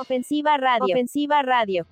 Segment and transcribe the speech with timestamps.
[0.00, 0.94] Ofensiva Radio.
[1.42, 1.86] Radio.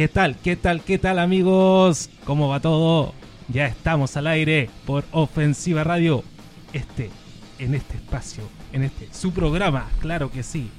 [0.00, 0.36] ¿Qué tal?
[0.38, 0.80] ¿Qué tal?
[0.80, 2.08] ¿Qué tal amigos?
[2.24, 3.12] ¿Cómo va todo?
[3.48, 6.24] Ya estamos al aire por Ofensiva Radio.
[6.72, 7.10] Este,
[7.58, 10.70] en este espacio, en este, su programa, claro que sí,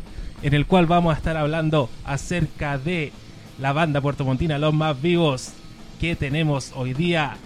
[0.42, 3.12] en el cual vamos a estar hablando acerca de
[3.60, 5.54] la banda puertomontina Los Más Vivos
[6.00, 7.38] que tenemos hoy día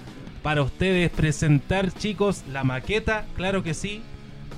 [0.44, 4.02] para ustedes presentar, chicos, la maqueta, claro que sí.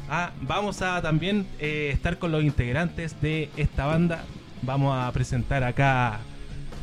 [0.07, 4.23] Ah, vamos a también eh, estar con los integrantes de esta banda.
[4.61, 6.19] Vamos a presentar acá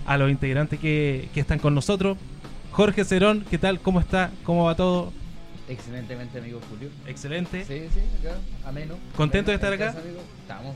[0.07, 2.19] a los integrantes que, que están con nosotros.
[2.73, 3.81] Jorge Cerón, ¿qué tal?
[3.81, 4.31] ¿Cómo está?
[4.45, 5.13] ¿Cómo va todo?
[5.69, 6.91] Excelentemente, amigo Julio.
[7.07, 7.65] Excelente.
[7.65, 8.37] Sí, sí, acá,
[8.69, 8.97] ameno.
[9.17, 9.87] ¿Contento de estar acá?
[9.87, 10.21] casa, amigo.
[10.43, 10.75] Estamos.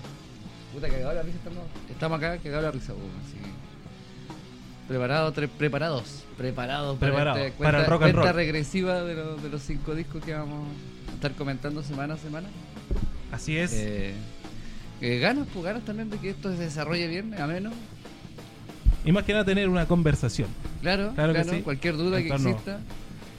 [0.72, 1.64] Puta, cagado la risa estamos.
[1.90, 3.48] Estamos acá, cagado la risa, así que-
[4.88, 6.24] Preparados, tre- preparados.
[6.38, 8.36] Preparados para, Preparados, este- para el rock and cuenta roll.
[8.36, 10.66] regresiva de, los- de los cinco discos que vamos
[11.10, 12.48] a estar comentando semana a semana.
[13.30, 13.72] Así es.
[13.74, 14.14] Eh,
[15.02, 17.70] eh, ganas, pues ganas también de que esto se desarrolle bien, ameno.
[19.04, 20.48] Y más que nada tener una conversación.
[20.82, 21.62] Claro, Claro claro, que sí.
[21.62, 22.80] cualquier duda que exista.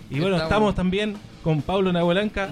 [0.09, 2.49] Y bueno, Estamos- estamos también con Pablo Nahuelanca,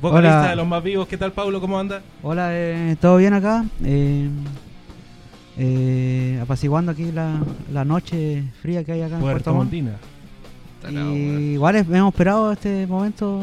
[0.00, 0.50] vocalista Hola.
[0.50, 1.08] de Los Más Vivos.
[1.08, 1.60] ¿Qué tal, Pablo?
[1.60, 2.02] ¿Cómo anda?
[2.22, 3.64] Hola, eh, ¿todo bien acá?
[3.84, 4.28] Eh,
[5.56, 7.40] eh, apaciguando aquí la,
[7.72, 9.72] la noche fría que hay acá en Puerto Puerto Montt.
[10.90, 13.40] Y igual es- hemos esperado este momento,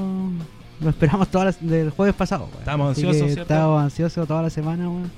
[0.79, 2.45] lo esperamos todas las- del jueves pasado.
[2.45, 2.59] weón.
[2.59, 3.38] Estamos Así ansiosos.
[3.38, 5.11] Estamos ansiosos toda la semana, weón.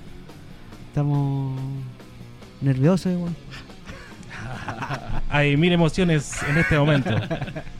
[0.89, 1.59] Estamos
[2.61, 3.35] nerviosos, weón.
[5.29, 7.09] Hay mil emociones en este momento.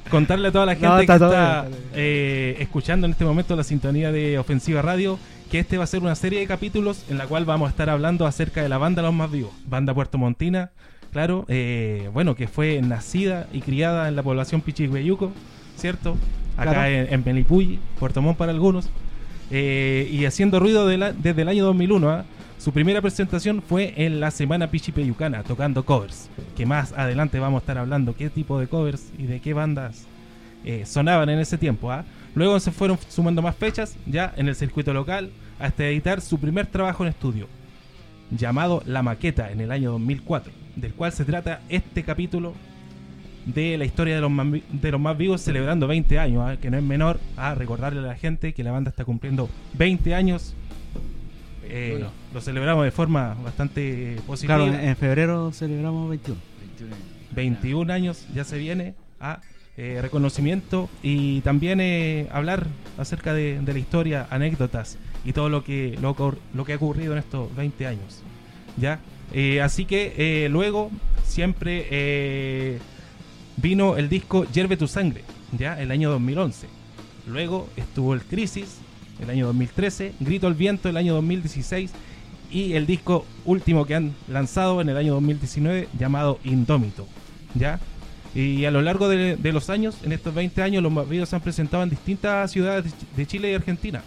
[0.10, 3.12] Contarle a toda la gente No, que está todo está bien, está eh, escuchando en
[3.12, 5.18] este momento la sintonía de Ofensiva Radio
[5.52, 7.90] que este va a ser una serie de capítulos en la cual vamos a estar
[7.90, 10.72] hablando acerca de la banda Los Más Vivos, banda puertomontina,
[11.12, 15.32] claro, eh, bueno, que fue nacida y criada en la población Pichigüeyuco,
[15.78, 16.18] ¿cierto?
[16.58, 16.90] Acá Claro.
[16.90, 18.90] en, en Benipuy, Puerto Montt para algunos,
[19.52, 22.26] eh, y haciendo ruido de la- desde el año 2001, ¿ah?
[22.64, 27.64] Su primera presentación fue en la Semana Pichipeyucana, tocando covers, que más adelante vamos a
[27.64, 30.08] estar hablando qué tipo de covers y de qué bandas
[30.64, 31.92] eh, sonaban en ese tiempo.
[31.92, 32.06] ¿ah?
[32.36, 35.30] Luego se fueron sumando más fechas ya en el circuito local
[35.60, 37.50] hasta editar su primer trabajo en estudio,
[38.32, 42.54] llamado La Maqueta en el año 2004, del cual se trata este capítulo
[43.46, 46.56] de la historia de los más, de los más vivos celebrando 20 años, ¿ah?
[46.56, 50.16] que no es menor a recordarle a la gente que la banda está cumpliendo 20
[50.16, 50.56] años.
[51.76, 52.12] Eh, 21.
[52.34, 54.58] lo celebramos de forma bastante positiva.
[54.58, 56.40] Claro, en, febrero celebramos 21.
[56.60, 56.96] 21.
[57.32, 59.42] 21 años ya se viene a
[59.76, 62.68] eh, reconocimiento y también eh, hablar
[63.00, 66.16] acerca de, de la historia, anécdotas y todo lo que lo,
[66.66, 68.22] que ha ocurrido en estos 20 años.
[68.78, 69.00] ¿Ya?
[69.32, 70.92] Eh, así que eh, luego
[71.24, 72.80] siempre eh,
[73.58, 75.24] vino el disco Hierve tu sangre,
[75.58, 75.80] ¿ya?
[75.82, 76.68] El año 2011.
[77.28, 78.80] Luego estuvo el Crisis,
[79.24, 81.92] el año 2013, Grito al Viento, el año 2016
[82.52, 87.08] y el disco último que han lanzado en el año 2019 llamado Indómito,
[87.56, 87.80] ¿ya?
[88.36, 91.36] Y a lo largo de, de los años, en estos 20 años, los vivos se
[91.36, 94.04] han presentado en distintas ciudades de Chile y Argentina.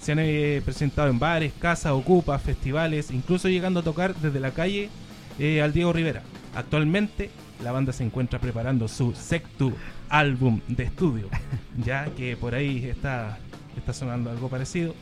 [0.00, 4.50] Se han eh, presentado en bares, casas, ocupas, festivales, incluso llegando a tocar desde la
[4.50, 4.90] calle
[5.38, 6.22] eh, al Diego Rivera.
[6.54, 7.30] Actualmente,
[7.62, 9.72] la banda se encuentra preparando su sexto
[10.08, 11.28] álbum de estudio,
[11.84, 13.38] ya que por ahí está,
[13.80, 14.94] está sonando algo parecido.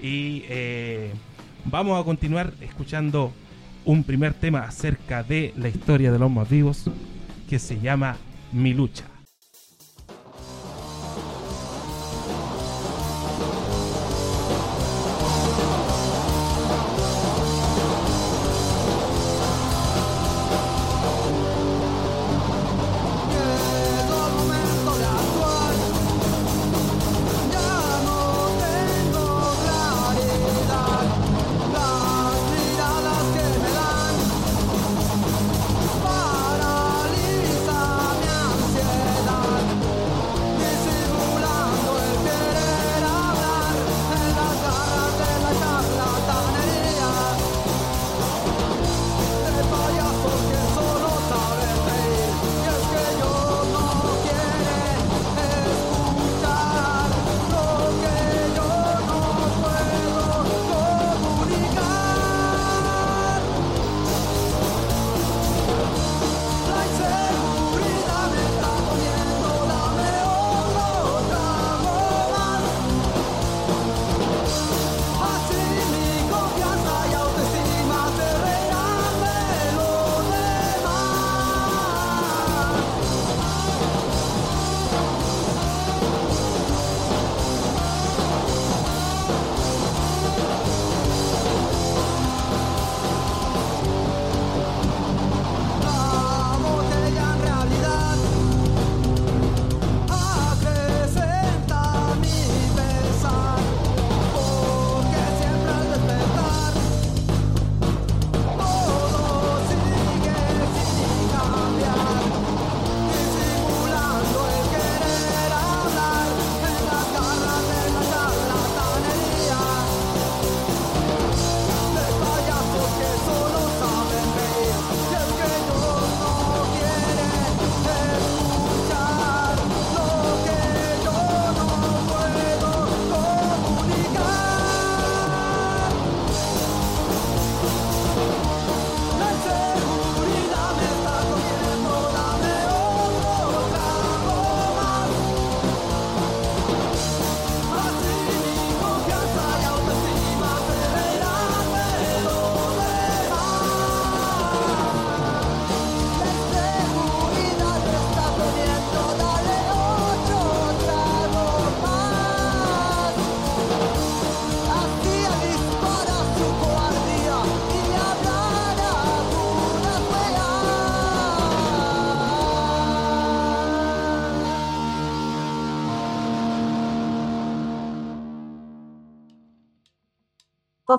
[0.00, 1.12] Y eh,
[1.64, 3.32] vamos a continuar escuchando
[3.84, 6.84] un primer tema acerca de la historia de los más vivos
[7.48, 8.16] que se llama
[8.52, 9.19] Mi lucha.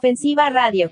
[0.01, 0.89] Ofensiva Radio.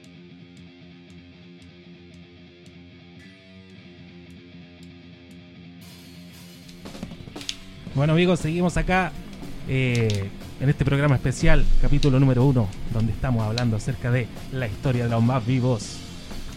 [7.95, 9.11] Bueno amigos, seguimos acá
[9.67, 10.29] eh,
[10.61, 15.09] en este programa especial, capítulo número uno, donde estamos hablando acerca de la historia de
[15.09, 15.97] los más vivos.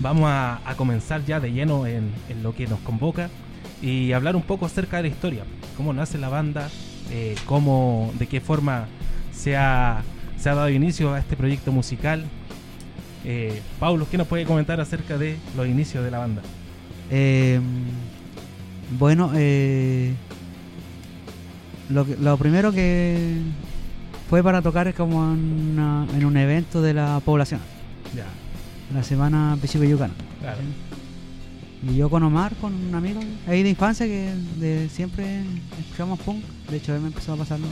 [0.00, 2.12] Vamos a, comenzar ya de lleno en,
[2.42, 3.30] lo que nos convoca
[3.80, 5.44] y hablar un poco acerca de la historia,
[5.74, 6.68] cómo nace la banda,
[7.10, 8.88] eh, cómo, de qué forma
[9.32, 10.04] se ha
[10.44, 12.26] dado inicio a este proyecto musical.
[13.24, 16.42] Eh, Paulo, ¿qué nos puede comentar acerca de los inicios de la banda?
[17.10, 17.60] Eh,
[18.98, 20.14] bueno, eh,
[21.88, 23.36] lo, que- lo primero que
[24.28, 27.60] fue para tocar es como en, una- en un evento de la población,
[28.16, 28.26] Ya,
[28.94, 30.14] la semana Yucana.
[30.40, 30.58] claro.
[31.90, 35.42] Y yo con Omar, con un amigo ahí de infancia que de siempre
[35.80, 36.44] escuchamos punk.
[36.70, 37.68] De hecho, él me empezó a pasar los,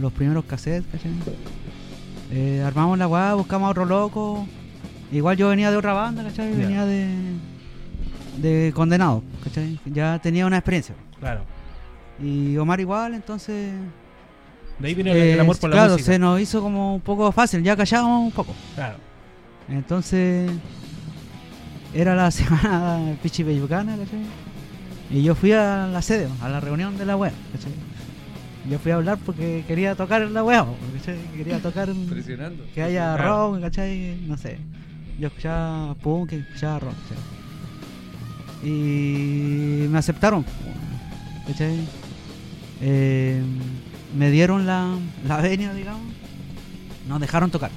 [0.00, 1.12] los primeros cassettes, ¿cachai?
[2.30, 4.46] Eh, armamos la weá, buscamos a otro loco.
[5.12, 6.50] Igual yo venía de otra banda, ¿cachai?
[6.52, 6.56] Ya.
[6.58, 7.08] Venía de,
[8.38, 9.78] de Condenado, ¿cachai?
[9.86, 10.94] Ya tenía una experiencia.
[11.20, 11.42] Claro.
[12.22, 13.72] Y Omar igual, entonces...
[14.78, 16.12] De ahí viene el- eh, el amor por la claro, música.
[16.12, 18.52] se nos hizo como un poco fácil, ya callábamos un poco.
[18.74, 18.96] Claro.
[19.68, 20.50] Entonces,
[21.94, 24.20] era la semana Pichi Peyucana, ¿cachai?
[25.10, 27.72] Y yo fui a la sede, a la reunión de la web, ¿cachai?
[28.68, 30.42] Yo fui a hablar porque quería tocar la
[30.98, 31.18] ¿cachai?
[31.36, 32.64] Quería tocar Presionando.
[32.74, 33.52] que haya Claro.
[33.52, 34.16] rock, ¿cachai?
[34.26, 34.58] No sé.
[35.18, 37.22] Yo escuchaba punk, escuchaba rock, ¿cachai?
[38.68, 40.44] Y me aceptaron,
[41.46, 41.76] ¿cachai?
[42.80, 43.42] Eh,
[44.16, 46.02] me dieron la, la venia, digamos.
[47.06, 47.70] Nos dejaron tocar.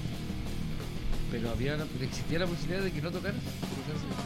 [1.30, 3.36] Pero había, existía la posibilidad de que no tocaras.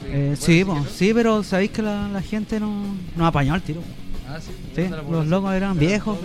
[0.05, 2.83] Eh, ¿se- sí, po, sí, pero sabéis que la, la gente no,
[3.15, 3.81] nos apañó al tiro.
[3.81, 4.10] no?
[4.31, 4.51] Ah, sí.
[4.75, 6.17] Sí, los locos eran viejos.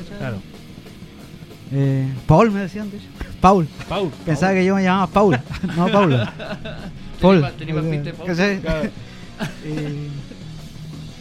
[1.73, 3.07] Eh, Paul me decían, de hecho.
[3.41, 3.67] Paul.
[3.89, 4.11] Paul.
[4.25, 5.41] Pensaba que yo me llamaba Paul,
[5.77, 6.25] no Paulo.
[7.21, 7.45] Paul.
[7.59, 8.91] tenía de Paul.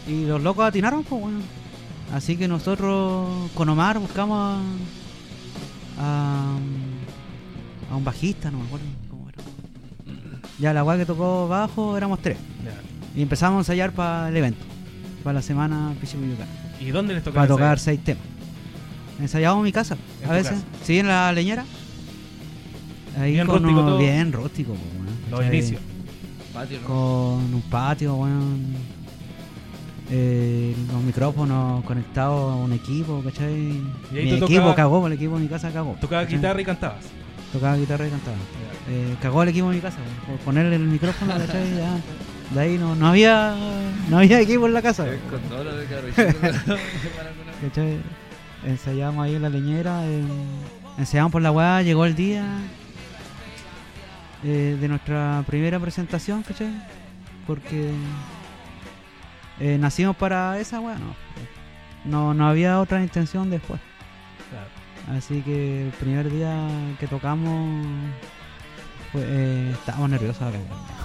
[0.08, 1.40] y, y los locos atinaron, pues bueno.
[2.14, 4.62] Así que nosotros con Omar buscamos
[5.98, 6.58] a, a,
[7.92, 9.42] a un bajista, no me acuerdo cómo era.
[10.60, 12.38] Ya la weá que tocó bajo éramos tres.
[13.16, 14.64] Y empezamos a ensayar para el evento,
[15.24, 16.65] para la semana Yucatán.
[16.80, 18.24] ¿Y dónde les tocó para tocar seis temas.
[19.20, 20.52] Ensayábamos en mi casa, En a veces.
[20.54, 20.64] casa.
[20.84, 21.64] Sí, en la leñera.
[23.20, 23.98] Ahí Bien con rústico un- todo.
[23.98, 25.82] Bien rústico, weón, Los inicios.
[26.54, 26.88] Patio, ¿no?
[26.88, 28.76] Con un patio, weón.
[30.12, 33.54] Eh, los micrófonos conectados a un equipo, ¿cachai?
[34.14, 35.96] Y ahí Mi equipo tocabas- cagó, el equipo de mi casa cagó.
[36.00, 36.38] Tocaba ¿cachai?
[36.38, 37.06] guitarra y cantabas.
[37.52, 38.38] Tocaba guitarra y cantaba.
[38.90, 41.76] Eh, cagó el equipo de mi casa, por ponerle el micrófono, ¿cachai?
[41.78, 41.98] Ya,
[42.52, 43.56] de ahí no, no había
[44.10, 45.04] no había equipo en la casa.
[45.04, 45.20] Weón.
[45.30, 46.08] Con todo lo de carro.
[47.62, 48.00] ¿Cachai?
[48.64, 50.24] Ensayamos ahí en la leñera, eh,
[50.98, 52.46] ensayamos por la weá, llegó el día
[54.44, 56.74] eh, de nuestra primera presentación, ¿cachai?
[57.48, 57.92] Porque
[59.60, 61.16] eh, nacimos para esa weá, no.
[62.06, 62.34] no.
[62.34, 63.80] No había otra intención después.
[64.50, 65.18] Claro.
[65.18, 66.68] Así que el primer día
[67.00, 67.86] que tocamos,
[69.16, 71.05] eh, estábamos nerviosos cagada.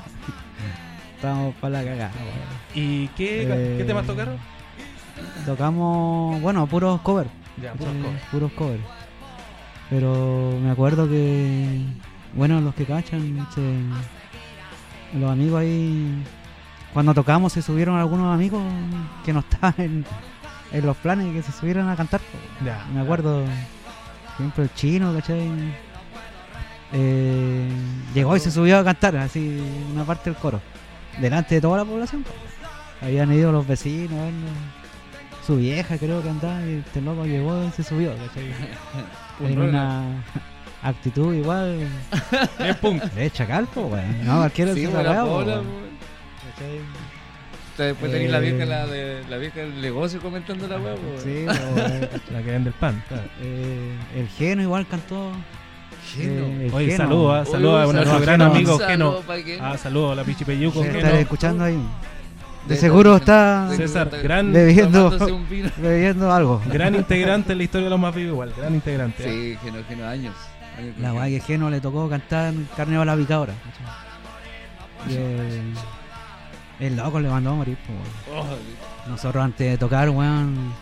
[1.21, 2.11] Estábamos para la cagada.
[2.75, 4.37] ¿Y qué, Eh, qué temas tocaron?
[5.45, 7.29] Tocamos, bueno, puros covers.
[7.63, 8.23] Ya, puros covers.
[8.31, 8.83] Puros covers.
[9.91, 11.83] Pero me acuerdo que,
[12.35, 16.25] bueno, los que cachan, se- los amigos ahí,
[16.95, 18.63] cuando tocamos se subieron algunos amigos
[19.25, 20.05] que no estaban en,
[20.73, 22.23] en los planes que se subieron a cantar.
[22.65, 22.87] Ya.
[22.95, 25.51] Me acuerdo, por ejemplo, el chino, ¿cachai?
[26.93, 27.69] Eh,
[28.15, 29.61] llegó y se subió a cantar, así,
[29.93, 30.61] una parte del coro,
[31.21, 32.23] delante de toda la población.
[32.23, 32.31] po.
[33.03, 34.19] Habían ido los vecinos,
[35.47, 38.13] su vieja creo que andaba, y este loco llegó y se subió,
[39.41, 40.23] En una
[40.83, 41.79] actitud igual,
[42.59, 43.03] Es punk.
[43.17, 44.25] es chacal, weón.
[44.27, 45.47] No, cualquiera Sí, weá, weón.
[45.47, 46.81] ¿Cachai?
[47.79, 48.41] Después tenéis la Eh.
[48.53, 50.95] vieja, la, de, la vieja del negocio comentando la weá.
[51.23, 51.47] Sí.
[52.33, 53.03] La que vende el pan.
[53.09, 53.23] Claro.
[53.41, 55.33] Eh, el Geno igual cantó.
[56.15, 56.47] Geno.
[56.63, 56.97] eh, Oye, Geno.
[56.97, 59.17] saludos, ah, saludos a nuestro gran amigo Geno.
[59.61, 60.83] Ah, saludos a la Pichi Peyuco.
[60.85, 61.79] Estará escuchando ahí.
[62.67, 65.71] De seguro estar está César, gran- bebiendo, tomándose un vino.
[65.79, 66.61] bebiendo algo.
[66.67, 68.53] Gran integrante en la historia de los más vivos igual.
[68.57, 69.25] Gran integrante.
[69.25, 69.59] ¿eh?
[69.63, 70.35] Sí, Geno, Geno, años.
[70.79, 71.21] años La Geno.
[71.21, 73.55] weá que Geno le tocó cantar carne a la picadora.
[75.09, 75.73] Y el,
[76.81, 77.79] el loco le mandó a morir.
[78.35, 78.45] Oh,
[79.09, 80.73] Nosotros antes de tocar, weón,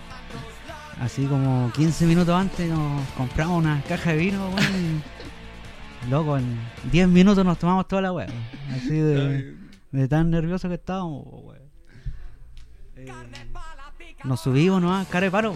[1.00, 5.02] así como 15 minutos antes nos compramos una caja de vino, weón.
[6.10, 6.58] Loco, en
[6.90, 8.26] 10 minutos nos tomamos toda la weá.
[8.72, 9.54] Así de,
[9.90, 11.24] de tan nervioso que estábamos.
[12.96, 13.06] Eh,
[14.24, 15.54] nos subimos nomás, cara de paro.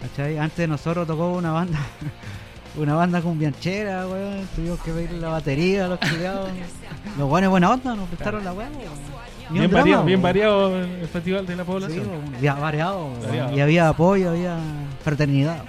[0.00, 0.38] ¿Cachai?
[0.38, 1.78] Antes de nosotros tocó una banda
[2.76, 4.46] una banda cumbianchera, weón.
[4.56, 6.50] Tuvimos que pedirle la batería a los culiados.
[7.18, 8.58] Los buenos buena onda, nos prestaron la un
[9.50, 12.06] Bien drama, variado, bien variado el festival de la Sí, población.
[12.40, 13.10] ya variado.
[13.20, 13.56] Variado.
[13.56, 14.56] Y había apoyo, había
[15.02, 15.64] fraternidad.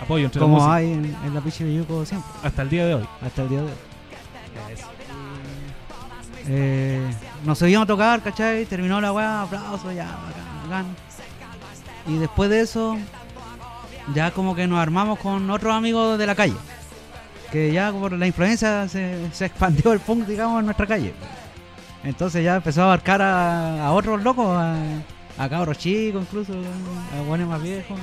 [0.00, 2.68] Apoyo entre los Como músicos hay en, en la Pichi de Yuco siempre, hasta el
[2.70, 3.08] día de hoy.
[3.20, 3.72] hasta el día de hoy.
[6.50, 7.10] Eh,
[7.44, 8.64] nos seguimos a tocar, ¿cachai?
[8.64, 10.86] Terminó la weá, aplausos, ya, bacán, bacán.
[12.06, 12.96] Y después de eso,
[14.14, 16.56] ya como que nos armamos con otros amigos de la calle.
[17.52, 21.12] Que ya por la influencia se, se expandió el punk, digamos, en nuestra calle.
[22.04, 24.76] Entonces ya empezó a abarcar a, a otros locos, a,
[25.36, 27.98] a cabros chicos incluso, a buenos más viejos,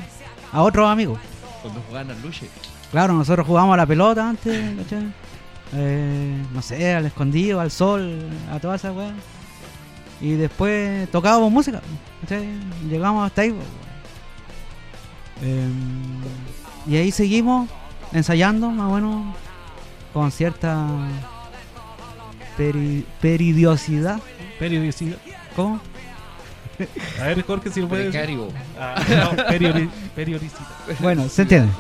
[0.52, 1.20] a otros amigos.
[1.66, 2.48] Cuando jugaban al luche.
[2.92, 5.12] Claro, nosotros jugábamos a la pelota antes, ¿cachai?
[5.74, 9.14] Eh, no sé, al escondido, al sol, a todas esas weas.
[10.22, 11.82] Y después tocábamos música,
[12.22, 12.48] ¿cachai?
[12.88, 13.56] Llegamos hasta ahí.
[15.42, 15.68] Eh,
[16.88, 17.68] y ahí seguimos
[18.14, 19.36] ensayando, más o menos,
[20.14, 20.88] con cierta
[22.58, 24.20] peri- peridiosidad.
[24.60, 25.18] Periodicidad.
[25.56, 25.80] ¿Cómo?
[27.22, 28.10] A ver, Jorge, si lo puedes.
[28.10, 28.50] Precario.
[28.80, 30.62] Ah, no, periodi- periodicidad.
[31.00, 31.72] Bueno, se entiende.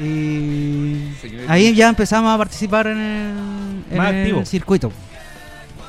[0.00, 1.12] Y
[1.48, 2.98] ahí ya empezamos a participar en
[3.90, 4.90] el, en circuito.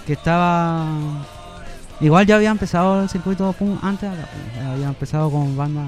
[0.06, 0.86] Que estaba.
[2.02, 4.56] Igual ya había empezado el circuito pum, antes, pues.
[4.58, 5.88] Ya había empezado con bandas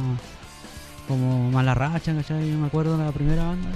[1.08, 2.50] como Malarracha, ¿cachai?
[2.50, 3.70] Yo me acuerdo de la primera banda.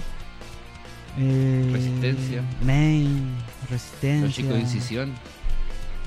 [1.19, 2.41] Eh, Resistencia.
[2.63, 3.35] Main,
[3.69, 4.25] Resistencia.
[4.25, 5.13] Los chicos de incisión.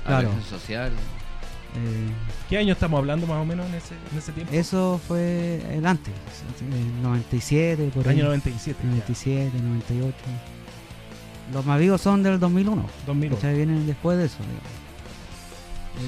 [0.05, 0.29] Claro.
[0.49, 0.91] Social.
[1.75, 2.09] Eh,
[2.49, 4.53] ¿Qué año estamos hablando más o menos en ese, en ese tiempo?
[4.53, 6.13] eso fue el antes,
[6.61, 8.15] el 97, por ahí.
[8.15, 8.79] Año 97.
[8.81, 8.89] ya.
[8.89, 10.15] 97, 98.
[11.53, 12.85] Los más vivos son del 2001.
[13.05, 13.35] 2001.
[13.35, 13.55] ¿Cachai?
[13.55, 14.37] Vienen después de eso.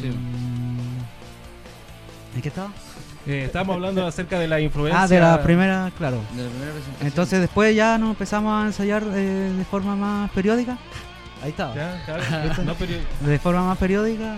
[0.02, 0.08] Sí.
[0.08, 0.98] Mm,
[2.36, 2.72] ¿En qué estaba?
[3.26, 5.02] Eh, estábamos hablando acerca de la influencia.
[5.02, 6.22] Ah, de la primera, claro.
[6.34, 7.08] De la primera presentación.
[7.08, 10.78] Entonces después ya nos empezamos a ensayar eh, de forma más periódica.
[11.44, 11.76] Ahí estaba.
[11.76, 12.64] Ya, claro.
[12.66, 14.38] no, pero- De forma más periódica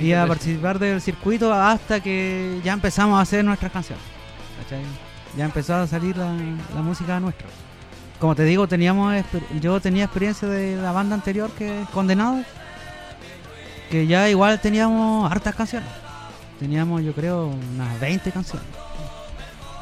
[0.00, 4.04] Y a participar del circuito hasta que ya empezamos a hacer nuestras canciones.
[4.62, 4.82] ¿cachai?
[5.36, 6.32] Ya empezó a salir la,
[6.74, 7.46] la música nuestra.
[8.20, 9.14] Como te digo, teníamos
[9.60, 12.42] yo tenía experiencia de la banda anterior que es Condenado,
[13.90, 15.88] que ya igual teníamos hartas canciones.
[16.58, 18.66] Teníamos yo creo unas 20 canciones.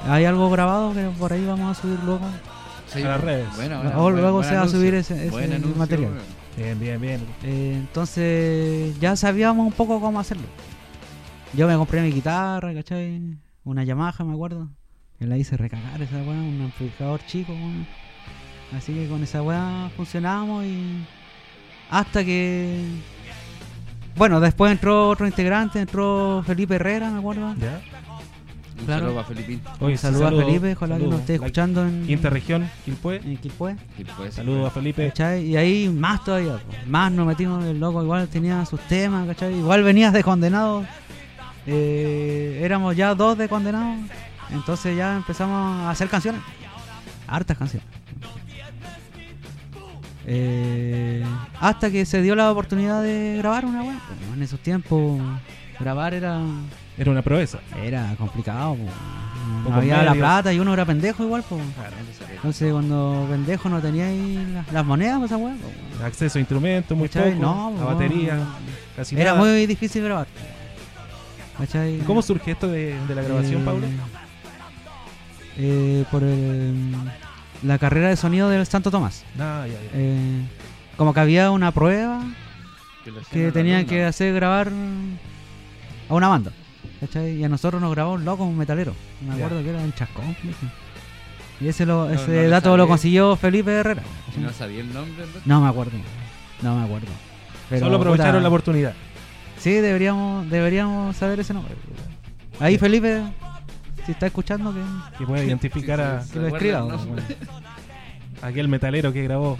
[0.08, 2.26] Hay algo grabado que por ahí vamos a subir luego.
[2.92, 3.46] Sí, a las redes.
[3.56, 6.10] Buena, Luego- buena, luego se va a subir ese- ese Buen anuncio, material.
[6.56, 7.20] Bien, bien, bien.
[7.42, 10.46] Eh, entonces ya sabíamos un poco cómo hacerlo.
[11.52, 13.36] Yo me compré mi guitarra, ¿cachai?
[13.64, 14.68] Una Yamaha, me acuerdo.
[15.18, 17.86] Que la hice recagar esa weá, un amplificador chico, weón.
[18.76, 21.04] Así que con esa weá funcionábamos y.
[21.90, 22.84] Hasta que.
[24.16, 27.54] Bueno, después entró otro integrante, entró Felipe Herrera, me acuerdo.
[27.56, 27.80] Ya.
[28.78, 29.00] Un Claro.
[29.06, 29.60] saludo para Felipín.
[29.80, 33.16] Oye, Un saludo a Felipe, ojalá que nos esté escuchando en, Quinta región, Quilpué.
[33.24, 33.38] en
[34.16, 35.06] pues, Saludos a Felipe.
[35.08, 35.44] ¿Cachai?
[35.46, 39.56] Y ahí más todavía, más nos metimos, el loco igual tenía sus temas, ¿cachai?
[39.56, 40.84] Igual venías de condenados,
[41.66, 43.98] eh, éramos ya dos de condenados,
[44.50, 46.40] entonces ya empezamos a hacer canciones,
[47.28, 47.86] hartas canciones.
[50.26, 51.22] Eh,
[51.60, 53.98] hasta que se dio la oportunidad de grabar una web.
[54.34, 55.20] En esos tiempos
[55.78, 56.40] grabar era
[56.96, 57.58] Era una proeza.
[57.82, 59.68] era complicado, po.
[59.70, 61.42] no había la plata y uno era pendejo igual.
[61.42, 61.58] po.
[61.74, 61.96] Claro.
[62.34, 66.04] Entonces cuando pendejo no tenía ahí las, las monedas, pues po.
[66.04, 67.26] Acceso a instrumentos, muy poco.
[67.40, 67.86] No, a no.
[67.86, 68.38] batería,
[68.96, 69.44] casi Era nada.
[69.44, 70.26] muy difícil grabar.
[71.58, 71.96] ¿Cachai?
[71.96, 73.86] ¿Y ¿Cómo surge esto de, de la grabación, Eh, Pablo?
[75.56, 76.94] eh, por el-
[77.62, 79.24] la carrera de sonido del Santo Tomás.
[79.38, 79.78] Ah, ya, ya.
[79.94, 80.42] Eh,
[80.96, 82.20] como que había una prueba
[83.30, 84.68] que la tenían que hacer grabar
[86.08, 86.52] a una banda.
[87.06, 87.36] ¿Cachai?
[87.36, 88.94] Y a nosotros nos grabó un loco, un metalero.
[89.26, 90.36] Me acuerdo que era el Chascón.
[91.60, 94.02] Y ese, lo- No, ese no dato lo consiguió Felipe Herrera.
[94.36, 95.56] Y no sabía el nombre, ¿no?
[95.56, 95.92] No me acuerdo.
[96.62, 97.08] No me acuerdo.
[97.70, 98.94] Pero, Solo aprovecharon puta, la oportunidad.
[99.58, 101.74] Sí, deberíamos, deberíamos saber ese nombre.
[102.60, 103.22] Ahí Felipe,
[104.04, 104.80] si está escuchando, que,
[105.18, 106.38] Que pueda identificar a Sí,
[108.42, 109.56] aquel metalero que grabó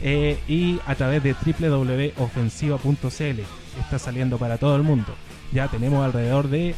[0.02, 3.40] eh, y a través de www.ofensiva.cl.
[3.80, 5.14] Está saliendo para todo el mundo.
[5.52, 6.74] Ya tenemos alrededor de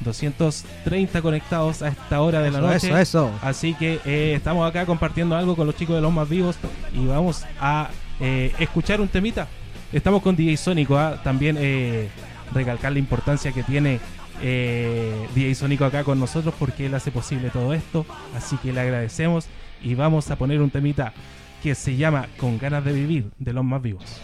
[0.00, 2.86] 230 conectados a esta hora de la Eso, noche.
[2.88, 3.30] eso, eso.
[3.42, 6.56] Así que eh, estamos acá compartiendo algo con los chicos de los más vivos
[6.92, 9.48] y vamos a eh, escuchar un temita.
[9.94, 11.20] Estamos con DJ Sónico, ¿ah?
[11.22, 12.08] también eh,
[12.52, 14.00] recalcar la importancia que tiene
[14.42, 18.04] eh, DJ Sónico acá con nosotros porque él hace posible todo esto.
[18.36, 19.46] Así que le agradecemos
[19.84, 21.12] y vamos a poner un temita
[21.62, 24.20] que se llama Con ganas de vivir de los más vivos.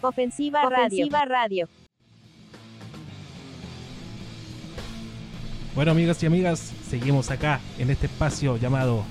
[0.00, 1.08] Ofensiva Radio.
[1.26, 1.68] Radio.
[5.74, 9.04] Bueno, amigas y amigas, seguimos acá en este espacio llamado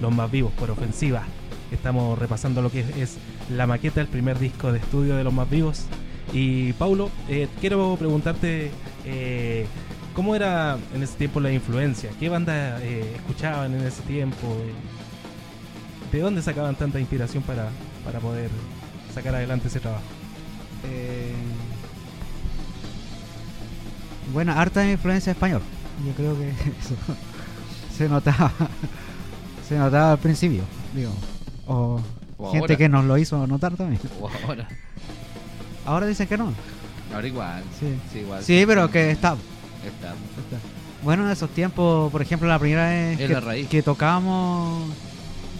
[0.00, 1.24] Los Más Vivos por Ofensiva.
[1.70, 3.16] Estamos repasando lo que es,
[3.50, 5.86] la maqueta del primer disco de estudio de Los Más Vivos.
[6.32, 8.70] Y Paulo, eh, quiero preguntarte
[9.04, 9.66] eh,
[10.14, 14.56] cómo era en ese tiempo la influencia, qué banda eh, escuchaban en ese tiempo,
[16.10, 17.70] de dónde sacaban tanta inspiración para,
[18.04, 18.50] para poder
[19.14, 20.04] sacar adelante ese trabajo.
[20.84, 21.32] Eh,
[24.32, 25.62] bueno, harta de influencia español.
[26.06, 26.48] Yo creo que
[26.80, 26.94] eso
[27.96, 28.52] se notaba.
[29.68, 30.62] se notaba al principio,
[30.94, 31.12] digo.
[31.66, 32.00] O,
[32.38, 32.76] O gente ahora.
[32.76, 34.00] que nos lo hizo notar también.
[34.20, 34.68] O ahora.
[35.84, 36.52] Ahora dicen que no.
[37.14, 37.62] Ahora igual.
[37.78, 38.42] Sí, Sí, igual.
[38.42, 39.32] sí pero que está.
[39.84, 40.14] Está.
[41.02, 43.68] Bueno, en esos tiempos, por ejemplo, la primera vez Es que, la raíz.
[43.68, 44.88] que tocamos.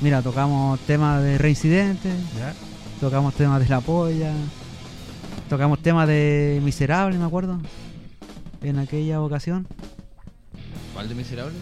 [0.01, 2.09] Mira, tocamos temas de Reincidente,
[2.39, 2.55] ¿ya?
[3.01, 4.33] tocamos temas de La Polla,
[5.53, 7.59] tocamos temas de Miserable, me acuerdo.
[8.63, 9.67] En aquella ocasión.
[10.95, 11.53] ¿Cuál de miserable?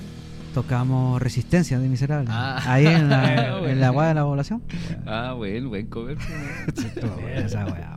[0.55, 2.29] Tocamos Resistencia de Miserable.
[2.31, 2.63] Ah.
[2.67, 3.67] Ahí en la, Bueno.
[3.73, 4.63] en la guada de la población.
[5.07, 6.19] Ah, buen, buen cover.
[7.35, 7.97] Esa weá,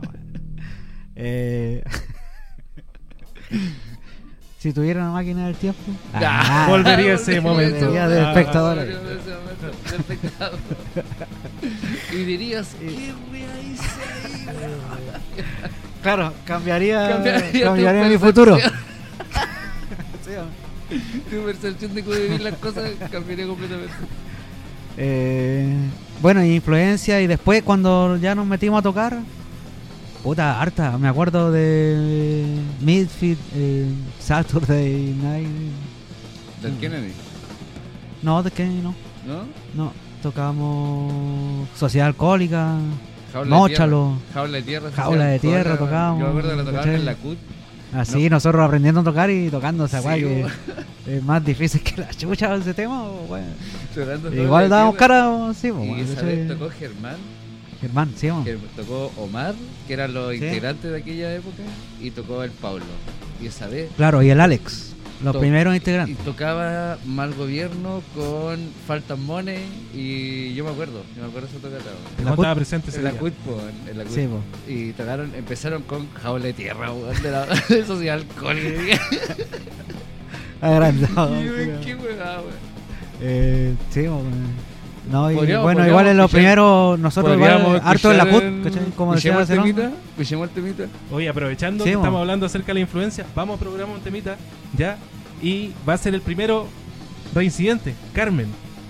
[1.14, 1.84] Eh,
[4.58, 5.80] si tuviera una máquina del tiempo.
[6.12, 7.76] Ah, volvería ese momento.
[7.86, 8.30] Volvería de Ah.
[8.32, 8.76] espectador.
[8.78, 10.58] Volvería de ese momento, de espectador.
[12.12, 13.84] y dirías, ¿qué wea hice
[14.24, 15.03] ahí?
[16.02, 17.22] Claro, cambiaría,
[17.62, 18.58] Cambiaría mi futuro.
[21.30, 23.92] Tu percepción de cómo vivir las cosas cambiaría completamente.
[24.96, 25.74] Eh,
[26.20, 27.20] bueno, y influencia.
[27.20, 29.18] Y después, cuando ya nos metimos a tocar,
[30.22, 30.96] puta, harta.
[30.98, 32.44] Me acuerdo de
[32.80, 33.86] Midfield, eh,
[34.20, 35.48] Saturday Night.
[36.62, 37.12] Del Kennedy,
[38.22, 38.94] No, de Kenny no.
[39.26, 39.44] ¿no?
[39.74, 39.92] No,
[40.22, 42.76] tocamos Sociedad Alcohólica,
[43.34, 44.14] Jaula Móchalo.
[44.14, 44.32] de tierra.
[44.34, 44.90] Jaula de tierra.
[44.96, 47.38] Jaula de tierra Jaula- tocábamos, Yo me acuerdo que la tocaban en la CUT.
[47.94, 50.46] Así, nosotros aprendiendo a tocar y tocando esa Sí, que
[51.16, 53.04] es más difícil que la chucha ese tema.
[53.94, 55.08] Jaula Igual dábamos Tierra.
[55.08, 57.16] cara, sí, po, Y esa vez tocó Germán,
[57.80, 59.54] Germán, sí, que tocó Omar,
[59.86, 60.36] que eran los Sí.
[60.36, 61.62] integrantes de aquella época,
[62.00, 62.84] y tocó el Pablo.
[63.42, 66.18] Y esa vez Claro, y el Alex, los primeros y integrantes.
[66.24, 69.58] tocaba Mal Gobierno con Faltan Money
[69.94, 71.90] y yo me acuerdo, yo me acuerdo esa tocata.
[72.16, 72.28] CUT.
[72.30, 73.20] estaba presente ese En la día.
[73.20, 74.04] CUT, po, en- en la.
[74.10, 74.40] Sí, po.
[74.70, 77.46] Y tocaron, empezaron con Jaula de Tierra, weón, de la
[77.86, 79.00] Sociedad Alcohólica.
[80.60, 81.36] Agrandado.
[81.40, 82.18] Y, qué weón.
[83.20, 84.73] Eh, sí, weón.
[85.10, 88.24] No, y Podríamos- bueno, podríamos igual en los escuchar- primeros, nosotros igual harto en la
[88.24, 88.82] el- ¿cachai?
[88.96, 89.96] Como decía ¿Escuchemos el temita?
[90.10, 90.84] ¿Escuchemos el temita?
[91.12, 92.02] Oye, aprovechando Sí, que mo.
[92.02, 94.36] estamos hablando acerca de la influencia, vamos a programar un temita,
[94.76, 94.96] ¿ya?
[95.42, 96.66] Y va a ser el primero
[97.34, 98.46] reincidente, Carmen,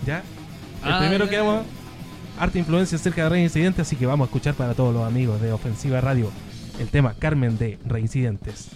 [0.07, 0.23] ¿ya?
[0.85, 1.63] El Ah, primero ya, que vamos,
[2.39, 5.53] harta influencia acerca de reincidente, así que vamos a escuchar para todos los amigos de
[5.53, 6.31] Ofensiva Radio
[6.79, 8.69] el tema Carmen de Reincidentes.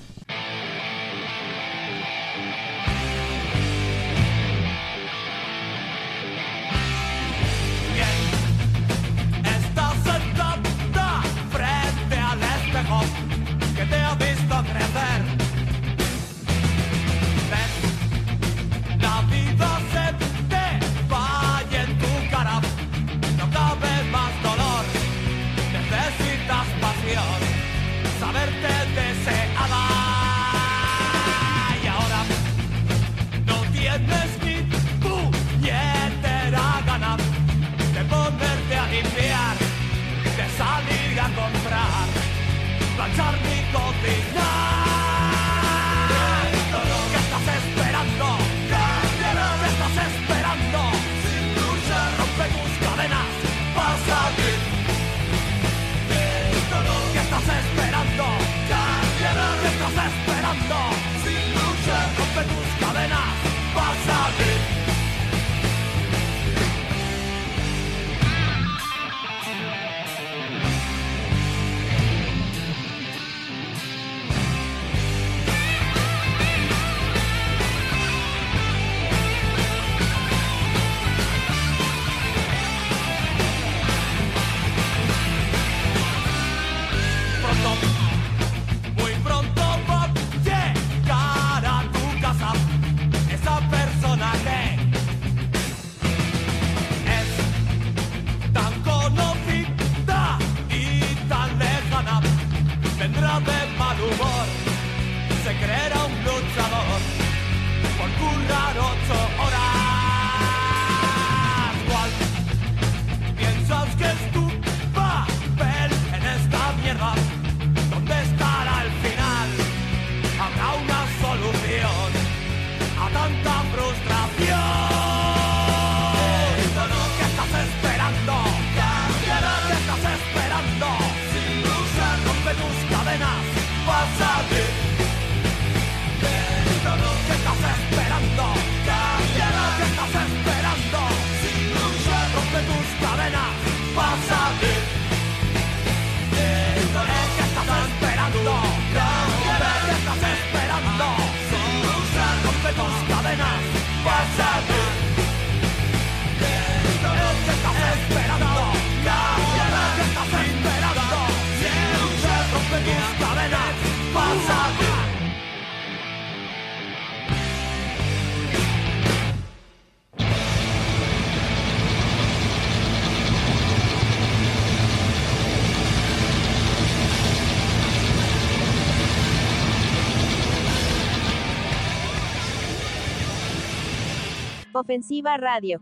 [184.73, 185.81] Ofensiva Radio.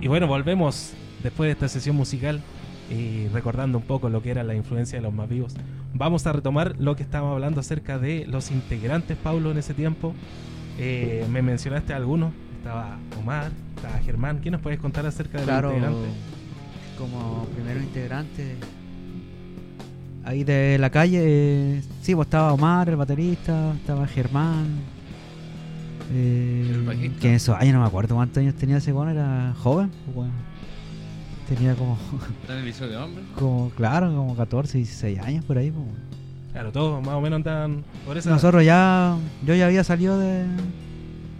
[0.00, 2.40] Y bueno, volvemos después de esta sesión musical
[2.90, 5.54] y recordando un poco lo que era la influencia de los más vivos.
[5.94, 10.14] Vamos a retomar lo que estábamos hablando acerca de los integrantes, Pablo, en ese tiempo.
[10.78, 12.32] Eh, me mencionaste algunos.
[12.58, 14.40] Estaba Omar, estaba Germán.
[14.40, 16.12] ¿Qué nos puedes contar acerca de Claro, los integrantes?
[16.98, 18.56] como primero integrante
[20.26, 24.66] ahí de la calle, eh, sí, pues estaba Omar, el baterista, estaba Germán.
[26.12, 29.90] eh, que en esos años no me acuerdo cuántos años tenía ese weón, era joven.
[30.04, 30.32] pues, weón.
[31.48, 31.96] Tenía como,
[32.42, 33.22] ¿Está en el liceo de hombre?
[33.36, 35.70] como, claro, como 14, 16 años por ahí.
[35.70, 35.86] pues.
[36.52, 38.30] Claro, todos más o menos andaban por esa.
[38.30, 40.44] Nosotros ya, yo ya había salido de,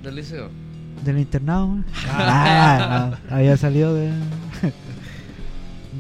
[0.05, 0.49] Del liceo.
[1.05, 1.79] del internado.
[2.09, 4.13] Ah, no, había salido de,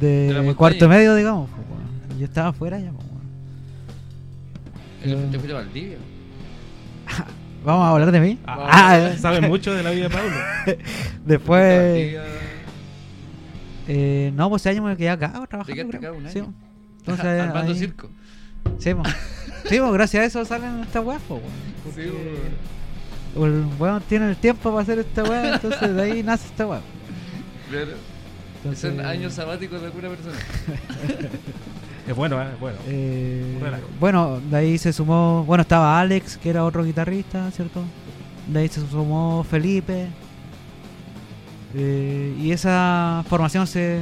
[0.00, 1.48] De de cuarto medio, digamos.
[1.50, 1.65] pues.
[2.18, 2.90] Yo estaba afuera ya.
[2.92, 3.26] pues, weón.
[5.02, 5.96] ¿Te- ¿Te fuiste a Valdivia?
[7.64, 8.38] Vamos a hablar de mí.
[8.46, 10.36] Ah, Ah, saben mucho de la vida de Pablo.
[11.26, 12.16] Después,
[13.88, 15.90] eh, no, pues ese año me quedé acá trabajando.
[15.90, 16.54] Te acá un Sí, año.
[17.00, 18.08] Entonces, Armando ahí- circo.
[18.78, 19.14] Sí, pues.
[19.68, 21.40] Sí, pues, gracias a eso salen estas weas, pues.
[21.94, 22.02] Sí,
[23.34, 26.66] Porque El weón tiene el tiempo para hacer esta wea, entonces de ahí nace esta
[26.66, 26.80] wea.
[27.70, 27.92] Claro.
[28.58, 30.36] Entonces, Son años sabáticos de alguna persona.
[32.06, 32.46] Es bueno, ¿eh?
[32.54, 32.76] Es bueno.
[32.86, 33.58] eh,
[33.98, 37.82] bueno, de ahí se sumó, bueno, estaba Alex, que era otro guitarrista, ¿cierto?
[38.46, 40.06] De ahí se sumó Felipe.
[41.74, 44.00] Eh, y esa formación se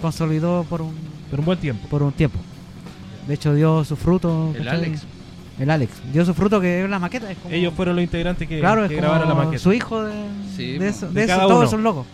[0.00, 0.94] consolidó por un,
[1.30, 1.86] Pero un buen tiempo.
[1.88, 2.38] por un tiempo.
[3.28, 4.52] De hecho, dio su fruto.
[4.56, 4.84] El ¿cachai?
[4.84, 5.02] Alex.
[5.58, 5.92] El Alex.
[6.12, 7.30] Dio su fruto que es la maqueta.
[7.30, 9.62] Es como, Ellos fueron los integrantes que, claro, es que como grabaron la maqueta.
[9.62, 10.14] su hijo de,
[10.56, 12.06] Sí, de, eso, De de eso, todos son locos.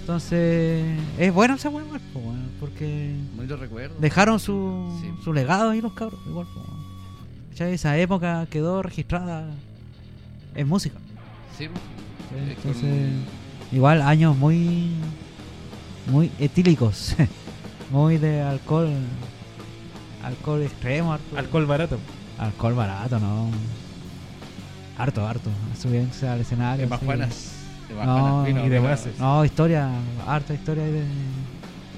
[0.00, 0.84] Entonces,
[1.18, 2.20] es bueno ese weón, igual, po,
[2.62, 3.14] porque
[3.58, 3.96] recuerdo.
[3.98, 5.10] dejaron su, Sí.
[5.24, 6.20] su legado ahí los cabros.
[6.26, 6.46] Igual.
[7.58, 9.46] Esa época quedó registrada
[10.54, 10.96] en música.
[11.58, 13.10] Sí, con- Entonces,
[13.72, 14.90] igual años muy,
[16.06, 17.14] muy etílicos.
[17.90, 18.88] muy de alcohol.
[20.24, 21.36] Alcohol extremo, harto.
[21.36, 21.98] Alcohol barato.
[22.38, 23.50] Alcohol barato, no.
[24.96, 25.50] Harto, harto.
[25.80, 26.82] Subirse al escenario.
[26.84, 27.06] De más así.
[27.06, 27.52] Juanas.
[27.88, 28.80] De más No, vino, y de.
[28.80, 29.18] Mases.
[29.18, 29.90] No, historia,
[30.26, 31.04] harta historia ahí de.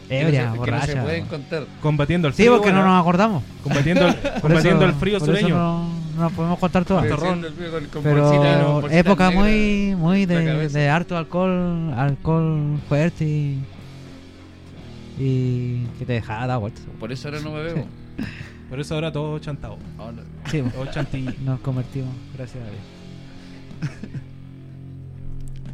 [0.08, 0.86] Que Ebria, no se- borracha.
[0.86, 1.64] Que no se pueden contar.
[1.80, 2.52] Combatiendo el Sí, frío.
[2.56, 3.42] porque bueno, no nos acordamos.
[3.62, 5.56] combatiendo, el, combatiendo eso- el frío sureño.
[5.56, 7.06] No, no nos podemos contar todas.
[7.06, 7.42] Con
[8.02, 13.64] Pero bolsita- época negra muy, muy de, harto alcohol, alcohol fuerte y.
[15.18, 16.82] Y que te dejaba dar vueltas.
[16.98, 17.86] Por eso ahora no me bebo.
[18.68, 19.78] Por eso ahora todo chantado.
[19.98, 21.36] Ahora- Sí, Todo chantilly.
[21.44, 23.92] nos convertimos, gracias a Dios.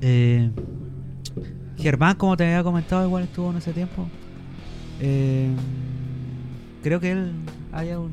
[0.02, 0.50] Eh,
[1.78, 4.08] Germán, como te había comentado, igual estuvo en ese tiempo.
[5.00, 5.48] Eh,
[6.82, 7.32] creo que él
[7.72, 8.10] haya un.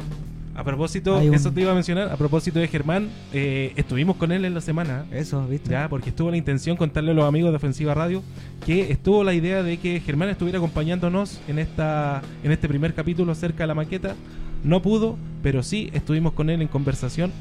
[0.56, 2.10] A propósito, un- eso te iba a mencionar.
[2.12, 5.06] A propósito de Germán, eh, estuvimos con él en la semana.
[5.12, 5.70] Eso, ¿viste?
[5.70, 8.24] Ya, porque estuvo la intención contarle a los amigos de Ofensiva Radio
[8.66, 13.32] que estuvo la idea de que Germán estuviera acompañándonos en esta en este primer capítulo
[13.32, 14.16] acerca de la maqueta.
[14.64, 17.32] No pudo, pero sí estuvimos con él en conversación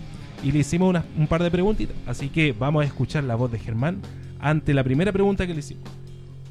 [0.45, 1.97] y le hicimos un par de preguntitas.
[2.07, 3.97] Así que vamos a escuchar la voz de Germán
[4.41, 5.85] ante la primera pregunta que le hicimos.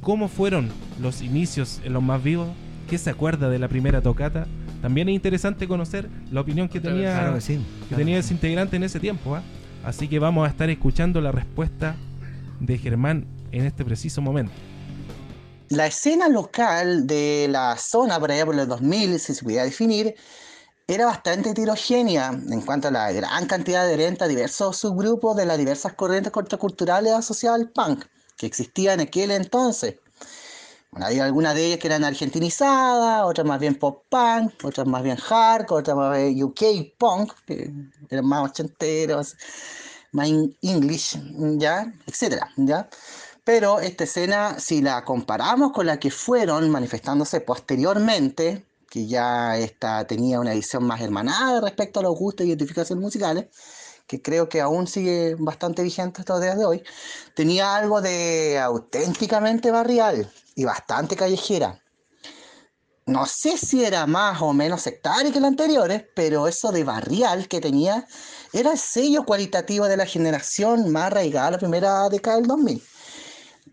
[0.01, 2.47] ¿Cómo fueron los inicios en los más vivos?
[2.89, 4.47] ¿Qué se acuerda de la primera tocata?
[4.81, 7.55] También es interesante conocer la opinión que tenía Claro que sí.
[7.55, 7.97] que claro.
[7.97, 9.35] tenía ese integrante en ese tiempo.
[9.35, 9.41] ¿ah?
[9.83, 11.95] Así que vamos a estar escuchando la respuesta
[12.59, 14.53] de Germán en este preciso momento.
[15.69, 20.13] La escena local de la zona por allá por los 2000, si se pudiera definir,
[20.87, 25.47] era bastante heterogénea en cuanto a la gran cantidad de adherentes a diversos subgrupos de
[25.47, 28.05] las diversas corrientes contraculturales asociadas al punk
[28.37, 29.95] que existían en aquel entonces.
[30.95, 35.17] Había algunas de ellas que eran argentinizadas, otras más bien pop punk, otras más bien
[35.17, 37.71] hardcore, otras más bien UK punk, que
[38.09, 39.35] eran más ochenteros,
[40.13, 40.29] más
[40.61, 41.19] English,
[41.57, 42.89] ya, etcétera, ya.
[43.43, 50.07] Pero esta escena, si la comparamos con la que fueron manifestándose posteriormente, que ya esta
[50.07, 53.47] tenía una visión más hermanada respecto a los gustos y identificaciones musicales,
[54.07, 56.83] que creo que aún sigue bastante vigente estos días de hoy,
[57.35, 61.81] tenía algo de auténticamente barrial y bastante callejera.
[63.07, 67.47] No sé si era más o menos sectaria que las anteriores, pero eso de barrial
[67.47, 68.07] que tenía
[68.51, 72.83] era el sello cualitativo de la generación más arraigada a la primera década del 2000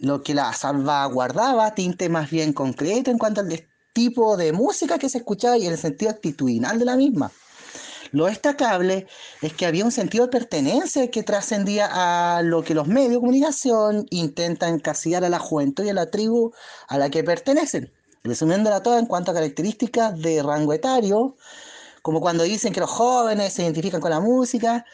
[0.03, 5.09] lo que la salvaguardaba, tinte más bien concreto en cuanto al tipo de música que
[5.09, 7.31] se escuchaba y el sentido actitudinal de la misma.
[8.12, 9.07] Lo destacable
[9.40, 13.18] es que había un sentido de pertenencia que trascendía a lo que los medios de
[13.18, 16.53] comunicación intentan encasillar a la juventud y a la tribu
[16.88, 17.90] a la que pertenecen.
[18.22, 21.37] Resumiéndola toda en cuanto a características de rango etario,
[22.03, 24.85] como cuando dicen que los jóvenes se identifican con la música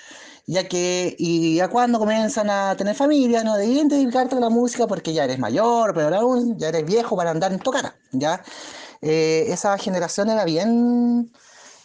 [0.48, 4.86] ya que, y ya cuando comienzan a tener familia, no debían dedicarte a la música
[4.86, 8.42] porque ya eres mayor, pero aún ya eres viejo para andar en tocara, ¿ya?
[9.02, 11.30] Eh, esa generación era bien,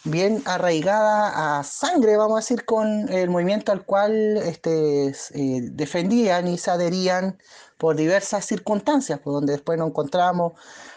[0.04, 6.46] bien arraigada a sangre, vamos a decir, con el movimiento al cual este, eh, defendían
[6.48, 7.38] y se adherían
[7.78, 10.52] por diversas circunstancias, por donde después nos encontramos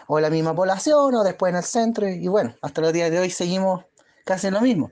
[0.06, 3.18] o la misma población o después en el centro, y bueno, hasta los días de
[3.18, 3.84] hoy seguimos
[4.24, 4.90] casi lo mismo.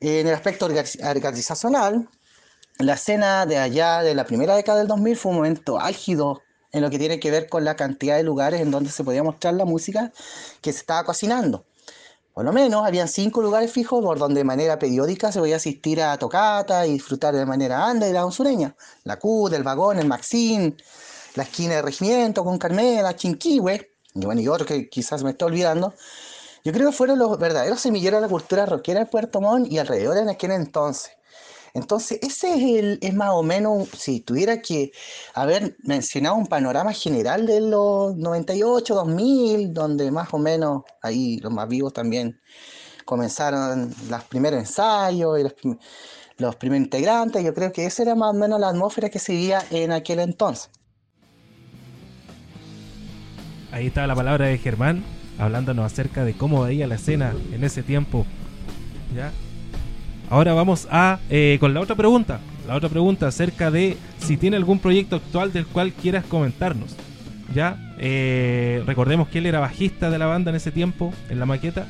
[0.00, 2.08] En el aspecto orga- organizacional,
[2.78, 6.42] la escena de allá de la primera década del 2000 fue un momento álgido
[6.72, 9.22] en lo que tiene que ver con la cantidad de lugares en donde se podía
[9.22, 10.12] mostrar la música
[10.60, 11.66] que se estaba cocinando.
[12.34, 16.02] Por lo menos habían cinco lugares fijos por donde de manera periódica se podía asistir
[16.02, 18.74] a tocata y disfrutar de manera underground sureña.
[19.04, 20.76] La CUT, el Vagón, el Maxín,
[21.36, 25.46] la esquina de Regimiento con Carmela, Chinquihue, y bueno, y otros que quizás me estoy
[25.52, 25.94] olvidando.
[26.64, 29.78] Yo creo que fueron los verdaderos semilleros de la cultura rockera de Puerto Montt y
[29.78, 31.12] alrededor en aquel entonces.
[31.74, 34.92] Entonces, ese es, el, es más o menos, si tuviera que
[35.34, 41.52] haber mencionado un panorama general de los 98, 2000, donde más o menos ahí los
[41.52, 42.40] más vivos también
[43.04, 45.78] comenzaron los primeros ensayos y los, prim-
[46.38, 49.32] los primeros integrantes, yo creo que esa era más o menos la atmósfera que se
[49.32, 50.70] vivía en aquel entonces.
[53.72, 55.04] Ahí está la palabra de Germán,
[55.38, 58.24] hablándonos acerca de cómo veía la escena en ese tiempo.
[59.12, 59.32] ¿Ya?
[60.30, 62.40] Ahora vamos a eh, con la otra pregunta.
[62.66, 66.96] La otra pregunta acerca de si tiene algún proyecto actual del cual quieras comentarnos.
[67.54, 67.78] ¿Ya?
[67.98, 71.86] Eh, recordemos que él era bajista de la banda en ese tiempo, en la maqueta.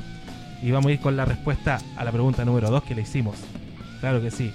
[0.62, 3.37] Y vamos a ir con la respuesta a la pregunta número 2 que le hicimos.
[4.01, 4.53] Claro que sí.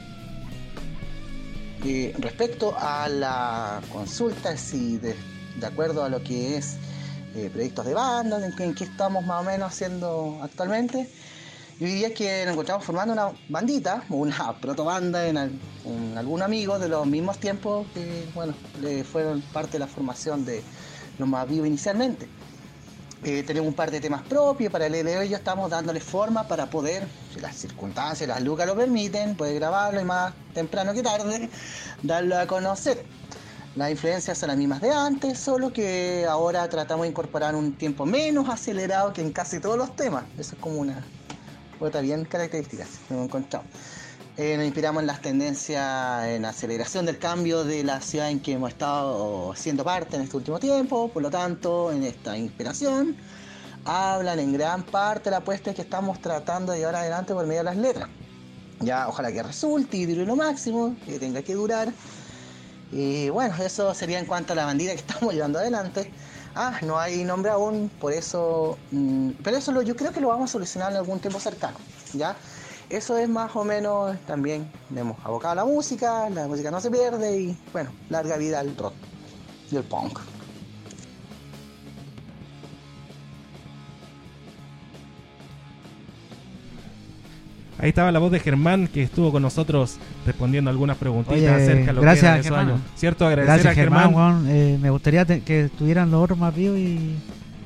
[2.18, 5.16] Respecto a la consulta, si de,
[5.66, 6.78] acuerdo a lo que es
[7.36, 11.08] eh, proyectos de banda, en, en que estamos más o menos haciendo actualmente,
[11.80, 16.78] yo diría que nos encontramos formando una bandita, una protobanda en, al- con algún amigo
[16.78, 20.62] de los mismos tiempos que, bueno, le fueron parte de la formación de
[21.18, 22.28] los más vivos inicialmente.
[23.24, 26.48] Eh, tenemos un par de temas propios, para el de hoy ya estamos dándole forma
[26.48, 31.02] para poder, si las circunstancias, las lucas lo permiten, poder grabarlo y más temprano que
[31.04, 31.50] tarde,
[32.04, 33.06] darlo a conocer.
[33.76, 38.06] Las influencias son las mismas de antes, solo que ahora tratamos de incorporar un tiempo
[38.06, 40.26] menos acelerado que en casi todos los temas.
[40.38, 41.06] Eso es como una
[41.80, 43.66] cuota bien característica que hemos encontrado.
[44.38, 48.54] Eh, nos inspiramos en las tendencias en aceleración del cambio de la ciudad en que
[48.54, 53.18] hemos estado siendo parte en este último tiempo, por lo tanto, en esta inspiración
[53.86, 57.66] hablan en gran parte la apuesta que estamos tratando de llevar adelante por medio de
[57.66, 58.10] las letras.
[58.82, 61.92] Ya, ojalá que resulte y dure lo máximo, que tenga que durar.
[62.92, 66.12] Y bueno, eso sería en cuanto a la bandida que estamos llevando adelante.
[66.62, 68.86] Ah, no hay nombre aún, por eso.
[68.90, 71.90] mm, pero eso lo, yo creo que lo vamos a solucionar en algún tiempo cercano,
[72.12, 72.38] ¿ya?
[72.90, 74.78] Eso es más o menos también.
[74.94, 78.76] Hemos abocado a la música, la música no se pierde y bueno, larga vida al
[78.76, 79.08] rock
[79.70, 80.20] y el punk.
[87.82, 91.88] Ahí estaba la voz de Germán que estuvo con nosotros respondiendo algunas preguntitas Oye, acerca
[91.88, 92.68] de lo gracias, que esos Germán.
[92.76, 92.82] años.
[92.96, 93.26] ¿Cierto?
[93.26, 94.46] Agradecer Gracias, a Germán.
[94.50, 97.16] Eh, me gustaría te- que estuvieran los otros más vivos y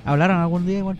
[0.05, 0.97] hablaran algún día igual.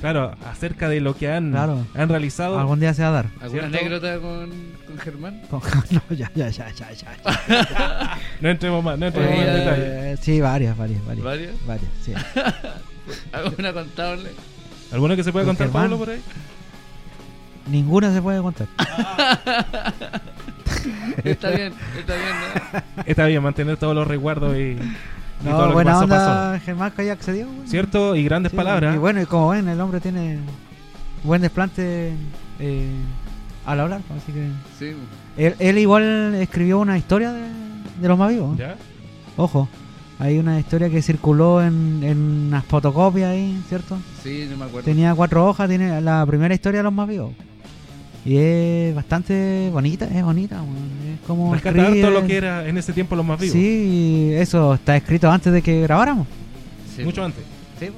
[0.00, 1.86] Claro, acerca de lo que han, Claro.
[1.94, 2.58] han realizado.
[2.58, 3.26] Algún día se va a dar.
[3.40, 3.78] ¿Alguna ¿Cierto?
[3.78, 4.50] anécdota con,
[4.86, 5.42] con Germán?
[5.50, 5.60] Con-
[5.90, 8.18] no, ya, ya, ya, ya, ya.
[8.40, 10.12] No entremos más, no entremos más en Eh, detalle.
[10.12, 11.24] Eh, sí, varias, varias, varias.
[11.24, 11.52] ¿Varias?
[11.66, 12.12] Varias, sí.
[13.32, 14.30] ¿Alguna contable?
[14.92, 15.82] ¿Alguno que se pueda con contar, Germán.
[15.84, 16.20] Pablo, por ahí?
[17.68, 18.66] Ninguna se puede contar.
[21.24, 22.28] Está bien, está bien,
[22.74, 23.02] ¿no?
[23.06, 24.76] Está bien, mantener todos los recuerdos y, y
[25.44, 26.64] todo No, lo que buena pasó, onda, pasó.
[26.64, 27.48] Germán, que haya accedido.
[27.48, 27.66] weón.
[27.68, 28.16] ¿Cierto?
[28.16, 28.94] Y grandes Sí, palabras.
[28.94, 30.38] Y bueno, y como ven, el hombre tiene
[31.22, 32.12] buen desplante
[32.58, 32.90] eh,
[33.64, 34.48] al hablar, así que...
[34.78, 34.94] Sí,
[35.38, 37.48] Él, él igual escribió una historia de,
[38.00, 38.58] de los más vivos.
[38.58, 38.76] ¿Ya?
[39.38, 39.68] Ojo,
[40.18, 43.96] hay una historia que circuló en, en unas fotocopias ahí, ¿cierto?
[44.22, 44.84] sí, no me acuerdo.
[44.84, 47.32] Tenía cuatro hojas, tiene la primera historia de los más vivos.
[48.24, 51.52] Y es bastante bonita, es bonita, es como...
[51.52, 53.52] Rescatar todo lo que era en ese tiempo los más vivos.
[53.52, 56.26] Sí, eso está escrito antes de que grabáramos.
[56.96, 57.44] Sí, Mucho antes.
[57.78, 57.88] Sí,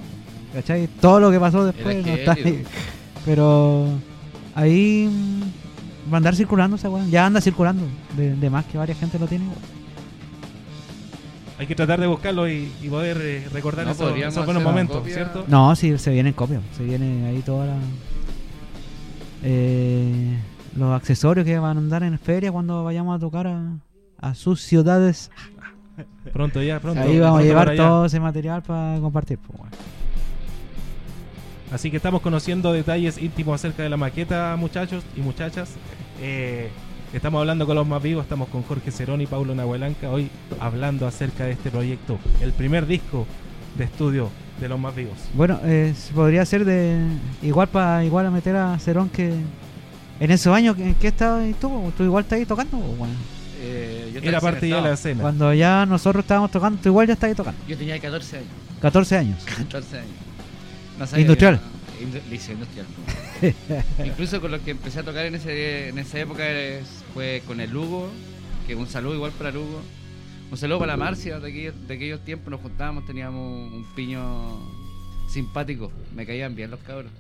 [0.53, 0.89] ¿cachai?
[1.01, 2.65] Todo lo que pasó después no está ahí.
[3.25, 3.87] Pero
[4.55, 7.11] ahí mm, va a andar circulando esa weón.
[7.11, 7.85] Ya anda circulando.
[8.17, 9.45] De, de más que varias gente lo tiene.
[11.59, 15.03] Hay que tratar de buscarlo y, y poder eh, recordar No, esos, buenos momentos.
[15.07, 15.45] ¿cierto?
[15.49, 16.61] No, sí, se viene en copia.
[16.77, 17.77] Se viene ahí toda la.
[19.43, 20.39] Eh,
[20.77, 23.79] los accesorios que van a andar en feria cuando vayamos a tocar a,
[24.19, 25.31] a sus ciudades.
[26.33, 27.01] Pronto ya, pronto.
[27.01, 27.83] ahí vamos a llevar allá.
[27.83, 29.39] todo ese material para compartir.
[29.39, 29.61] pues.
[31.73, 35.75] Así que estamos conociendo detalles íntimos acerca de la maqueta, muchachos y muchachas.
[36.21, 36.71] Eh,
[37.13, 40.29] Estamos hablando con los más vivos, estamos con Jorge Cerón y Paulo Nahuelanca hoy
[40.59, 43.27] hablando acerca de este proyecto, el primer disco
[43.79, 44.29] de estudio
[44.61, 45.15] de los más vivos.
[45.35, 46.99] Bueno, eh, se podría ser de
[47.43, 49.33] igual para igual a meter a Cerón que
[50.21, 53.15] en esos años en que estabas tú, tú igual estás ahí tocando, pues, bueno.
[53.61, 55.23] Eh, yo Era parte de la escena.
[55.23, 57.61] Cuando ya nosotros estábamos tocando, tú igual ya estás ahí tocando.
[57.69, 58.49] Yo tenía 14 años.
[58.81, 59.45] 14 años.
[59.57, 60.11] 14 años.
[60.99, 61.61] No sabía Industrial.
[62.01, 62.87] Indu- liceo industrial.
[64.07, 67.61] Incluso con los que empecé a tocar en, ese, en esa época es- fue con
[67.61, 68.11] el Lugo,
[68.67, 69.81] que un saludo igual para Lugo.
[70.51, 74.59] Un saludo para la Marcia, de aquellos, de aquellos tiempos nos juntábamos, teníamos un piño
[75.29, 77.11] simpático, me caían bien los cabros.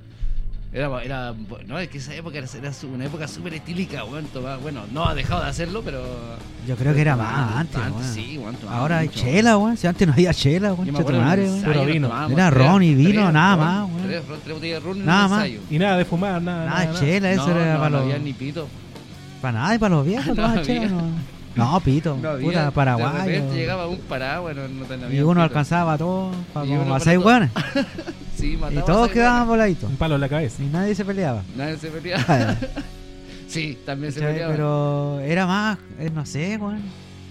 [0.72, 1.34] Era, era,
[1.66, 2.48] no, es que esa época era,
[2.92, 4.26] una época súper etílica, weón,
[4.62, 6.02] bueno, no ha dejado de hacerlo, pero...
[6.66, 9.20] Yo creo que era más antes, antes, sí, tomaba Ahora hay mucho.
[9.20, 9.76] chela, weón.
[9.76, 10.92] Si antes no había chela, weón.
[10.92, 12.08] Puro vino.
[12.08, 14.02] tomábamos Era ron y vino, tres nada más, weón.
[14.06, 15.48] Tres, tres botellas de ron en Nada más.
[15.70, 16.64] Y nada de fumar, nada.
[16.66, 17.00] Nada, nada, nada.
[17.00, 18.04] chela, eso no, era no, para no los.
[18.04, 18.68] había ni pito.
[19.40, 21.36] Para nada, y para los viejos, No chela, no.
[21.57, 22.18] No, pito.
[22.20, 22.46] No había.
[22.46, 23.18] puta, De paraguayo.
[23.24, 25.42] repente llegaba un paraguas, no, no ten- Y uno pito.
[25.42, 27.26] alcanzaba todo para como a seis todo.
[27.28, 27.50] weones.
[28.36, 29.88] Sí, Y mataba todos quedaban voladitos.
[29.88, 30.62] Un palo en la cabeza.
[30.62, 31.42] Y nadie se peleaba.
[31.57, 32.54] Nadie se peleaba.
[33.48, 34.52] sí, también se peleaba.
[34.52, 36.82] Pero era más, eh, no sé, weón.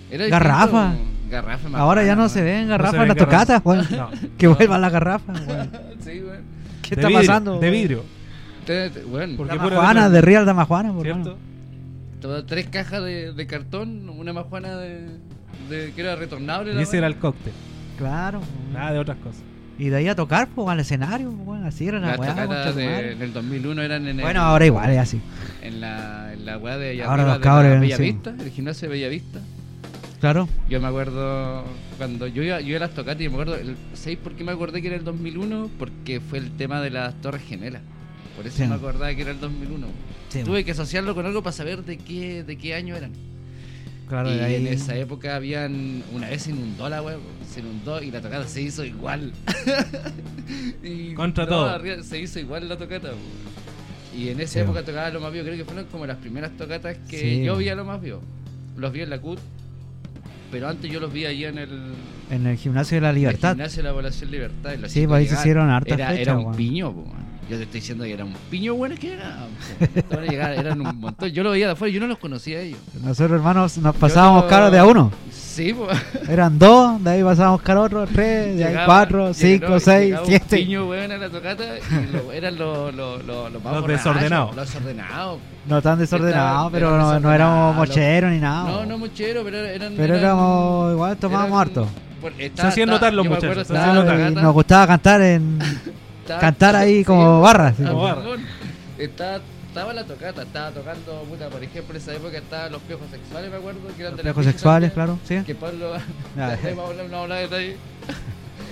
[0.10, 0.94] Era garrafa.
[1.30, 3.92] Garrafa más Ahora ya no se ven garrafas en tocatas, garrafas.
[3.92, 4.32] weón.
[4.36, 5.72] Que vuelvan las garrafas, weón.
[6.04, 6.42] Sí, weón.
[6.82, 7.60] ¿Qué está pasando?
[7.60, 8.04] De vidrio,
[9.08, 9.58] Bueno, Porque
[10.10, 11.38] de Real Dama Juana, por ¿cierto?
[12.22, 15.08] Todas tres cajas de, de cartón, una majuana de,
[15.70, 16.74] de que era retornable.
[16.74, 17.54] Y ese era el cóctel.
[17.98, 18.42] Claro.
[18.74, 19.42] Nada de otras cosas.
[19.78, 21.66] Y de ahí a tocar, pues, al escenario, weón.
[21.66, 22.20] Así era la Las
[22.76, 23.00] weá.
[23.12, 25.20] en el 2001 eran en el, Bueno, ahora igual es así.
[25.62, 28.04] en la, en la weá de Ahora los de cabros, Bella sí.
[28.04, 29.40] Vista, el gimnasio de Bella Vista.
[30.22, 30.48] Claro.
[30.70, 31.64] Yo me acuerdo
[31.98, 34.44] cuando yo iba, yo iba a las tocatas y me acuerdo, el, ¿sabéis por qué
[34.46, 35.70] me acordé que era el 2001?
[35.78, 37.82] Porque fue el tema de las Torres Gemelas.
[38.36, 38.68] Por eso Sí.
[38.68, 39.88] me acordaba que era el 2001.
[40.30, 43.12] Sí, Tuve que asociarlo con algo para saber de qué, de qué año eran.
[44.10, 44.56] claro, y ahí.
[44.56, 47.18] en esa época habían, una vez se inundó la web,
[47.52, 49.32] se inundó y la tocata se hizo igual.
[50.84, 51.66] Y Contra todo.
[51.70, 53.08] arriba Se hizo igual la tocata.
[53.10, 53.20] weón.
[54.16, 54.60] Y en esa Sí.
[54.60, 57.44] época tocaba lo más vivo, creo que fueron como las primeras tocatas que Sí.
[57.44, 58.22] yo vi a lo más vivo.
[58.78, 59.40] Los vi en la CUT,
[60.52, 61.70] pero antes yo los vi allí en el,
[62.30, 63.52] En el gimnasio de la el Libertad.
[63.52, 64.72] gimnasio de la población Libertad.
[64.88, 66.94] Sí, pues ahí se hicieron hartas era, fechas, era un piño.
[67.50, 69.38] Yo te estoy diciendo que era un piño bueno que era.
[69.80, 69.86] po.
[70.00, 71.30] Estaban a llegar, eran un montón.
[71.30, 72.80] Yo lo veía de afuera, yo no los conocía a ellos.
[73.04, 75.12] Nosotros, hermanos, nos pasábamos no- caros de a uno.
[75.32, 75.96] Sí, pues.
[76.28, 80.06] Eran dos, de ahí pasábamos caros otros, tres, de ahí Llegaba- cuatro, llegaba- cinco, seis,
[80.06, 80.58] llegaba un siete.
[80.58, 84.06] piño, weón, a la tocata y lo- eran los los los los más Los borrachos,
[84.06, 84.56] desordenados.
[84.56, 85.40] Los desordenados.
[85.68, 88.70] No tan desordenados, pero eran no, no éramos mocheros ni nada.
[88.72, 89.94] No, no muchero, pero eran.
[89.96, 91.88] Pero eran- éramos, igual tomábamos eran- harto.
[92.56, 95.60] Se hacían notar los muchachos, acuerdo, estaba nos gustaba cantar en
[96.26, 97.74] estaba- cantar ahí sí, como barra.
[97.74, 98.22] Como barra.
[98.98, 103.08] Estaba, estaba la tocata, estaba tocando, puta, por ejemplo, en esa época estaban los piojos
[103.12, 105.46] sexuales, me acuerdo, que eran Los de la Pichi sexuales, también, claro, sí.
[105.46, 105.94] Que Pablo.
[106.36, 107.78] No vamos a hablar- no vamos a hablar de detalle.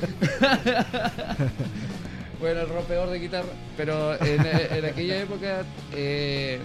[2.40, 3.50] bueno, el rompeor de guitarra.
[3.78, 5.64] Pero en, en aquella época.
[5.94, 6.60] Eh,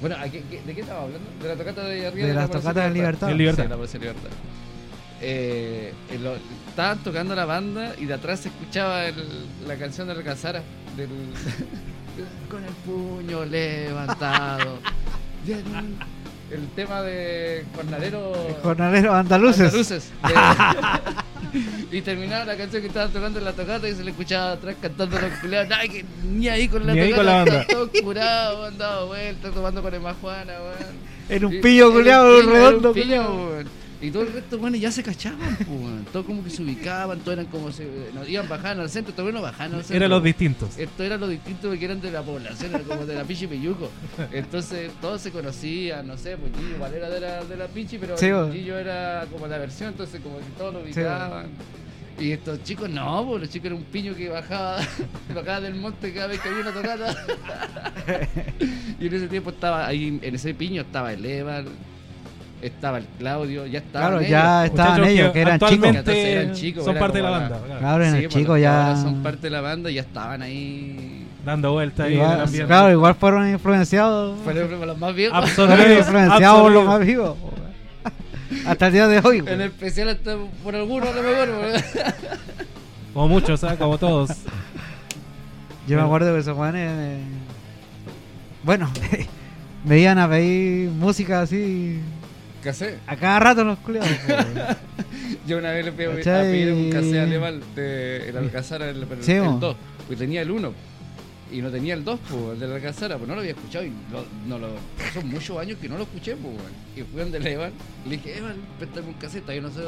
[0.00, 1.28] bueno, ¿a qué- qué- ¿de qué estaba hablando?
[1.42, 2.26] De la tocata de arriba.
[2.28, 3.26] De la las Plaza tocatas de Libertad.
[3.28, 3.62] De Libertad.
[3.64, 4.30] Sí, la de Libertad.
[5.26, 6.36] Eh, en lo-
[6.68, 10.62] estaban tocando la banda y de atrás se escuchaba el- la canción de Recasara
[10.98, 11.08] del
[12.50, 14.78] con el puño levantado
[16.50, 19.60] el tema de jornalero Jornaleros andaluces.
[19.66, 20.10] andaluces
[21.90, 24.52] De- y terminaba la canción que estaban tocando en la tocata y se le escuchaba
[24.52, 27.66] atrás cantando los culiados Ay, que ni ahí con la Ni tocata con la banda.
[28.02, 30.52] curados han dado vueltas tomando con el majuana
[31.28, 32.88] Era un pillo era redondo.
[32.90, 33.64] un pillo.
[34.04, 36.12] Y todo el resto, bueno, ya se cachaban, pues.
[36.12, 37.86] Todos como que se ubicaban, todos eran como se.
[38.14, 39.96] no, iban bajando al centro, todavía no bajaban al centro.
[39.96, 40.76] Eran los distintos.
[40.78, 43.90] Esto era lo distinto porque eran de la población, era como de la Pichi Piyuco.
[44.32, 47.98] Entonces todos se conocían, no sé, pues Gillo igual era de la, de la Pichi,
[47.98, 48.28] pero Sí.
[48.52, 51.46] Gillo era como la versión, entonces como que todos lo Sí, ubicaban.
[52.20, 54.78] y estos chicos no, pues los chicos eran un piño que bajaba,
[55.34, 57.26] bajaba del monte cada vez que había una tocata.
[59.00, 61.66] y en ese tiempo estaba ahí, en ese piño estaba el Evan,
[62.66, 65.88] estaba el Claudio, ya estaban Claro, ellos, ya estaban Muchachos ellos, que eran chicos.
[66.06, 67.78] eran chicos, son parte de la como la- banda.
[67.78, 68.04] claro.
[68.04, 68.96] Sí, el pues, chico los que ya.
[68.96, 71.26] son parte de la banda y ya estaban ahí.
[71.44, 74.38] Dando vueltas ahí en el claro, igual fueron influenciados.
[74.44, 75.50] Fueron los más viejos.
[75.50, 77.36] Fueron influenciados por los más vivos.
[78.66, 79.42] Hasta el día de hoy.
[79.46, 81.48] En especial hasta por algunos, a lo mejor.
[81.60, 82.14] ¿verdad?
[83.12, 83.78] Como muchos, ¿sabes?
[83.78, 84.30] Como todos.
[85.86, 86.90] Yo me acuerdo que esos jóvenes.
[86.90, 87.18] eh,
[88.62, 88.90] bueno,
[89.84, 92.00] me iban a pedir música así.
[92.64, 92.98] ¿Qué hace?
[93.06, 94.08] A cada rato los culiados.
[95.46, 99.22] Yo una vez le pedí a pedir un cassette alemán de el Alcázar, el, el,
[99.22, 99.58] Sí, el mo.
[99.58, 100.72] 2, porque tenía el 1.
[101.52, 103.84] y no tenía el 2, pues, el de la casara, pues no lo había escuchado
[103.84, 104.68] y lo- no lo,
[105.12, 106.72] son muchos años que no lo escuché, pues, weón.
[106.96, 107.70] Y fui donde le Evan,
[108.06, 109.80] y le dije, Evan, préstame un cassette, yo no sé,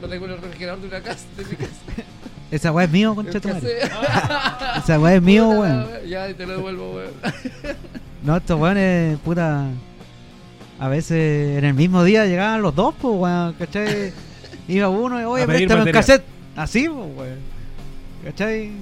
[0.00, 1.70] lo tengo en el refrigerador de una casa, de mi casa.
[2.52, 3.78] Esa weá es mío, concha tu madre.
[4.78, 5.86] Esa weá es mío, weón.
[6.08, 7.10] Ya, te lo devuelvo, weón.
[8.22, 9.66] No, estos weones, puta.
[10.80, 14.12] A veces en el mismo día llegaban los dos, pues, weón, ¿cachai?
[14.66, 16.24] Iba uno y, oye, préstame un cassette.
[16.56, 17.38] Así, pues, weón.
[18.24, 18.72] ¿cachai?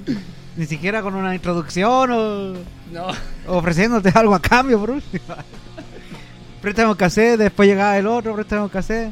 [0.56, 2.52] Ni siquiera con una introducción o
[2.92, 3.06] No,
[3.48, 5.24] ofreciéndote algo a cambio, por último.
[6.62, 9.10] préstame un cassette, después llegaba el otro, préstame un cassette.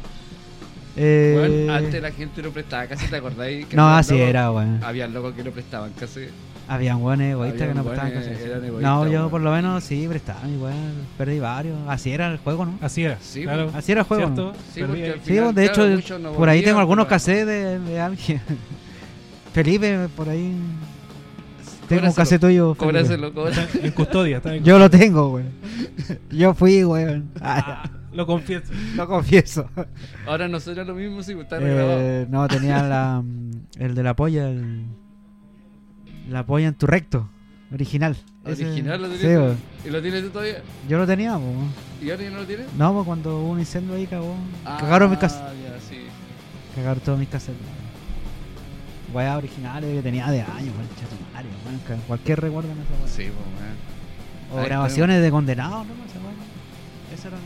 [0.96, 1.34] Eh,
[1.66, 3.66] weón, antes la gente no prestaba casi, ¿te acordáis?
[3.66, 4.80] Que no, así locos- era, weón.
[4.84, 6.28] Había locos que no prestaban casi.
[6.68, 9.30] Habían weones egoístas que no prestaban eran No, yo weón.
[9.30, 10.74] por lo menos sí prestaba, igual.
[11.16, 11.78] Perdí varios.
[11.86, 12.78] Así era el juego, ¿no?
[12.80, 13.18] Así era.
[13.20, 13.70] Sí, claro.
[13.72, 14.52] Así era el juego.
[14.74, 18.40] Sí, de hecho, no por ahí tengo algunos pero- cassettes de, de alguien.
[19.52, 20.54] Felipe, por ahí.
[21.88, 22.74] Tengo un cassette tuyo.
[22.74, 23.84] Cóbraselo, cóbraselo.
[23.84, 24.38] En custodia.
[24.38, 25.44] Está en Yo lo tengo, güey.
[26.30, 27.22] Yo fui, güey.
[27.40, 28.72] Ah, lo confieso.
[28.96, 29.68] Lo confieso.
[30.26, 31.58] Ahora no suena lo mismo si está.
[31.60, 33.22] Eh, no, tenía la,
[33.78, 34.48] el de la polla.
[34.48, 34.84] El,
[36.28, 37.28] la polla en tu recto.
[37.72, 38.16] Original.
[38.44, 39.38] Original lo Sí, tienes.
[39.40, 39.54] güey.
[39.84, 40.62] ¿Y lo tienes tú todavía?
[40.88, 41.52] Yo lo tenía, güey.
[42.02, 42.66] ¿Y ahora ya no lo tienes?
[42.74, 44.34] No, pues cuando hubo un incendio ahí cagó.
[44.64, 45.18] Cagaron mis.
[45.22, 45.98] Ah, ya, sí.
[46.74, 47.60] Cagaron todos mis cassettes.
[49.12, 50.88] Weas originales que tenía de años, weón.
[51.00, 51.80] Chatumario, weón.
[51.86, 53.08] que Cualquier recuerdo en esa wea.
[53.08, 53.76] Sí, pues, weón.
[54.52, 55.92] O Ahí grabaciones de condenados, ¿no?
[55.94, 57.18] Esa.
[57.20, 57.36] Eso era.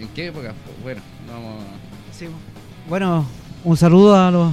[0.00, 0.54] ¿En qué época?
[0.82, 1.64] Bueno, no vamos
[2.12, 2.26] Sí,
[2.88, 3.24] Bueno,
[3.64, 4.52] un saludo a los,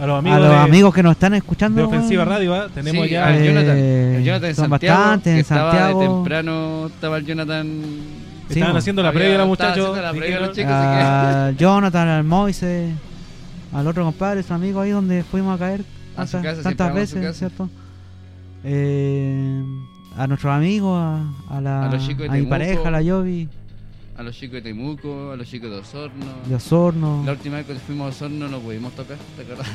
[0.00, 1.76] A los amigos, a los de, amigos que nos están escuchando.
[1.82, 2.24] de Ofensiva.
[2.24, 2.68] Radio, ¿ah?
[2.72, 3.26] tenemos Sí, ya.
[3.26, 3.76] al Eh, Jonathan.
[3.76, 4.98] El Jonathan en son Santiago.
[4.98, 6.00] bastantes, que en estaba Santiago.
[6.00, 7.66] de temprano, estaba el Jonathan.
[8.48, 9.76] sí, estaban haciendo la previa, los muchachos.
[9.90, 10.72] haciendo la previa, dijeron, los chicos.
[10.72, 12.92] A Jonathan, al Moise,
[13.74, 15.84] al otro compadre, su amigo ahí donde fuimos a caer
[16.16, 17.38] A su tantas, casa, tantas a veces, casa.
[17.38, 17.68] ¿cierto?
[18.64, 19.62] Eh,
[20.16, 23.02] a nuestros amigos, a, a la, A los chicos de a mi pareja, a la
[23.02, 23.48] Yobi,
[24.20, 26.26] A los chicos de Temuco, a los chicos de Osorno.
[26.44, 27.22] de Osorno.
[27.24, 29.66] La última vez que fuimos a Osorno no pudimos tocar, ¿te acuerdas?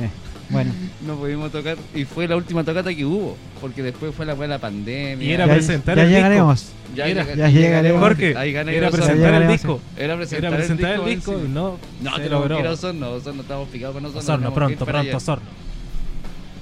[0.48, 0.72] bueno,
[1.06, 4.58] No pudimos tocar y fue la última tocata que hubo, porque después fue la buena
[4.58, 5.28] pandemia.
[5.28, 6.16] Y era ya, presentar ya el disco.
[6.22, 6.72] llegaremos.
[6.96, 8.00] ya, era- ya llegaremos.
[8.00, 9.52] Jorge, Ahí gané era presentar el llegaremos.
[9.52, 9.80] disco.
[9.98, 12.56] Era presentar, Era presentar el disco y no, No, tenemos logró.
[12.56, 14.20] que ir a Osorno, Osorno estamos picados con Osorno.
[14.20, 15.16] Osorno, pronto, pronto.
[15.18, 15.44] Osorno.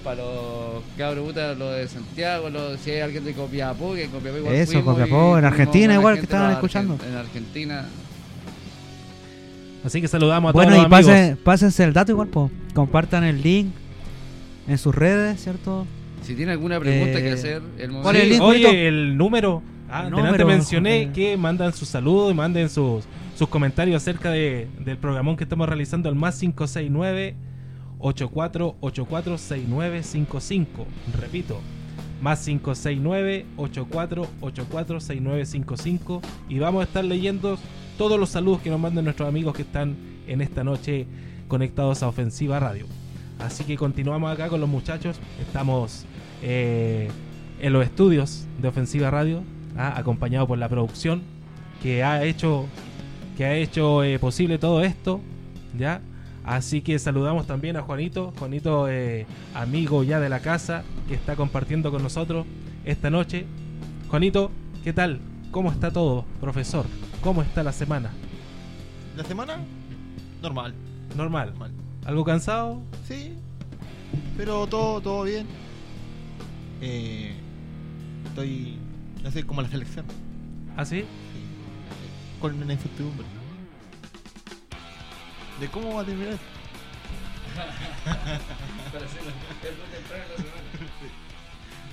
[0.05, 4.11] Para los cabros putas, los de Santiago, los, si hay alguien de Copiapó, que en
[4.11, 6.97] Copiapó igual Eso, fuimos Copiapó, y en Argentina igual, que estaban escuchando.
[6.97, 7.85] argen- En Argentina.
[9.85, 11.13] Así que saludamos a Bueno, todos y los amigos.
[11.15, 12.51] pase- pásense el dato igual, po.
[12.75, 13.69] compartan el link
[14.69, 15.87] en sus redes, ¿cierto?
[16.23, 19.63] Si tiene alguna pregunta Eh, que hacer, el ¿cuál es el oye, el número.
[19.91, 21.13] Ah, El delante número, mencioné Jorge.
[21.13, 23.05] que mandan sus saludos y manden sus,
[23.37, 27.35] sus comentarios acerca de, del programón que estamos realizando, el más 569
[28.01, 30.87] 8484 6955.
[31.21, 31.61] Repito,
[32.21, 36.23] más 569 8484 6955.
[36.49, 37.59] Y vamos a estar leyendo
[37.99, 39.97] todos los saludos que nos manden nuestros amigos que están
[40.27, 41.07] en esta noche
[41.49, 42.87] conectados a Ofensiva Radio.
[43.39, 45.19] Así que continuamos acá con los muchachos.
[45.41, 46.05] Estamos
[46.43, 47.09] eh,
[47.61, 49.43] en los estudios de Ofensiva Radio,
[49.77, 51.23] ah, acompañado por la producción
[51.83, 52.67] que ha hecho
[53.37, 55.21] que ha hecho eh, posible todo esto,
[55.79, 56.03] ya.
[56.45, 61.37] Así que saludamos también a Juanito, Juanito eh, amigo ya de la casa que está
[61.37, 62.47] compartiendo con nosotros
[62.85, 63.47] esta noche.
[64.09, 64.51] Juanito,
[64.83, 65.21] ¿qué tal?
[65.51, 66.87] ¿Cómo está todo, profesor?
[67.23, 68.11] ¿Cómo está la semana?
[69.17, 69.59] ¿La semana?
[70.43, 70.75] Normal,
[71.17, 71.51] Normal.
[71.51, 71.73] normal.
[72.07, 72.81] ¿Algo cansado?
[73.07, 73.35] Sí,
[74.37, 75.47] pero todo, todo bien.
[76.81, 77.35] Eh,
[78.25, 78.79] estoy,
[79.23, 80.07] no sé, como la selección.
[80.77, 81.01] ¿Así?
[81.01, 81.07] Sí.
[82.41, 83.27] Con una incertidumbre.
[85.61, 86.39] ¿De cómo va a terminar?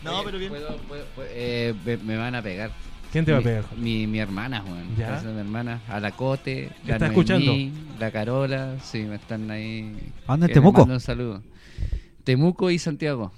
[0.03, 0.49] No, pero bien.
[0.51, 2.71] Puedo- puedo- puedo- eh, me, me van a pegar.
[3.11, 3.63] ¿Quién te va a pegar?
[3.77, 4.95] Mi, mi hermana, Juan.
[4.97, 5.17] ¿Ya?
[5.17, 5.81] Esa es mi hermana.
[5.87, 7.99] A la Cote, ¿Te la está Noemí, escuchando?
[7.99, 9.95] La Carola, sí, me están ahí.
[10.27, 10.47] ¿A dónde?
[10.47, 10.83] que ¿En me Temuco?
[10.83, 11.41] Un saludo.
[12.23, 13.31] Temuco y Santiago.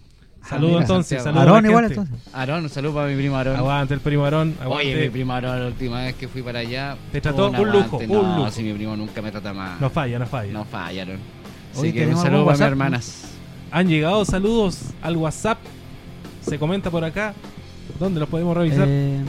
[0.50, 2.16] Saludos entonces, saludos Aarón igual entonces.
[2.34, 3.56] Aarón, un saludo para mi primo Aarón.
[3.58, 4.88] Aguante el primo Aarón, aguante.
[4.88, 6.98] Oye, mi primo Aarón, la última vez que fui para allá.
[7.12, 8.52] Te trató un un lujo, un no, lujo.
[8.52, 9.78] si mi primo nunca me trata mal.
[9.80, 10.52] No falla, no falla.
[10.52, 11.18] No fallaron.
[11.72, 13.24] Así Oye, que un ¿tenemos saludo para mis hermanas.
[13.72, 15.60] Han llegado saludos al WhatsApp.
[16.42, 17.34] Se comenta por acá.
[18.00, 18.88] ¿Dónde los podemos revisar?
[18.90, 19.20] Eh,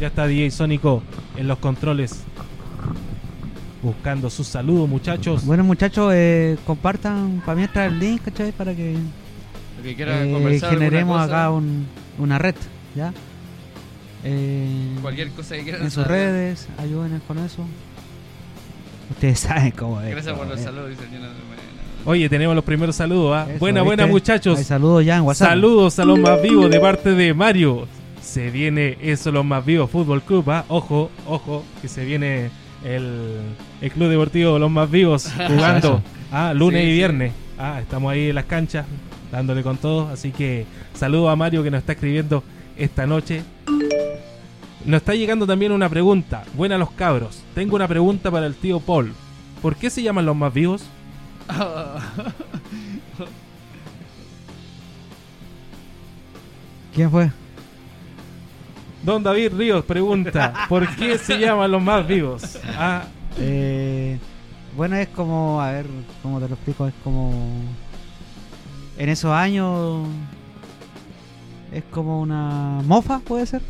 [0.00, 1.02] Ya está DJ Sónico
[1.36, 2.24] en los controles.
[3.82, 5.44] Buscando sus saludos, muchachos.
[5.46, 8.52] bueno, muchachos, eh, compartan para mientras el link, ¿cachai?
[8.52, 8.94] Para que
[9.78, 10.70] Lo que quiera eh, conversar.
[10.70, 11.86] generemos acá un,
[12.18, 12.54] una red,
[12.94, 13.12] ¿ya?
[14.22, 15.82] Eh, Cualquier cosa que quieran.
[15.82, 16.18] en sus saber.
[16.32, 17.64] redes, ayúdenos con eso.
[19.10, 20.10] Ustedes saben cómo es.
[20.10, 20.64] Gracias por los es.
[20.64, 21.04] saludos, dice.
[22.04, 23.34] Oye, tenemos los primeros saludos.
[23.36, 23.46] ¿ah?
[23.48, 23.96] Eso, buena, ¿viste?
[23.96, 24.58] buena, muchachos.
[24.58, 25.48] Hay saludos ya en WhatsApp.
[25.48, 27.86] Saludos a los más vivos de parte de Mario.
[28.22, 30.50] Se viene eso, los más vivos Fútbol Club.
[30.50, 30.64] ¿ah?
[30.68, 32.50] Ojo, ojo, que se viene
[32.84, 33.40] el,
[33.80, 36.02] el Club Deportivo Los Más Vivos jugando
[36.32, 36.96] ah, lunes Sí, y sí.
[36.96, 37.32] viernes.
[37.58, 38.86] Ah, estamos ahí en las canchas
[39.30, 40.08] dándole con todo.
[40.08, 42.42] Así que saludos a Mario que nos está escribiendo
[42.76, 43.42] esta noche.
[44.84, 46.44] Nos está llegando también una pregunta.
[46.54, 47.42] Buena los cabros.
[47.54, 49.12] Tengo una pregunta para el tío Paul.
[49.60, 50.84] ¿Por qué se llaman los más vivos?
[56.94, 57.30] ¿Quién fue?
[59.02, 62.58] Don David Ríos pregunta, ¿por qué se llaman los más vivos?
[62.76, 63.04] Ah,
[63.38, 64.18] Eh,
[64.76, 65.86] bueno, es como, a ver,
[66.22, 66.86] ¿cómo te lo explico?
[66.86, 67.32] Es como.
[68.98, 70.06] En esos años.
[71.72, 73.62] Es como una mofa, puede ser.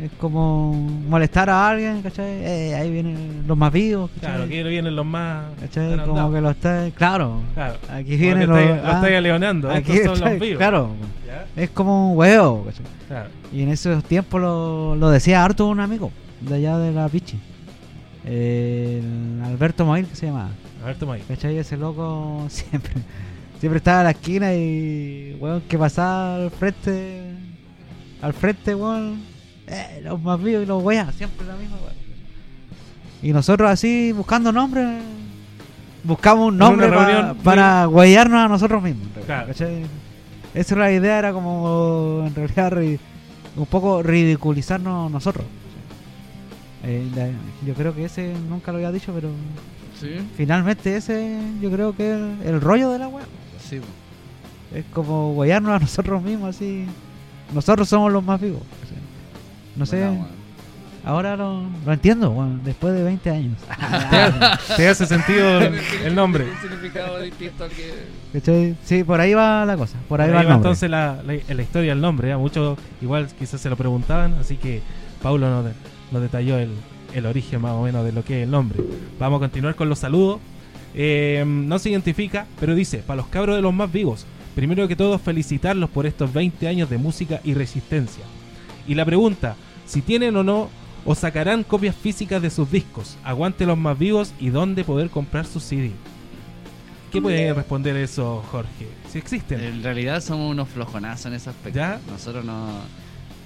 [0.00, 2.24] Es como molestar a alguien, ¿cachai?
[2.44, 4.28] Eh, ahí vienen los más vivos, ¿cachai?
[4.30, 5.46] claro, aquí vienen los más...
[5.58, 5.98] ¿Cachai?
[6.06, 6.88] Como que lo está.
[6.94, 7.74] Claro, Claro.
[7.90, 8.60] aquí vienen los.
[8.64, 9.68] lo ah, estáis aleonando.
[9.68, 10.58] aquí Estos son está- los vivos.
[10.58, 10.90] Claro,
[11.26, 11.46] ¿Ya?
[11.60, 12.86] es como un huevo, ¿cachai?
[13.08, 13.28] Claro.
[13.52, 17.38] Y en esos tiempos lo, lo decía harto un amigo de allá de la Pichi.
[18.24, 20.50] El Alberto Moil, que se llamaba.
[20.82, 21.22] A ver, toma ahí.
[21.26, 21.56] ¿Cachai?
[21.56, 22.92] Ese loco siempre,
[23.58, 27.32] siempre estaba en la esquina y, weón, que pasaba al frente,
[28.20, 29.22] al frente, weón,
[29.66, 31.96] eh, los más vivos y los weas, siempre la misma, weón.
[33.22, 34.86] Y nosotros así, buscando nombres,
[36.04, 39.08] buscamos un nombre pa- para huellarnos a nosotros mismos.
[39.26, 39.48] Claro.
[39.48, 39.84] ¿cachai?
[40.54, 43.00] Esa era la idea, era como, en realidad,
[43.56, 45.44] un poco ridiculizarnos nosotros.
[46.84, 47.28] Eh, la-
[47.66, 49.30] yo creo que ese nunca lo había dicho, pero
[50.00, 53.26] Sí, Finalmente ese yo creo que es el, el rollo de la web.
[53.60, 53.80] sí.
[54.72, 56.84] Es como guayarnos a nosotros mismos así.
[57.54, 58.60] Nosotros somos los más vivos.
[59.76, 60.06] No sé.
[61.08, 63.56] Ahora lo, lo entiendo, bueno, después de 20 años.
[64.76, 66.44] ¿Te hace sentido el, el nombre?
[66.44, 67.92] Un significado distinto al que.
[68.32, 68.76] ¿Cachai?
[68.84, 69.96] Sí, por ahí va la cosa.
[70.08, 72.30] Por ahí, Ahí va el entonces la, la- la historia del nombre.
[72.30, 72.36] ¿eh?
[72.36, 74.82] Muchos igual quizás se lo preguntaban, así que
[75.22, 75.64] Paulo
[76.12, 76.70] nos detalló el,
[77.14, 78.80] el origen más o menos de lo que es el nombre.
[79.18, 80.40] Vamos a continuar con los saludos.
[80.94, 84.96] Eh, no se identifica, pero dice, para los cabros de los más vivos, primero que
[84.96, 88.24] todo felicitarlos por estos 20 años de música y resistencia.
[88.86, 89.54] Y la pregunta,
[89.86, 90.68] si tienen o no,
[91.04, 95.46] o sacarán copias físicas de sus discos, aguante los más vivos y dónde poder comprar
[95.46, 95.92] sus CD.
[97.10, 98.86] ¿Qué puede responder eso, Jorge?
[99.10, 99.60] Si existen.
[99.60, 101.78] En realidad somos unos flojonazos en ese aspecto.
[101.78, 102.00] ¿Ya?
[102.08, 102.68] Nosotros no.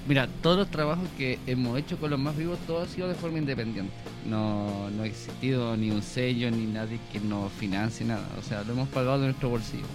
[0.08, 3.14] Mira, todos los trabajos que hemos hecho con los más vivos, todo ha sido de
[3.14, 3.92] forma independiente.
[4.26, 8.26] No, no ha existido ni un sello ni nadie que nos financie nada.
[8.36, 9.86] O sea, lo hemos pagado de nuestro bolsillo.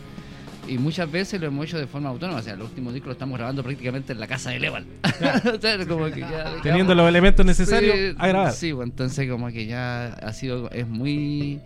[0.68, 2.40] Y muchas veces lo hemos hecho de forma autónoma.
[2.40, 4.86] O sea, el último disco lo estamos grabando prácticamente en la casa de Leval.
[5.04, 8.52] o sea, como que ya Teniendo los elementos necesarios Sí, a grabar.
[8.54, 11.62] Sí, pues, entonces como que ya ha sido, es muy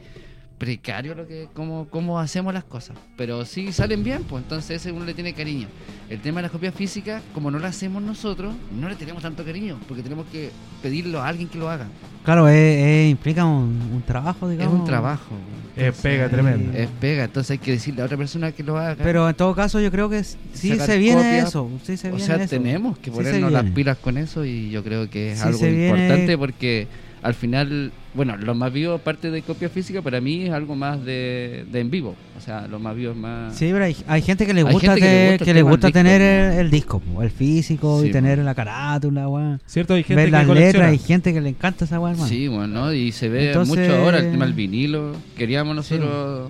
[0.66, 2.96] precario lo que, cómo, cómo hacemos las cosas.
[3.18, 5.68] Pero sí salen bien, pues entonces ese uno le tiene cariño.
[6.08, 9.44] El tema de las copias físicas, como no las hacemos nosotros, no le tenemos tanto
[9.44, 10.52] cariño, porque tenemos que
[10.84, 11.88] pedirlo a alguien que lo haga.
[12.24, 14.76] Claro, es- es- implica un, un trabajo, digamos.
[14.76, 15.34] Es un trabajo.
[15.76, 16.78] Es pega tremenda.
[16.78, 19.04] Es pega, entonces hay que decirle a otra persona que lo haga.
[19.04, 20.38] Pero en todo caso yo creo que sí
[20.78, 21.72] se viene eso.
[21.84, 22.50] Sí se o viene sea, eso.
[22.50, 25.48] tenemos que Sí se ponernos las pilas con eso y yo creo que es Sí
[25.48, 26.88] algo importante porque
[27.24, 31.04] al final, bueno, lo más vivo, aparte de copia física, para mí es algo más
[31.06, 32.16] de, de en vivo.
[32.38, 33.56] O sea, lo más vivo es más...
[33.56, 35.92] Sí, pero hay, hay gente que le gusta gente que le gusta que le gusta
[35.92, 39.62] tener el, el disco, el físico Sí, y tener la carátula, weón.
[39.68, 39.94] ¿Cierto?
[39.94, 40.88] Hay gente Ver que las colecciona.
[40.88, 42.28] letras, hay gente que le encanta esa weón.
[42.28, 42.94] Sí, bueno, ¿no?
[42.94, 45.16] y se ve Entonces- mucho ahora el tema del vinilo.
[45.38, 46.50] Queríamos Sí, nosotros,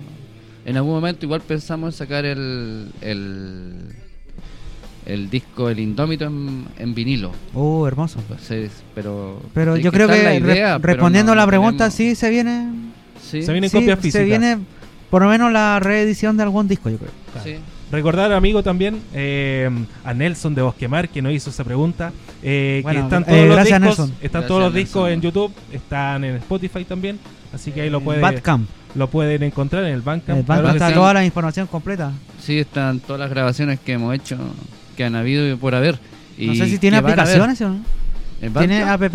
[0.64, 3.74] en algún momento igual pensamos en sacar el, el,
[5.06, 7.32] el disco, el Indómito en, en vinilo.
[7.54, 8.18] Uh, hermoso.
[8.20, 12.14] Entonces, pero Pero yo creo que la idea, respondiendo no- a la pregunta, tenemos- sí
[12.14, 12.68] se viene.
[13.22, 14.20] Sí, Se vienen sí, copias físicas.
[14.20, 14.58] Se viene
[15.10, 17.10] por lo menos la reedición de algún disco, yo creo.
[17.44, 17.56] sí.
[17.90, 19.68] Recordar, amigo, también eh,
[20.02, 22.10] a Nelson de Bosquemar, que nos hizo esa pregunta.
[22.42, 24.14] eh, Bueno, que están eh, todos los gracias, discos, Nelson.
[24.22, 24.84] están Gracias, todos los Nelson.
[24.86, 27.18] discos en YouTube, están en Spotify también,
[27.52, 28.66] así que ahí lo, Eh, puede, Bandcamp.
[28.94, 30.38] lo pueden encontrar en el Bandcamp.
[30.38, 30.94] El Claro Bandcamp está sí.
[30.94, 32.12] toda la información completa.
[32.40, 34.38] Sí, están todas las grabaciones que hemos hecho,
[34.96, 35.98] que han habido y por haber.
[36.38, 37.80] Y no sé si tiene aplicaciones o no.
[38.40, 39.02] ¿En ¿Tiene app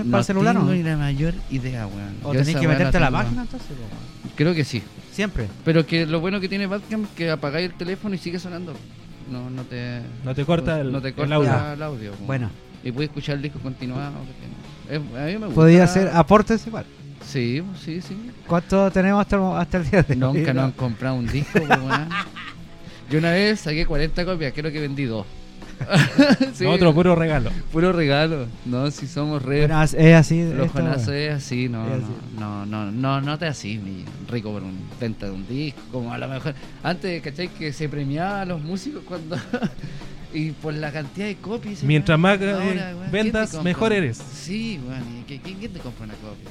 [0.00, 0.76] el, para el celular o tengo no?
[0.76, 2.14] ni la mayor idea, weón.
[2.22, 3.18] O tenés que meterte a la tengo.
[3.22, 3.70] página entonces.
[3.70, 4.34] weón.
[4.36, 4.82] Creo que sí.
[5.12, 5.48] Siempre.
[5.64, 8.74] Pero que lo bueno que tiene Bandcamp es que apagáis el teléfono y sigue sonando.
[9.32, 10.00] No, no te...
[10.24, 11.72] No te corta el, no te el corta audio.
[11.72, 12.12] el audio.
[12.24, 12.50] Bueno,
[12.84, 14.12] Y puedes escuchar el disco continuado.
[14.88, 15.54] Es- a mí me gusta.
[15.54, 16.84] podría ser aportes igual.
[17.26, 18.16] Sí, sí, sí.
[18.46, 20.18] ¿Cuánto tenemos hasta, el- hasta el día de hoy?
[20.20, 22.08] Nunca nos han comprado un disco, weón.
[23.10, 25.26] Yo una vez saqué 40 copias, creo que vendí dos.
[26.54, 27.50] Sí, Otro puro regalo.
[27.72, 28.46] puro regalo.
[28.66, 29.60] No, si somos re.
[29.66, 30.42] Bueno, es así.
[30.52, 32.12] Los jonazos es así, no, Es así.
[32.38, 35.80] no, no, no, no, no te así, mi rico por un venta de un disco,
[35.92, 36.54] como a lo mejor.
[36.82, 37.48] Antes, ¿cachai?
[37.48, 39.36] Que se premiaba a los músicos cuando.
[40.34, 41.82] y por la cantidad de copias.
[41.84, 44.18] Mientras más, ahora, weón, ¿quién te vendas, mejor eres.
[44.18, 46.50] Sí, weón, ¿y qué- quién, quién te compra una copia?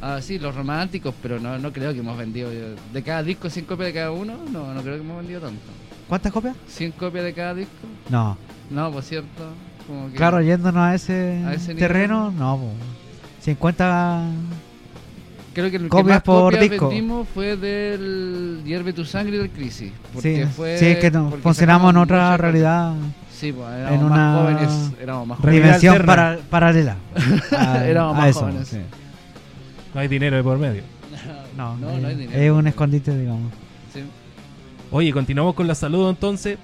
[0.00, 2.50] Ah, sí, los románticos, pero no, no creo que hemos vendido.
[2.92, 5.60] De cada disco, 100 copias de cada uno, no, no creo que hemos vendido tanto.
[6.08, 6.54] ¿Cuántas copias?
[6.68, 7.72] 100 copias de cada disco,
[8.10, 8.36] No.
[8.70, 9.44] no, por cierto.
[9.86, 11.78] Como que Claro, yéndonos a ese, A ese nivel.
[11.78, 12.56] terreno, no.
[12.58, 12.70] po.
[13.42, 14.22] 50
[15.52, 16.88] Creo que el que Copias más por copias disco.
[16.88, 19.92] vendimos fue del Hierve tu sangre y del Crisis.
[20.12, 22.92] Porque Sí, fue, sí, es que no, porque funcionamos en otra realidad.
[23.32, 24.92] Sí, pues éramos en más una jóvenes.
[25.00, 25.62] Éramos más jóvenes.
[25.62, 26.96] Dimensión para- paralela.
[27.56, 28.68] a, Éramos a más eso, jóvenes.
[28.68, 28.78] sí.
[29.94, 30.82] No hay dinero de por medio.
[31.56, 32.40] No, No, no hay dinero.
[32.42, 33.52] es un escondite, digamos.
[34.90, 36.58] Oye, continuamos con los saludos entonces.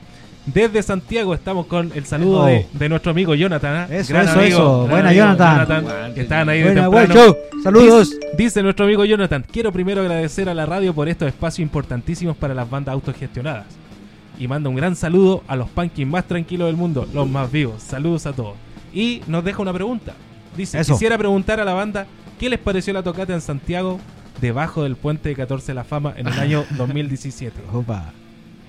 [0.47, 2.47] Desde Santiago estamos con el saludo Oh.
[2.47, 3.93] de, de nuestro amigo Jonathan.
[3.93, 4.79] Eso, Gran eso, amigo, eso.
[4.79, 6.15] gran Buena, amigo Jonathan.
[6.15, 7.15] que estaban ahí de Buena, temprano.
[7.15, 7.37] buen show.
[7.63, 8.11] Saludos.
[8.11, 12.37] Dice, dice nuestro amigo Jonathan, quiero primero agradecer a la radio por estos espacios importantísimos
[12.39, 13.67] para las bandas autogestionadas.
[14.39, 17.83] Y manda un gran saludo a los punkis más tranquilos del mundo, los más vivos.
[17.83, 18.55] Saludos a todos.
[18.95, 20.15] Y nos deja una pregunta.
[20.57, 22.07] Dice, quisiera preguntar a la banda,
[22.39, 24.01] ¿qué les pareció la tocata en Santiago
[24.41, 27.61] debajo del puente de 14 de la Fama en el año 2017?
[27.73, 28.13] Opa.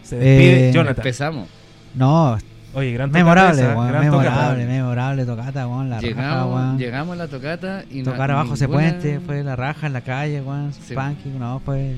[0.04, 0.98] Se despide Eh, Jonathan.
[0.98, 1.48] Empezamos.
[1.96, 2.38] No,
[2.74, 4.56] Oye, gran tocata memorable, esa, weón, gran memorable, tocata.
[4.74, 8.68] memorable tocata, weón, la raja, Llegamos, llegamos a la tocata y no- Tocar abajo ese
[8.70, 10.94] puente, fue la raja en la calle, weón, Sí.
[10.96, 11.98] punky, no, fue...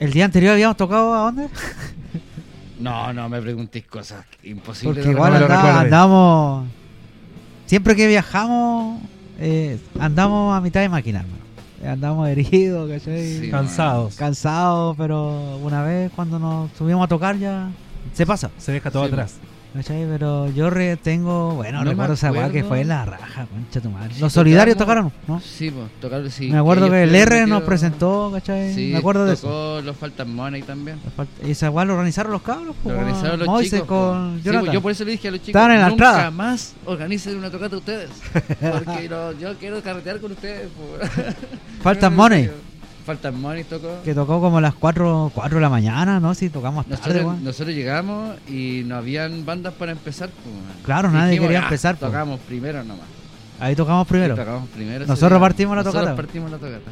[0.00, 1.48] El día anterior habíamos tocado a dónde?
[2.78, 4.98] No, no me preguntéis cosas imposibles.
[4.98, 6.68] Porque igual andaba- andamos.
[7.66, 9.00] Siempre que viajamos,
[9.40, 11.42] eh, andamos a mitad de máquina, hermano.
[11.84, 13.40] Andamos heridos, ¿cachai?
[13.40, 13.50] Sí.
[13.50, 14.16] Cansados.
[14.16, 17.70] Cansados, pero una vez cuando nos subimos a tocar ya
[18.12, 18.50] se pasa.
[18.58, 19.34] Se deja todo Sí, atrás.
[19.74, 20.06] ¿Cachai?
[20.08, 21.54] Pero yo re tengo.
[21.54, 24.14] Bueno, No recuerdo esa weá que fue la raja, concha tu madre.
[24.14, 25.40] Sí, Los solidarios tocaron, ¿no?
[25.40, 26.50] Sí, pues, tocar, sí.
[26.50, 28.74] Me acuerdo que el R nos presentó, ¿cachai?
[28.74, 29.46] Sí, Me acuerdo de eso.
[29.48, 30.98] tocó los Faltan Money también.
[31.46, 33.88] Y esa weá lo organizaron los cabros, Lo pues, organizaron los Moisés chicos.
[33.88, 34.40] con.
[34.42, 36.30] Sí, pues, yo por eso le dije a los chicos, Estaban en la nunca entrada.
[36.30, 38.10] más organicen una tocata ustedes.
[38.32, 39.08] Porque
[39.40, 40.68] yo quiero carretear con ustedes.
[40.68, 41.06] po.
[41.82, 42.50] Faltan Money,
[43.08, 44.02] Faltan Money tocó.
[44.04, 46.34] que tocó como a las 4, 4 de la mañana, ¿no?
[46.34, 47.42] Si tocamos tarde, Nosotros, weón.
[47.44, 50.28] nosotros llegamos y no habían bandas para empezar.
[50.44, 50.58] weón.
[50.84, 52.04] Claro, nadie Dijimos, quería "Ah, empezar, po".
[52.06, 53.06] Tocamos primero nomás.
[53.60, 54.34] Ahí tocamos primero.
[54.36, 56.16] Sí, tocamos primero ese Nosotros partimos la Nosotros tocata.
[56.22, 56.90] partimos la tocata.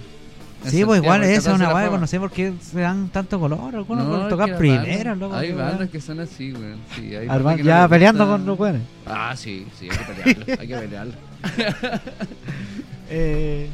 [0.64, 1.98] En Sí, pues igual esa es 14 una weá, Fama.
[1.98, 3.76] no sé por qué se dan tanto color.
[3.76, 5.36] Algunos No, tocar primero, loco.
[5.36, 6.54] Hay bandas que son así.
[6.96, 8.82] Sí, hay no ya peleando gusta- con los weones.
[9.06, 10.60] Ah, sí, sí, hay que pelearlo.
[10.60, 11.12] hay que pelearlo.
[13.08, 13.68] Eh,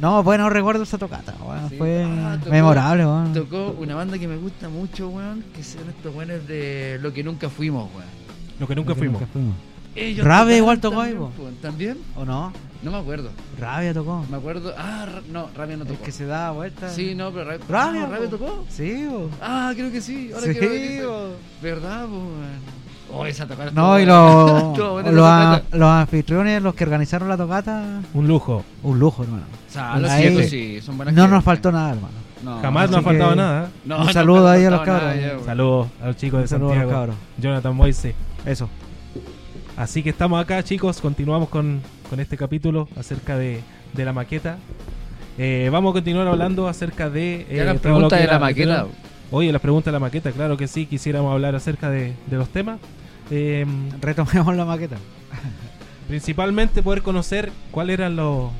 [0.00, 1.68] no, bueno, recuerdo esa tocata, weón.
[1.70, 1.76] Sí.
[1.76, 3.32] Fue Ah, tocó- memorable, weón.
[3.32, 7.22] Tocó una banda que me gusta mucho, weón, que son estos weones de Lo que
[7.22, 8.08] nunca fuimos, weón.
[8.58, 9.22] Lo que nunca fuimos.
[9.32, 9.54] fuimos.
[9.96, 11.56] Ellos Rabia igual tocó ahí, también.
[11.60, 11.98] ¿También?
[12.16, 12.52] ¿O no?
[12.82, 13.30] No me acuerdo.
[13.58, 14.24] Rabia tocó.
[14.30, 14.72] Me acuerdo.
[14.78, 16.02] Ah, Ra- no, Rabia no tocó.
[16.04, 16.88] que se da vuelta.
[16.90, 17.64] Sí, no, pero Rabia.
[17.68, 18.64] Rabia, Ah, Rabia tocó.
[18.68, 19.28] Sí, bo.
[19.42, 20.30] Ah, creo que sí.
[20.32, 21.30] Ahora Sí, que bo.
[21.60, 22.79] ¿Verdad, po, weón?
[23.12, 24.78] Oh, esa No, y los,
[25.12, 28.64] los, a- los anfitriones, los que organizaron la tocata, Un lujo.
[28.82, 29.42] un lujo, hermano.
[29.68, 32.14] O sea, los Ahí chicos sí, son buenas No nos faltó nada, hermano.
[32.42, 33.66] No, Jamás nos ha faltado nada.
[33.66, 33.70] ¿eh?
[33.84, 35.12] no, un saludo ahí a los cabros.
[35.44, 37.00] Saludos a los chicos de saludo a los Santiago.
[37.00, 37.16] cabros.
[37.38, 38.14] Jonathan Moise.
[38.46, 38.68] Eso.
[39.76, 41.00] Así que estamos acá, chicos.
[41.00, 43.60] Continuamos con, con este capítulo acerca de,
[43.92, 44.56] de la maqueta.
[45.38, 47.46] Eh, vamos a continuar hablando acerca de.
[47.50, 48.86] Eh, lo preguntas de la maqueta.
[49.30, 50.86] Oye, las preguntas de la maqueta, claro que sí.
[50.86, 52.78] Quisiéramos hablar acerca de, de los temas.
[53.30, 53.66] Eh,
[54.00, 54.96] Retomemos la maqueta.
[56.08, 58.50] principalmente poder conocer cuáles eran los.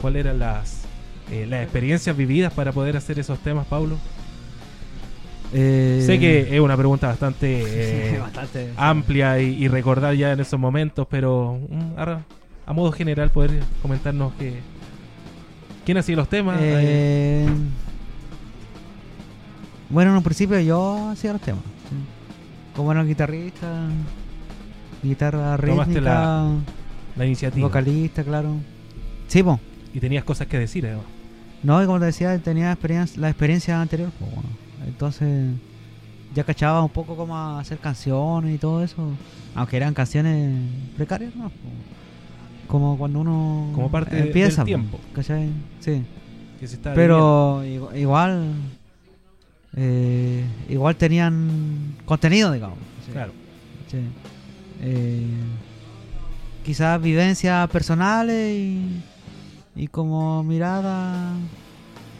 [0.00, 0.82] cuáles eran las.
[1.30, 3.96] eh, las experiencias vividas para poder hacer esos temas, Paulo.
[5.52, 7.62] Eh, Sé que es una pregunta bastante
[8.14, 8.70] eh, bastante.
[8.76, 12.20] amplia y, y recordar ya en esos momentos, pero mm, a,
[12.66, 14.54] a modo general poder comentarnos que
[15.84, 16.56] quién hacía los temas.
[16.60, 17.46] Eh,
[19.90, 21.62] bueno, en un principio yo hacía los temas.
[22.76, 23.86] Como era el guitarrista,
[25.02, 26.50] guitarra rítmica, la-
[27.16, 27.66] la iniciativa.
[27.68, 28.56] vocalista, claro.
[29.28, 29.60] Sí, po.
[29.92, 31.04] Y tenías cosas que decir, además.
[31.62, 34.48] No, y como te decía, tenía experiencia, la experiencia anterior, po, bueno.
[34.86, 35.52] Entonces,
[36.34, 39.08] ya cachaba un poco cómo hacer canciones y todo eso.
[39.54, 40.52] Aunque eran canciones
[40.96, 41.50] precarias, ¿no?
[42.66, 45.00] Como cuando uno Como parte empieza, del po, tiempo.
[45.14, 45.48] ¿cachai?
[45.80, 46.02] Sí.
[46.58, 48.52] que se estaba Pero igu- igual
[49.76, 52.78] eh, igual tenían contenido, digamos.
[53.04, 53.32] Sí, Claro.
[53.90, 53.98] sí.
[54.82, 55.26] Eh,
[56.64, 59.02] quizás vivencias personales y,
[59.76, 61.32] y como mirada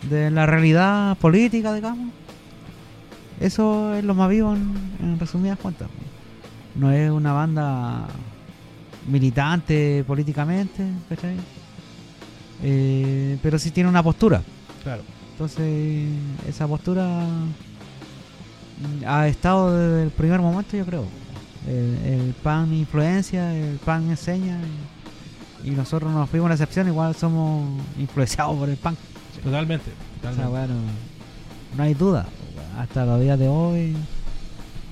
[0.09, 2.13] de la realidad política, digamos.
[3.41, 5.89] Eso es lo más vivo en, en resumidas cuentas.
[6.77, 8.07] no es una banda
[9.09, 11.37] militante políticamente, ¿cachai?
[12.63, 14.43] Eh, pero sí tiene una postura.
[14.83, 15.03] Claro.
[15.35, 16.11] Entonces,
[16.49, 21.05] esa postura mm, ha estado desde el primer momento, yo creo.
[21.67, 24.61] El, el pan influencia, el pan enseña.
[25.65, 28.97] Y, y nosotros nos fuimos una excepción, igual somos influenciados por el pan.
[29.43, 29.91] Totalmente.
[29.91, 30.51] O sea, totalmente.
[30.51, 30.75] bueno,
[31.77, 32.27] no hay duda.
[32.79, 33.97] Hasta los días de hoy.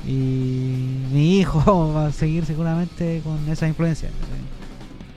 [0.04, 4.08] Y mi hijo va a seguir seguramente con esa influencia.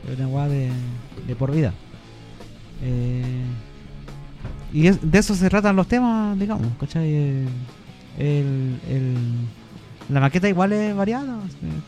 [0.07, 0.71] Es una de,
[1.25, 1.73] de por vida.
[2.83, 3.43] Eh,
[4.81, 7.13] y es- de eso se tratan los temas, digamos, ¿cachai?
[7.13, 7.47] El,
[8.19, 9.15] el- el-
[10.09, 11.37] la maqueta igual es variada.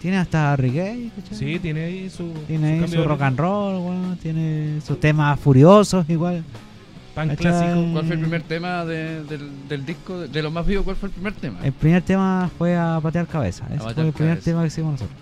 [0.02, 1.38] Tiene hasta reggae, ¿cachai?
[1.38, 2.34] Sí, tiene ahí su.
[2.48, 6.44] Tiene ahí su rock and roll, tiene sus temas furiosos igual.
[7.14, 7.42] Pan ¿cachai?
[7.52, 7.92] clásico.
[7.94, 10.20] ¿Cuál fue el primer tema de- del, del disco?
[10.20, 11.60] De, de los más vivos, ¿cuál fue el primer tema?
[11.64, 13.66] El primer tema fue a patear cabeza.
[13.70, 15.18] Ese fue el primer tema que hicimos nosotros.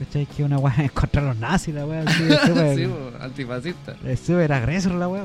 [0.00, 0.26] ¿Cachai?
[0.26, 2.04] Que una weá contra los nazis, la weá.
[2.08, 3.96] sí, po, antifascista.
[4.06, 5.24] es súper agresor la weá.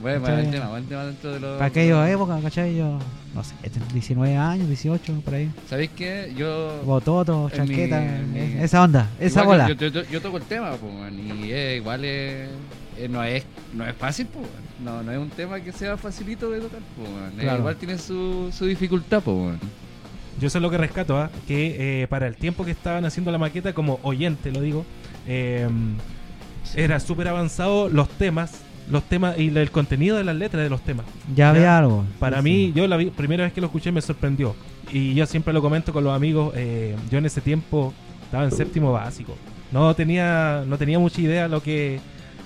[0.00, 0.36] Bueno, ¿Cachai?
[0.36, 1.52] buen tema, buen tema dentro de los.
[1.58, 2.74] Para aquella época, ¿cachai?
[2.76, 2.98] Yo,
[3.34, 3.54] no sé,
[3.92, 5.50] 19 años, 18, por ahí.
[5.68, 6.32] ¿Sabéis qué?
[6.34, 6.80] Yo.
[6.84, 9.68] Bototo, mi- chaqueta, mi- eh, esa onda, esa igual bola.
[9.68, 12.48] Yo, yo- yo- yo toco el tema, po, man, y eh, igual es,
[12.96, 13.44] eh, no, es,
[13.74, 14.48] no es fácil, po, man.
[14.82, 17.32] no, no es un tema que sea facilito de tocar, po, man.
[17.38, 17.58] Eh, Claro.
[17.58, 19.58] igual tiene su, su dificultad, po, man.
[20.40, 21.30] Yo sé lo que rescato, ¿ah?
[21.46, 24.86] que eh, para el tiempo que estaban haciendo la maqueta, como oyente lo digo,
[25.26, 25.68] eh,
[26.74, 30.80] era súper avanzado los temas, los temas y el contenido de las letras de los
[30.82, 31.06] temas.
[31.34, 32.04] Ya había algo.
[32.18, 32.72] Para Sí, mí, sí.
[32.74, 34.54] yo la vi- primera vez que lo escuché me sorprendió.
[34.92, 38.50] Y yo siempre lo comento con los amigos, eh, yo en ese tiempo estaba en
[38.50, 39.36] séptimo básico.
[39.72, 42.00] No tenía, no tenía mucha idea lo que,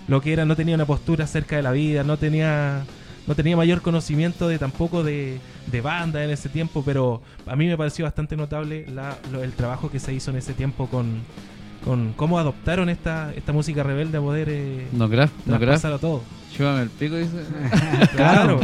[0.08, 2.84] lo que era, no tenía una postura acerca de la vida, no tenía,
[3.26, 5.38] no tenía mayor conocimiento de tampoco de,
[5.72, 9.52] de banda en ese tiempo, pero a mí me pareció bastante notable la- lo- el
[9.52, 11.06] trabajo que se hizo en ese tiempo con,
[11.84, 16.22] con cómo adoptaron esta, esta música rebelde a poder eh, No graf, no traspasarlo todo.
[16.56, 17.44] Chúpame el pico, dice.
[18.16, 18.60] Claro.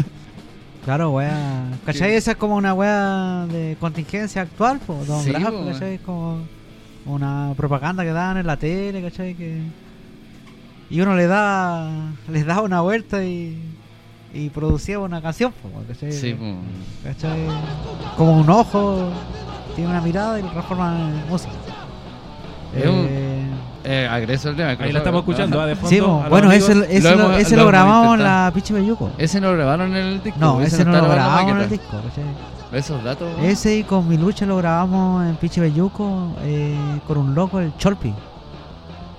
[0.85, 1.65] Claro, weá.
[1.85, 2.11] ¿Cachai?
[2.11, 2.17] Sí.
[2.17, 4.95] Esa es como una weá de contingencia actual, po.
[5.07, 5.95] Don Sí, Graf, po, ¿cachai?
[5.97, 6.39] Es como
[7.05, 9.35] una propaganda que daban en la tele, ¿cachai?
[9.35, 9.61] Que...
[10.89, 11.91] Y uno le da,
[12.33, 13.59] les daba una vuelta y,
[14.33, 16.13] y producía una canción, po, ¿cachai?
[16.13, 16.55] Sí, po.
[17.05, 17.41] ¿Cachai?
[18.17, 19.11] Como un ojo,
[19.77, 21.53] tiene una mirada y lo transforma en música.
[22.75, 23.27] Es un- Eh,
[23.83, 24.71] Eh, agreso el tema.
[24.79, 25.65] Ahí la estamos escuchando, ¿ah?
[25.67, 25.89] de fondo.
[25.89, 26.19] sí, po.
[26.19, 26.69] a los bueno, amigos.
[26.69, 29.11] ese, ese Lo lo, hemos- ese lo lo hemos grabamos en la Pichi Belluco.
[29.17, 30.39] Ese no lo grabaron en el disco.
[30.39, 32.79] No, ese no lo grabamos en el disco, ¿cachai?
[32.79, 33.29] Esos datos.
[33.43, 36.77] Ese y con mi lucha lo grabamos en Piche Belluco eh,
[37.09, 38.13] con un loco, el Cholpi.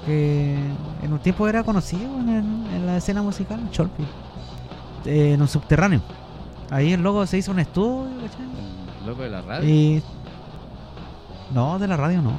[0.05, 0.55] Que
[1.03, 4.03] en un tiempo era conocido en, el- en la escena musical, el Cholpi.
[5.05, 6.01] eh, en un subterráneo.
[6.69, 8.45] Ahí el loco se hizo un estudio, ¿cachai?
[9.01, 9.67] El Loco de la radio.
[9.67, 10.03] Y.
[11.53, 12.31] No, de la radio no.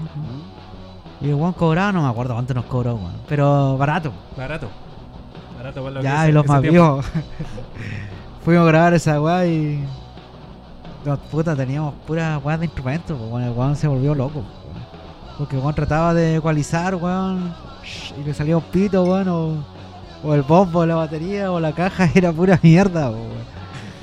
[1.22, 3.12] Y el Juan cobraba, no me acuerdo cuánto nos cobró, weón.
[3.28, 4.12] Pero barato.
[4.36, 4.68] Barato.
[5.56, 7.06] Barato lo Ya, y los más viejos.
[8.44, 9.86] Fuimos a grabar esa weá y.
[11.04, 13.44] No, puta, teníamos puras weas de instrumentos, pues, weón.
[13.44, 14.84] El weón se volvió loco, weón.
[15.38, 17.54] Porque el weón trataba de ecualizar, weón.
[18.20, 19.28] Y le salía un pito, weón.
[19.28, 19.64] O,
[20.24, 23.52] o el bombo, la batería, o la caja era pura mierda, po, weón.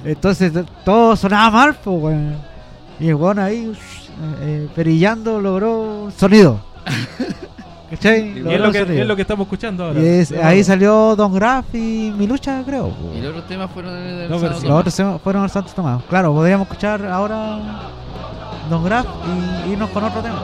[0.06, 0.54] Entonces
[0.86, 2.38] todo sonaba mal, pues, weón.
[2.98, 6.69] Y el weón ahí, eh, eh, perillando, logró un sonido.
[7.90, 8.20] ¿Cachai?
[8.22, 9.02] Y Y Logró es lo, que, sonido.
[9.02, 10.00] es lo que estamos escuchando ahora.
[10.00, 12.92] Y es- Lo- ahí salió Don Graf y mi lucha, creo.
[13.16, 16.04] Y los otros temas fueron del No, Los otros fueron Tomados.
[16.08, 17.60] Claro, podríamos escuchar ahora
[18.70, 19.06] Don Graf
[19.66, 20.44] y irnos con otro tema.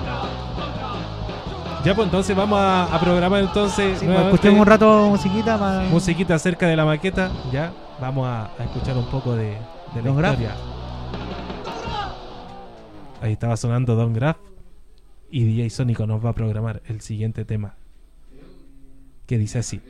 [1.84, 5.82] Ya, pues entonces vamos a, a programar entonces Sí, pues, escuchemos un rato musiquita para.
[5.82, 7.30] musiquita acerca de la maqueta.
[7.52, 7.72] Ya,
[8.02, 9.50] vamos a, a escuchar un poco de,
[9.94, 10.32] de la Don Graff.
[10.34, 10.56] historia.
[13.22, 14.38] Ahí estaba sonando Don Graff
[15.30, 17.76] y DJ Sónico nos va a programar el siguiente tema.
[19.26, 19.82] Que dice así.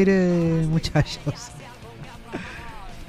[0.00, 1.18] Aire, muchachos.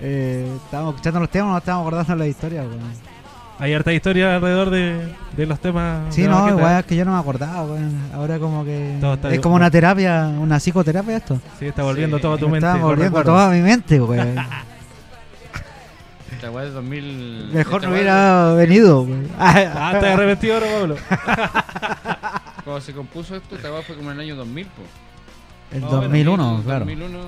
[0.04, 2.62] Eh, estábamos escuchando los temas, nos estábamos acordando la historia.
[2.64, 2.80] weón.
[3.60, 6.12] Hay harta historia alrededor de, de los temas.
[6.16, 7.62] Sí, de no, igual es que yo no me acordaba.
[7.66, 8.10] weón.
[8.12, 11.40] Ahora como que Todo está es como una terapia, una psicoterapia esto.
[11.60, 12.66] Sí, está volviendo Sí, todo a tu Me mente.
[12.68, 14.36] está volviendo toda mi mente, weón.
[16.32, 17.52] Esta weá de 2000.
[17.54, 19.04] Mejor no hubiera venido.
[19.04, 19.28] weón.
[19.38, 20.96] Ah, estás arrepentido ahora, Pablo.
[22.64, 24.82] Cuando se compuso esto, esta weá fue como en el año 2000, po.
[25.72, 26.80] El Más o menos, 2001, El claro.
[26.86, 27.20] 2001.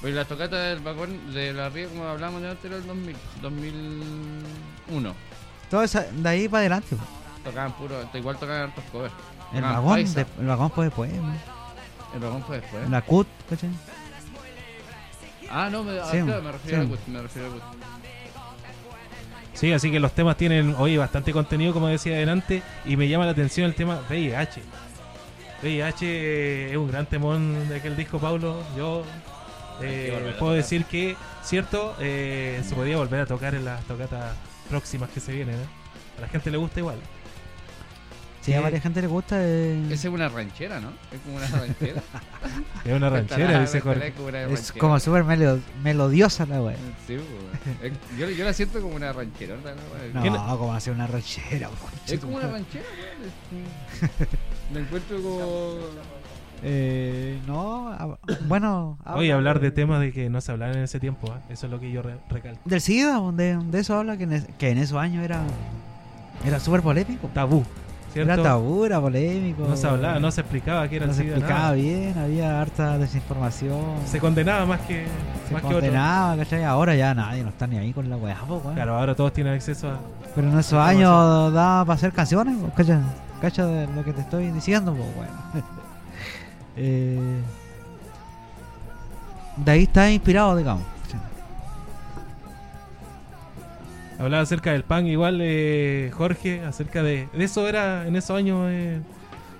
[0.00, 3.16] Pues la tocata del vagón de la ría, como hablamos de antes, era el 2000,
[3.42, 5.14] 2001.
[5.70, 6.96] Todo esa, de ahí para adelante.
[7.42, 9.14] Tocaban puro, igual tocaban hartos covers.
[9.52, 11.12] El vagón, de- el vagón fue después.
[11.12, 11.34] weón.
[12.14, 12.90] El vagón fue después.
[12.90, 13.70] La CUT, ¿cachai?
[15.50, 16.86] Ah, no, me, ah, Sí, claro, me refiero sí.
[16.86, 17.62] a Gut, me refiero a Gut.
[19.54, 23.24] Sí, así que los temas tienen, oye, bastante contenido, como decía adelante, y me llama
[23.24, 24.62] la atención el tema VIH.
[25.64, 28.62] VIH es un gran temón de aquel disco, Paulo.
[28.76, 29.02] Yo
[29.82, 34.34] eh, puedo decir que, cierto, eh, se podría volver a tocar en las tocatas
[34.68, 35.56] próximas que se vienen.
[35.56, 35.66] ¿eh?
[36.18, 36.96] A la gente le gusta igual.
[38.42, 39.36] Sí, a varias gente le gusta.
[39.40, 40.90] eh, Esa es una ranchera, ¿no?
[41.10, 42.02] Es como una ranchera.
[42.84, 44.12] Es una ranchera, dice Jorge.
[44.52, 46.76] Es como súper melo- melodiosa la weá.
[47.06, 47.14] Sí,
[47.82, 49.54] es- yo, yo la siento como una ranchera.
[49.56, 49.74] ¿verdad?
[50.12, 51.92] No, ¿Quién- como hacer una ranchera, weón.
[52.06, 52.84] Es como una ranchera,
[53.50, 54.28] weón.
[54.80, 55.74] encuentro como.
[56.62, 58.18] Eh, no, a-
[58.48, 58.96] bueno.
[59.06, 61.40] Oye, habla hablar de temas de que no se hablaban en ese tiempo, ¿ah?
[61.50, 62.60] eso es lo que yo re- recalco.
[62.64, 65.42] Del SIDA, de, de eso habla que en, es- que en esos años era
[66.46, 67.28] era súper polémico.
[67.34, 67.64] Tabú,
[68.14, 68.32] ¿cierto?
[68.32, 69.66] Era tabú, era polémico.
[69.68, 71.72] No se hablaba, no se explicaba qué era No el se SIDA, explicaba nada.
[71.74, 73.80] bien, había harta desinformación.
[74.06, 75.04] Se condenaba más que,
[75.46, 75.80] se más que otro.
[75.80, 76.64] condenaba, ¿cachai?
[76.64, 78.74] Ahora ya nadie no está ni ahí con la weá, po, weón.
[78.74, 79.98] Claro, ahora todos tienen acceso a...
[80.34, 83.00] Pero en esos años daba para hacer canciones, po, ¿cachai?
[83.44, 85.28] ¿Cachai de lo que te estoy diciendo, pues?
[86.76, 87.20] Eh,
[89.58, 90.82] de ahí está inspirado, digamos.
[94.18, 98.66] Hablaba acerca del punk igual, eh, Jorge, acerca de, de eso era en esos años
[98.70, 99.00] eh,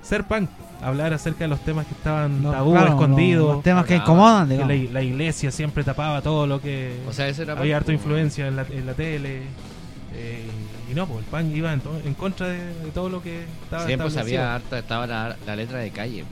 [0.02, 0.48] ser punk.
[0.82, 3.46] Hablar acerca de los temas que estaban tabú, claro, escondidos.
[3.46, 4.76] los- los temas que incomodan, que digamos.
[4.76, 7.00] la, la iglesia siempre tapaba todo lo que...
[7.08, 7.52] O sea, ese era.
[7.52, 9.42] había harta influencia en la, en la tele.
[10.14, 10.46] eh,
[10.94, 13.44] y no, pues el punk iba en, to- en contra de, de todo lo que
[13.64, 14.42] estaba Siempre pues establecido.
[14.42, 16.24] había harta, estaba la, la letra de calle,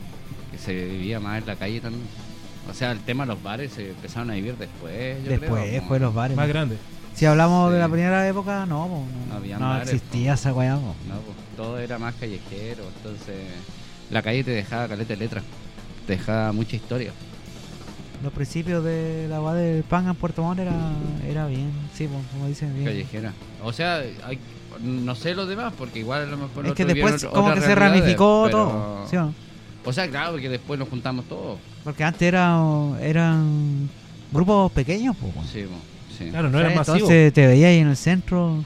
[0.53, 2.05] que se vivía más en la calle también.
[2.71, 5.23] O sea, el tema de los bares se empezaron a vivir después.
[5.25, 6.37] Yo Después creo, fue los bares.
[6.37, 6.77] Más grande.
[7.15, 7.81] Si hablamos de Sí.
[7.81, 10.75] la primera época, no, po, no, No no bares, existía esa weá.
[10.77, 13.37] No, pues, todo era más callejero, entonces
[14.11, 15.43] la calle te dejaba caleta de letra,
[16.07, 17.13] te dejaba mucha historia.
[18.23, 20.73] Los principios de la weá del pan en Puerto Montt era,
[21.29, 22.87] era bien, sí, como dicen, bien.
[22.87, 23.33] callejera.
[23.65, 24.39] O sea, hay,
[24.81, 27.61] no sé los demás, porque igual a lo mejor Es que después otro- como que
[27.61, 29.07] se ramificó pero- todo.
[29.11, 29.35] ¿sí o no?
[29.85, 31.59] O sea, claro, porque después nos juntamos todos.
[31.83, 32.57] Porque antes era,
[33.01, 33.89] eran
[34.31, 35.47] grupos pequeños, weón.
[35.49, 35.65] Sí,
[36.17, 36.31] sí.
[36.31, 36.79] Claro, no era ¿Cachai?
[36.79, 36.97] masivo.
[36.99, 38.63] Entonces te veías ahí en el centro.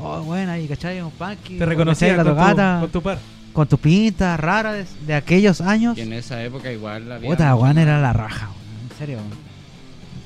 [0.00, 1.00] Oh, bueno, ahí, ¿cachai?
[1.02, 1.58] Un punky.
[1.58, 3.18] Te reconocía la tocata, con tu par.
[3.52, 5.98] con tu pinta rara de, de aquellos años.
[5.98, 7.28] Y en esa época igual había...
[7.30, 8.58] Puta, weón, era la raja, weón.
[9.00, 9.18] En serio,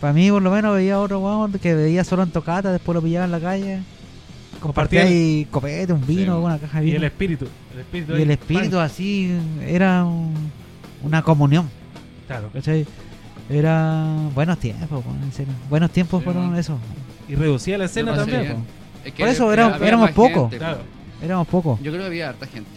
[0.01, 3.03] Para mí, por lo menos, veía otro weón que veía solo en tocata, después lo
[3.03, 3.81] pillaba en la calle.
[4.61, 6.45] Compartía ahí copete, un vino, Sí.
[6.45, 6.99] una caja de Y vino.
[6.99, 7.47] el espíritu.
[7.75, 10.35] El espíritu, Y el espíritu así era un-
[11.03, 11.69] una comunión,
[12.27, 12.51] Claro.
[12.53, 12.87] ¿cachai?
[13.51, 15.53] Era buenos tiempos, en serio.
[15.69, 16.79] Buenos tiempos Sí, fueron esos.
[17.29, 18.57] Y reducía la escena también.
[19.05, 20.53] Es que Por eso era- era- había éramos pocos.
[20.55, 20.79] Claro.
[21.23, 21.79] Éramos pocos.
[21.83, 22.71] Yo creo que había harta gente.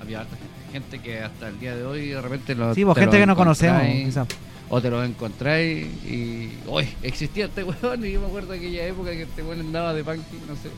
[0.00, 0.50] Había harta gente.
[0.72, 2.74] Gente que hasta el día de hoy de repente lo.
[2.74, 3.82] Sí, pues te gente lo que no conocemos.
[3.82, 4.26] quizás.
[4.72, 6.52] O te lo encontráis y.
[6.66, 8.04] Uy, existía este weón.
[8.06, 10.70] Y yo me acuerdo de aquella época que este weón andaba de punky, no sé.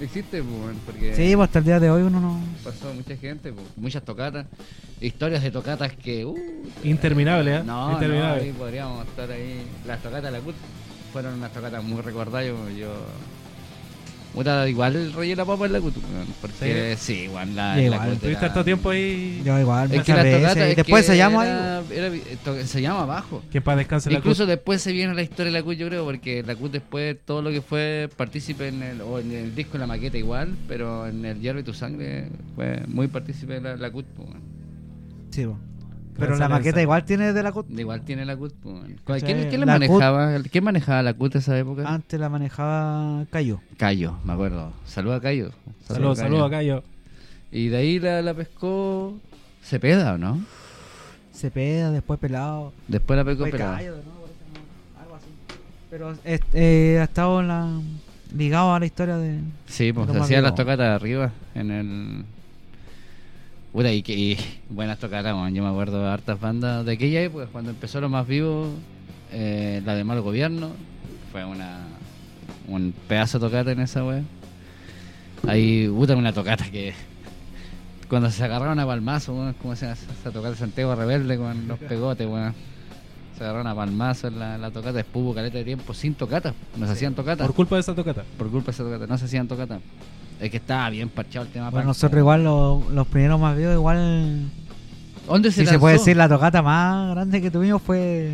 [0.00, 1.14] Existe, pues, weón, porque.
[1.14, 2.40] Sí, pues hasta el día de hoy uno no.
[2.64, 4.46] Pasó mucha gente, pues, muchas tocatas.
[5.00, 6.24] Historias de tocatas que.
[6.24, 6.36] Uh,
[6.84, 7.62] Interminable, ¿eh?
[7.62, 8.36] No, Interminable.
[8.36, 9.62] no, ahí podríamos estar ahí.
[9.86, 10.54] Las tocatas de la CUT
[11.12, 12.46] fueron unas tocatas muy recordadas.
[12.46, 12.94] Yo, yo
[14.34, 18.10] puta, igual rellena papa en la CUT, weón, porque sí, igual la, la igual.
[18.10, 19.42] CUT Tuviste harto tiempo ahí.
[19.44, 21.48] Yo igual, Es que tocatas y es después que se llama ahí.
[21.90, 23.42] era- era- se llama abajo.
[23.50, 26.04] Que para descansar la Incluso después se viene la historia de la CUT, yo creo,
[26.04, 29.74] porque la CUT después todo lo que fue partícipe en el, o en el disco,
[29.76, 33.90] en la maqueta igual, pero en el Hierve tu Sangre fue muy partícipe la, la
[33.90, 34.28] CUT, pues.
[35.30, 35.58] Sí, po.
[36.18, 37.70] Pero la maqueta igual tiene de la CUT.
[37.70, 38.52] Igual tiene la CUT.
[39.04, 39.22] pues.
[39.22, 40.38] ¿Quién, Sí, quién le la manejaba?
[40.50, 41.84] ¿Quién manejaba la CUT esa época?
[41.86, 43.60] Antes la manejaba Cayo.
[43.76, 44.72] Cayo, me acuerdo.
[44.84, 45.50] Saluda a Cayo.
[45.86, 46.28] Saludos, Cayo.
[46.28, 46.82] saludos acá yo.
[47.50, 49.14] Y de ahí la, la pescó
[49.62, 50.40] Cepeda, ¿o no?
[51.34, 52.72] Cepeda, después Pelado.
[52.88, 53.24] Después la.
[53.24, 54.02] Cayo, de.
[55.00, 55.26] Algo así.
[55.90, 57.68] Pero eh, ha estado en la,
[58.36, 59.40] ligado a la historia de.
[59.66, 62.24] Sí, pues se hacían las tocatas arriba en el.
[63.72, 64.36] Puta, y, que, y
[64.68, 65.54] buenas tocatas, weón.
[65.54, 68.68] Yo me acuerdo de hartas bandas de aquella época, cuando empezó lo más vivo,
[69.32, 70.70] eh, la de Mal Gobierno.
[71.30, 71.86] Fue una
[72.68, 74.22] un pedazo de tocata en esa wea.
[75.48, 76.92] Ahí, puta, una tocata que.
[78.08, 81.78] Cuando se agarraron a palmazo, como se llama esa tocata de Santiago Rebelde con los
[81.88, 82.54] pegotes, weón.
[83.38, 86.52] Se agarraron a palmazo en la, la tocata, hubo caleta de tiempo sin tocata.
[86.76, 88.22] No se hacían tocatas Por culpa de esa tocata.
[88.36, 89.06] por culpa de esa tocata.
[89.06, 89.80] No se hacían tocata.
[90.42, 91.70] Es que estaba bien parchado el tema.
[91.70, 91.86] Bueno, punk.
[91.88, 94.50] nosotros igual lo- los primeros más vivos, igual.
[95.28, 98.32] ¿Dónde se Si se puede decir, la tocata más grande que tuvimos fue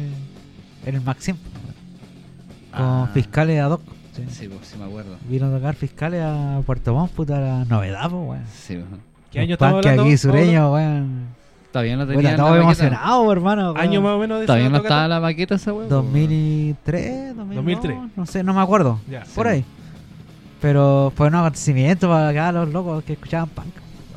[0.87, 1.37] en el Maxim.
[2.73, 3.11] Con Ah.
[3.13, 3.83] fiscales ad hoc.
[4.15, 4.25] Sí.
[4.31, 5.17] Sí, pues, sí me acuerdo.
[5.29, 8.43] Vino a tocar fiscales a Puerto Montt, puta la novedad, pues, weón.
[8.53, 9.01] Sí, pues.
[9.31, 10.03] ¿Qué año estamos hablando?
[10.03, 10.19] aquí Pablo?
[10.33, 11.39] sureños, weón.
[11.73, 12.31] Todavía no tenía.
[12.31, 13.73] estaba emocionado, hermano.
[13.73, 13.79] weón.
[13.87, 14.95] Año más o menos de Todavía no tocata?
[14.95, 15.89] estaba la maqueta esa weón.
[15.91, 17.99] 2003, 2002, 2003.
[18.17, 18.99] no sé, no me acuerdo.
[19.11, 19.25] Ya.
[19.35, 19.53] Por Sí.
[19.53, 19.65] ahí.
[20.61, 23.67] Pero fue un acontecimiento para acá los locos que escuchaban punk.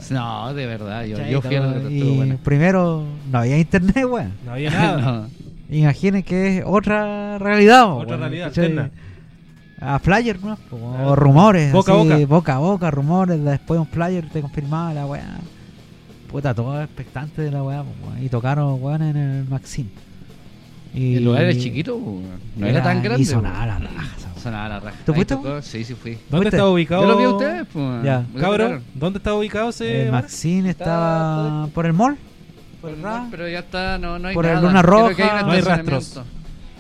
[0.10, 1.06] No, de verdad.
[1.06, 4.34] Yo, yo fui a lo que y primero no había internet, weón.
[4.46, 5.28] No había nada.
[5.72, 5.76] No.
[5.78, 8.66] Imaginen que es otra realidad, Otra weón, realidad ¿cachai?
[8.66, 8.92] alterna.
[9.80, 10.58] A flyer, ¿no?
[10.70, 11.16] O Claro.
[11.16, 11.72] rumores.
[11.72, 12.18] Boca a boca.
[12.28, 13.42] Boca a boca, rumores.
[13.42, 15.38] Después un flyer te confirmaba la weá.
[16.30, 17.84] Puta, todo expectante de la weá.
[17.84, 18.22] weón.
[18.22, 19.88] Y tocaron, weón, en el Maxim.
[20.94, 22.24] Y El lugar era chiquito, weón.
[22.58, 23.22] no era, tan grande.
[23.22, 24.08] Y sonaba la raja.
[24.42, 24.98] Sonaba la raja.
[25.06, 25.38] ¿Tú fuiste?
[25.62, 26.18] Sí, sí fui.
[26.30, 27.02] ¿Dónde estaba ubicado?
[27.04, 28.04] Yo lo vi a ustedes, pues.
[28.04, 28.26] Ya.
[28.34, 28.84] Tocaron.
[28.96, 30.12] ¿dónde estaba ubicado ese El?
[30.12, 32.18] Maxim Está- estaba por el mall.
[32.82, 33.28] Por el Ra.
[33.30, 34.68] pero ya está, no, no hay Por el nada.
[34.68, 35.16] Luna Creo Roja.
[35.16, 36.22] que hay un No hay rastros.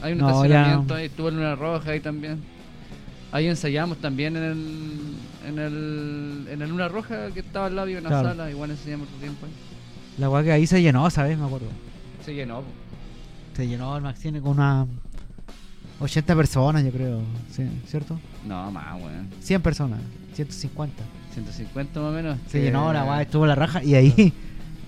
[0.01, 2.41] Hay un No, estacionamiento, ya- ahí estuvo el Luna Roja ahí también.
[3.31, 7.87] Ahí ensayamos también en el, en el, en el Luna Roja que estaba al lado
[7.87, 8.29] de una Claro.
[8.29, 9.51] sala, igual ensayamos otro tiempo ahí.
[10.17, 11.37] La weá que ahí se llenó, ¿sabes?
[11.37, 11.67] Me acuerdo.
[12.25, 12.61] Se llenó.
[12.61, 12.65] po.
[13.55, 14.87] Se llenó el Maxim con unas
[16.01, 17.21] 80 personas, yo creo.
[17.55, 18.19] Sí, ¿Cierto?
[18.45, 19.27] No, más, weón.
[19.41, 19.99] 100 personas.
[20.33, 21.03] 150.
[21.33, 22.37] 150 más o menos.
[22.47, 23.83] Se que- llenó la weá, estuvo la raja.
[23.83, 24.33] Y ahí,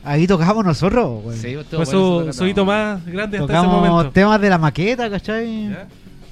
[0.03, 1.37] ahí tocábamos nosotros, weón.
[1.39, 4.11] Sí, estuvo Fue bueno su, su hito más grande hasta ese Tocamos momento.
[4.11, 5.69] temas de la maqueta, ¿cachai?
[5.69, 5.87] ¿Ya?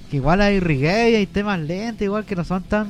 [0.10, 2.88] Que igual hay reggae, hay temas lentos, igual que no son tan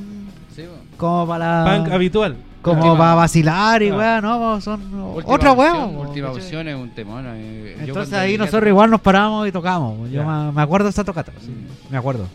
[0.56, 0.62] Sí,
[0.96, 2.36] como para Punk habitual.
[2.62, 5.84] Como Última- para vacilar y weá, no, son Última otra weá.
[5.84, 7.24] Última opción es un temón.
[7.28, 10.08] eh, Entonces ahí a nosotros igual nos paramos y tocamos.
[10.10, 11.32] Yo me, acuerdo de esa tocata.
[11.40, 11.92] sí, Mm.
[11.92, 12.26] Me acuerdo.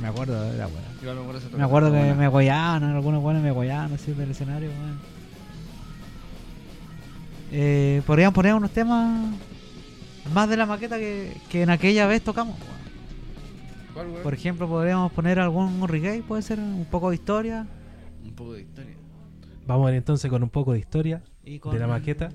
[0.00, 0.84] Me acuerdo de la weá.
[1.56, 2.14] Me acuerdo Me que buena.
[2.14, 4.98] me goyaban, algunos buenos me goyaban así del escenario, weón.
[7.52, 9.30] Eh, Podrían poner unos temas
[10.32, 12.56] más de la maqueta que, que en aquella vez tocamos.
[13.92, 14.06] ¿Cuál?
[14.22, 17.66] Por ejemplo, podríamos poner algún reggae, puede ser un poco de historia.
[18.24, 18.94] Un poco de historia.
[19.66, 22.28] Vamos a ver entonces con un poco de historia Y de la maqueta.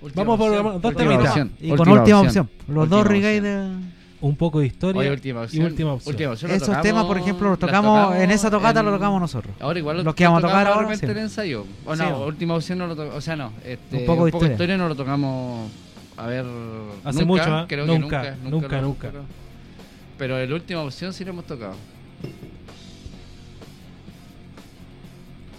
[0.00, 1.36] Última Vamos por opción, dos temitas.
[1.60, 2.48] Y con última opción.
[2.68, 3.98] Los Última dos reggae de.
[4.20, 5.62] Un poco de historia Oye, última opción.
[5.62, 6.12] y última opción.
[6.14, 8.92] Última opción, lo Esos tocamos- temas, por ejemplo, los tocamos, en esa tocata en- lo
[8.92, 9.54] tocamos nosotros.
[9.60, 11.04] Ahora igual lo, Los que vamos a tocamos tocar ahora, sí.
[11.04, 11.64] en el ensayo.
[11.86, 13.16] O no, última opción no lo tocamos.
[13.16, 13.52] O sea, no.
[13.64, 14.76] Este, Un poco de de historia.
[14.76, 15.70] no lo tocamos.
[16.16, 16.44] A ver.
[17.04, 17.66] Hace nunca, mucho, ¿ah?
[17.68, 19.06] creo que Nunca, nunca, nunca, nunca.
[19.08, 19.24] tocado.
[20.18, 21.74] Pero la última opción sí lo hemos tocado.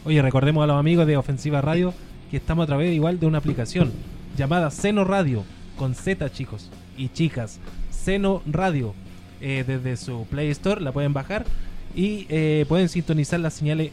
[0.05, 1.93] Oye, recordemos a los amigos de Ofensiva Radio
[2.31, 3.91] que estamos a través igual de una aplicación
[4.37, 5.43] llamada Seno Radio,
[5.75, 7.59] con Z chicos y chicas.
[7.89, 8.93] Seno Radio,
[9.41, 11.45] eh, desde su Play Store la pueden bajar
[11.93, 13.91] y eh, pueden sintonizar las señales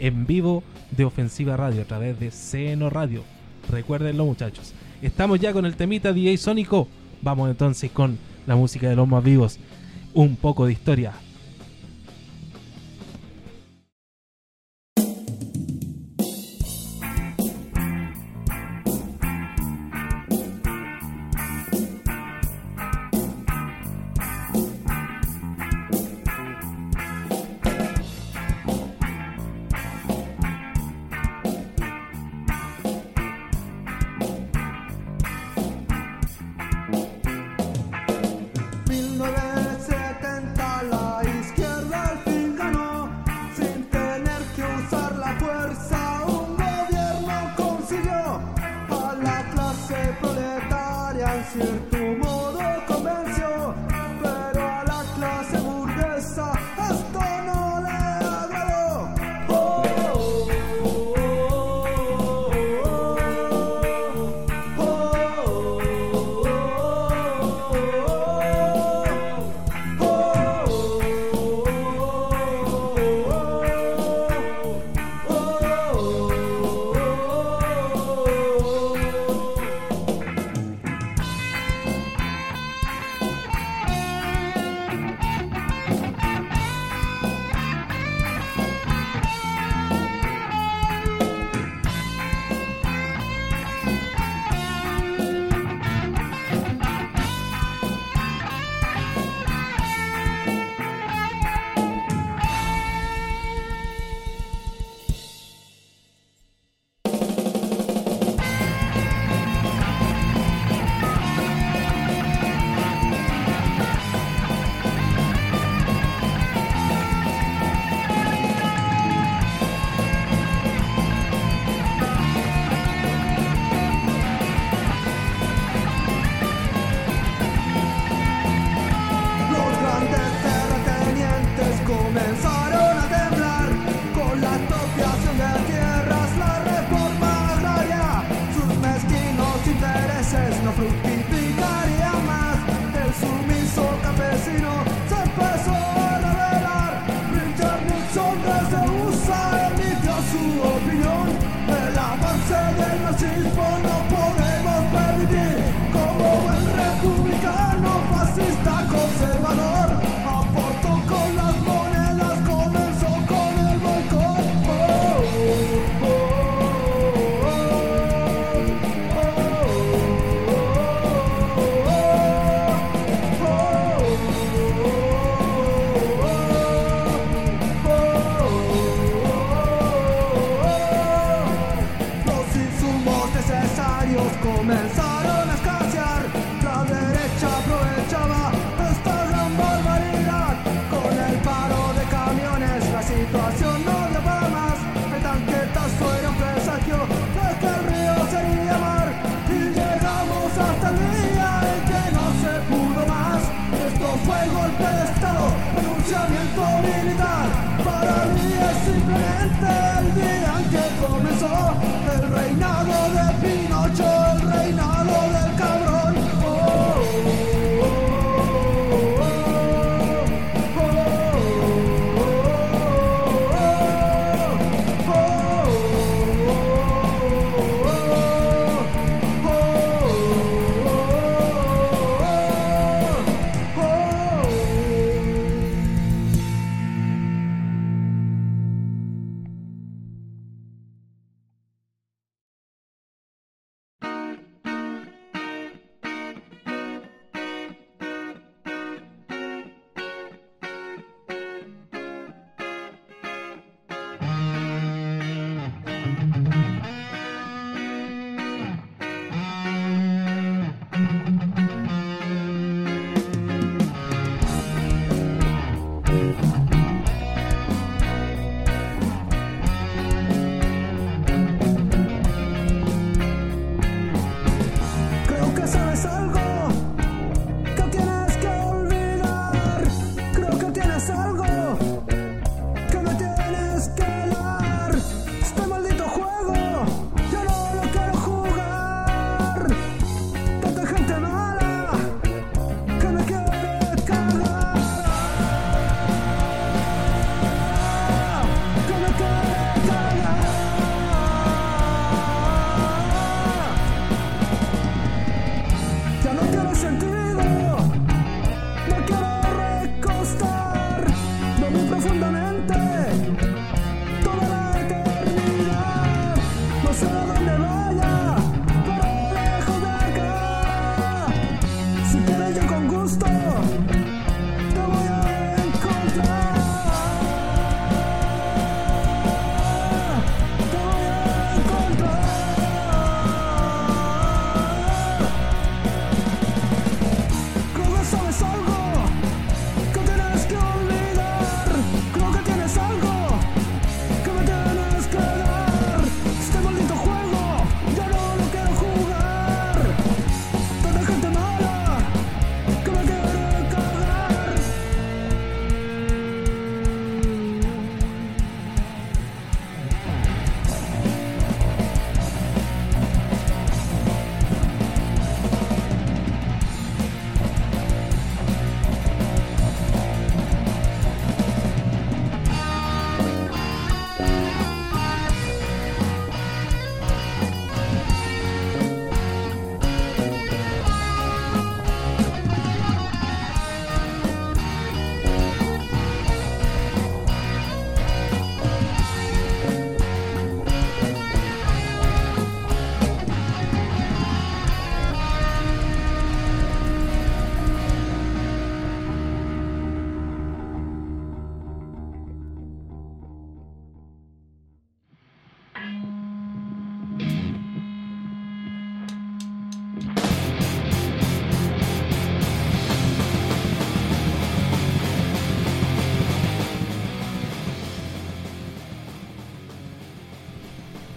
[0.00, 3.22] en vivo de Ofensiva Radio a través de Seno Radio.
[3.70, 4.72] Recuérdenlo muchachos.
[5.02, 6.88] Estamos ya con el temita DJ Sónico.
[7.22, 8.18] Vamos entonces con
[8.48, 9.60] la música de los más vivos.
[10.14, 11.12] Un poco de historia.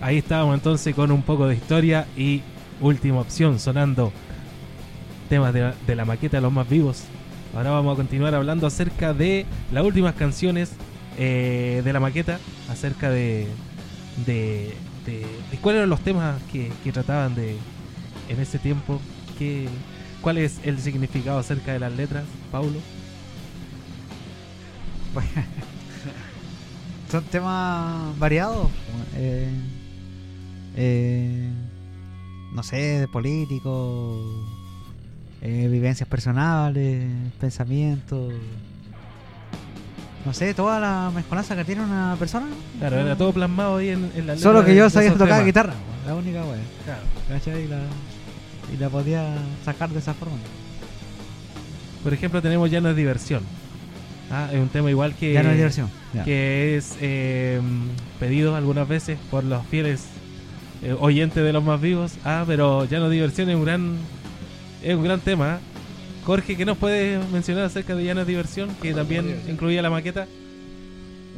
[0.08, 2.42] Ahí estábamos entonces con un poco de historia y
[2.80, 4.14] última opción sonando
[5.28, 7.04] temas de la, maqueta de los más vivos.
[7.54, 10.72] Ahora vamos a continuar hablando acerca de las últimas canciones
[11.18, 12.40] eh, de la maqueta,
[12.70, 13.50] acerca de,
[14.26, 14.74] de,
[15.06, 17.58] de- cuáles eran los temas que, trataban de
[18.30, 19.02] en ese tiempo,
[20.22, 22.80] cuál es el significado acerca de las letras, Paulo.
[27.12, 28.70] Son temas variados.
[29.18, 29.50] eh,
[30.78, 31.50] eh,
[32.54, 34.24] no sé, de políticos,
[35.42, 37.06] eh, vivencias personales,
[37.40, 38.34] pensamientos.
[40.26, 42.48] No sé, toda la mezcolanza que tiene una persona.
[42.80, 45.46] Claro, era todo plasmado ahí en, en las Solo que yo de sabía tocar temas.
[45.46, 45.74] guitarra,
[46.06, 46.60] la única wea.
[46.86, 47.02] Claro.
[47.30, 47.64] ¿Cachai?
[47.64, 47.80] Y la,
[48.74, 49.36] y la podía
[49.66, 50.38] sacar de esa forma.
[52.04, 53.44] Por ejemplo, tenemos Ya no es diversión.
[54.30, 55.90] Ah, es un tema igual que, ya no es diversión.
[56.14, 56.26] ya.
[56.26, 57.62] que es eh,
[58.20, 60.08] pedido algunas veces por los fieles
[60.84, 62.14] eh, oyentes de los más vivos.
[62.24, 63.98] Ah, pero Ya no diversión es un gran,
[64.84, 65.56] es un gran tema.
[65.56, 65.60] ¿ah?
[66.26, 68.70] Jorge, ¿qué nos puedes mencionar acerca de Ya no es diversión?
[68.82, 69.54] Que también Diversión.
[69.54, 70.28] incluía la maqueta.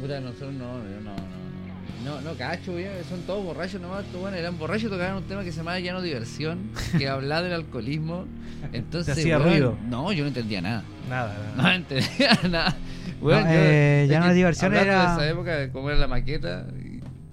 [0.00, 4.04] Puta, nosotros no, yo no, no, no, no, no, cacho, weón, son todos borrachos nomás,
[4.14, 7.52] weones eran borrachos, tocaban un tema que se llamaba Ya no diversión, que hablaba del
[7.52, 8.24] alcoholismo,
[8.72, 9.78] entonces, Te hacía weón, ruido.
[9.90, 11.74] no, yo no entendía nada, Nada, no nada.
[11.74, 12.76] entendía nada,
[13.20, 16.66] Weón, No, yo- eh, no diversión era- de esa época, de cómo era la maqueta,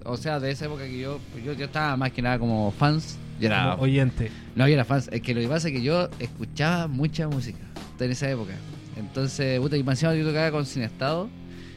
[0.08, 2.70] o sea, de esa época que yo, pues yo, yo estaba más que nada como
[2.72, 4.30] fans, yo era, Como oyente.
[4.56, 5.08] no, yo era fans.
[5.12, 7.58] Es que lo que pasa es que yo escuchaba mucha música
[8.00, 8.52] en esa época.
[8.96, 11.28] Entonces, puta, y más encima yo tocaba con Sin Estado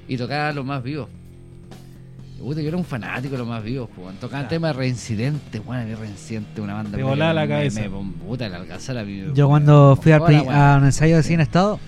[0.08, 1.08] y tocaba los más vivos.
[2.40, 4.20] Puta, yo era un fanático de los más vivos, pues.
[4.20, 4.48] Tocaba Ya.
[4.50, 6.92] temas de Reincidente, bueno, que Reincidente, una banda.
[6.92, 7.82] Te me- volaba la me- cabeza.
[7.82, 9.26] Me, puta, el alcanzar a mí.
[9.36, 11.80] Yo cuando fui al Hola, a un ensayo de cine estado,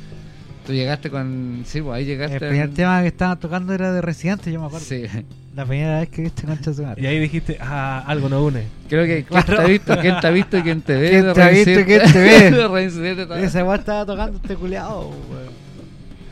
[0.67, 1.63] Tú llegaste con.
[1.65, 2.35] Sí, pues ahí llegaste.
[2.35, 4.85] el primer en- tema que estaban tocando era de Residente, yo me acuerdo.
[4.85, 5.03] Sí.
[5.55, 7.01] La primera vez que viste Concha de su madre.
[7.01, 8.63] Y ahí dijiste, ah, algo nos une.
[8.89, 11.09] Creo que quién te ha visto, quién te ha visto y quién te ve.
[11.11, 12.51] ¿Quién te ha visto quién te ve?
[12.51, 15.63] de Reincidente estaba- tocando este culiado, weón.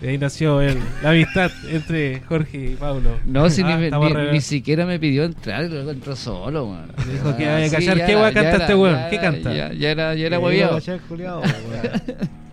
[0.01, 3.11] Y ahí nació el, la amistad entre Jorge y Pablo.
[3.23, 3.91] No, si Ah, ni, me-
[4.25, 6.87] ni, ni siquiera me pidió entrar, luego entró solo, man.
[7.11, 8.97] Dijo que vaya a cachar, ¿qué weá canta este weón?
[9.11, 9.53] ¿Qué canta?
[9.53, 10.79] Ya, ya era, ya era hueviado.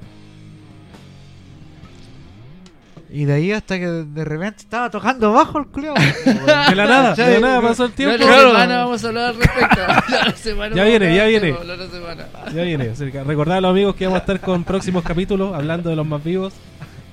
[3.10, 5.94] Y de ahí hasta que de repente estaba tocando bajo el culiao.
[6.68, 8.14] De la nada, de la nada pasó el La tiempo.
[8.16, 8.50] otra Claro.
[8.50, 9.80] semana vamos a hablar al respecto.
[10.26, 11.54] La semana Ya viene, ya viene.
[11.64, 12.52] la.
[12.52, 12.92] Ya viene.
[13.24, 16.22] Recordad a los amigos que vamos a estar con próximos capítulos hablando de los más
[16.22, 16.52] vivos.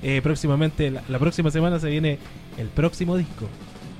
[0.02, 2.18] Eh, próximamente, la, la próxima semana se viene
[2.58, 3.48] el próximo disco.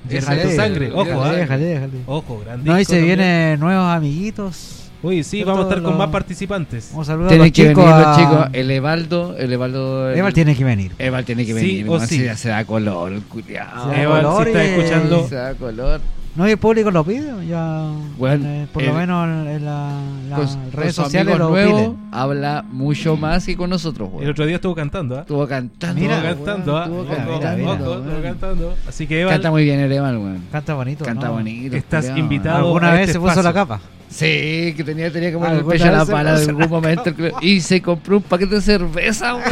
[0.09, 0.93] Yerra tu sangre.
[0.93, 1.32] Ojo, tu ah.
[1.32, 1.93] déjale, déjale.
[2.06, 4.86] Ojo, gran No, y se vienen nuevos amiguitos.
[5.02, 6.90] Uy, sí, vamos a estar con más participantes.
[6.94, 7.85] Un saludo a Tienen los que chicos.
[7.85, 8.47] venir a- los chicos.
[8.52, 10.10] El Evaldo, el Evaldo.
[10.10, 10.93] el- Eval tiene que venir.
[10.98, 11.89] Eval tiene que Sí venir.
[11.89, 12.18] o sí.
[12.18, 13.85] Se, se da color, el culiao.
[13.85, 16.01] Se da Eval, color si estás escuchando, Se da color.
[16.35, 17.47] No, y el público lo pide.
[17.47, 21.97] Ya, Bueno, eh, por el- lo menos en, en la- las redes sociales lo piden.
[22.12, 24.31] habla mucho más que con nosotros, el weón.
[24.31, 25.20] otro día estuvo cantando, ¿ah?
[25.20, 25.98] Estuvo cantando.
[26.01, 26.82] Mira, Estuvo weón, cantando, ¿ah?
[26.85, 28.74] estuvo Ojo, mira, cantando, mira, ojo, estuvo cantando.
[28.86, 30.43] Así que, Eval, Canta muy bien el Eval, weón.
[30.52, 31.05] Canta bonito.
[31.06, 31.32] Canta ¿no?
[31.35, 31.74] bonito.
[31.77, 32.66] Estás culiao, invitado.
[32.66, 33.48] Alguna a vez este se puso espacio.
[33.48, 33.81] la capa.
[34.17, 37.03] Sí, que tenía, tenía como el pecho la vez se pala la algún momento.
[37.11, 37.39] el culiao.
[37.43, 39.47] Y se compró un paquete de cerveza, weón.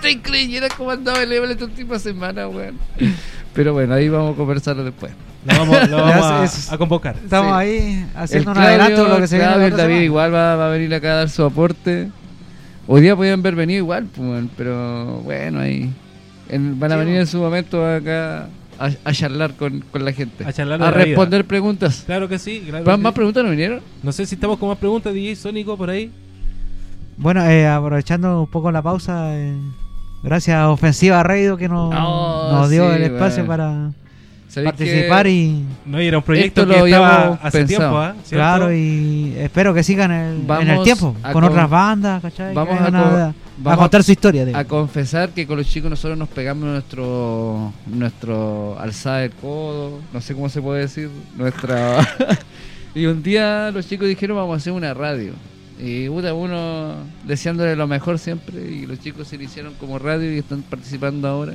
[0.00, 2.78] Te creyera cómo andaba el Eval esta última semana, weón.
[3.52, 5.12] Pero bueno, ahí vamos a conversarlo después.
[5.44, 7.16] Lo vamos, lo vamos a, a convocar.
[7.22, 7.68] Estamos Sí.
[7.68, 9.36] ahí haciendo el un adelanto de lo que se.
[9.38, 10.04] Claudio, la el David semana.
[10.04, 12.08] igual va, va a venir acá a dar su aporte.
[12.86, 15.90] Hoy día podían haber venido igual, pues, weón, pero bueno, ahí
[16.48, 18.48] en- van a Sí, venir en su momento acá
[18.78, 20.44] a, a charlar con, con la gente.
[20.44, 21.04] A charlar de a la vida.
[21.06, 22.02] responder preguntas.
[22.06, 22.62] Claro que sí.
[22.68, 23.14] claro ¿Más, que más sí.
[23.16, 23.80] preguntas no vinieron?
[24.02, 26.10] No sé si estamos con más preguntas, DJ Sónico, por ahí.
[27.16, 29.56] Bueno, eh, aprovechando un poco la pausa, eh,
[30.22, 33.94] gracias a Ofensiva Radio que nos, Oh, nos dio sí, el espacio para ¿Sabéis
[34.64, 38.00] participar que- y No, y era un proyecto Esto que lo estaba hace pensado.
[38.02, 38.22] tiempo.
[38.24, 38.36] ¿Cierto?
[38.36, 42.54] claro y espero que sigan el, en el tiempo con con- otras bandas, ¿cachai?
[42.54, 44.44] vamos a contar su historia.
[44.44, 44.56] digo.
[44.58, 50.20] a confesar que con los chicos nosotros nos pegamos nuestro nuestro alzada del codo, no
[50.20, 51.98] sé cómo se puede decir, nuestra
[52.94, 55.32] y un día los chicos dijeron vamos a hacer una radio.
[55.80, 56.94] Y uno
[57.24, 61.52] deseándole lo mejor siempre y los chicos se iniciaron como radio y están participando ahora.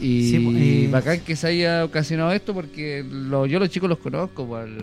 [0.00, 3.88] Y, Sí, po- y- bacán que se haya ocasionado esto porque lo- yo los chicos
[3.88, 4.78] los conozco po, al,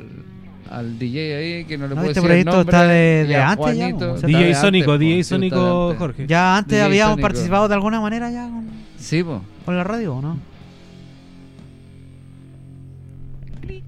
[0.70, 3.20] al DJ ahí que no le No, puedo este decir el proyecto nombre, está de-
[3.22, 5.96] antes ya, Juanito, po, o sea, está DJ Sónico, antes, DJ Sónico.
[5.98, 6.28] Jorge.
[6.28, 7.28] Ya antes DJ habíamos Sónico.
[7.28, 8.68] participado de alguna manera ya con,
[8.98, 9.42] Sí, po.
[9.66, 10.38] con la radio, ¿o ¿no?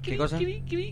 [0.02, 0.38] ¿Qué cosa?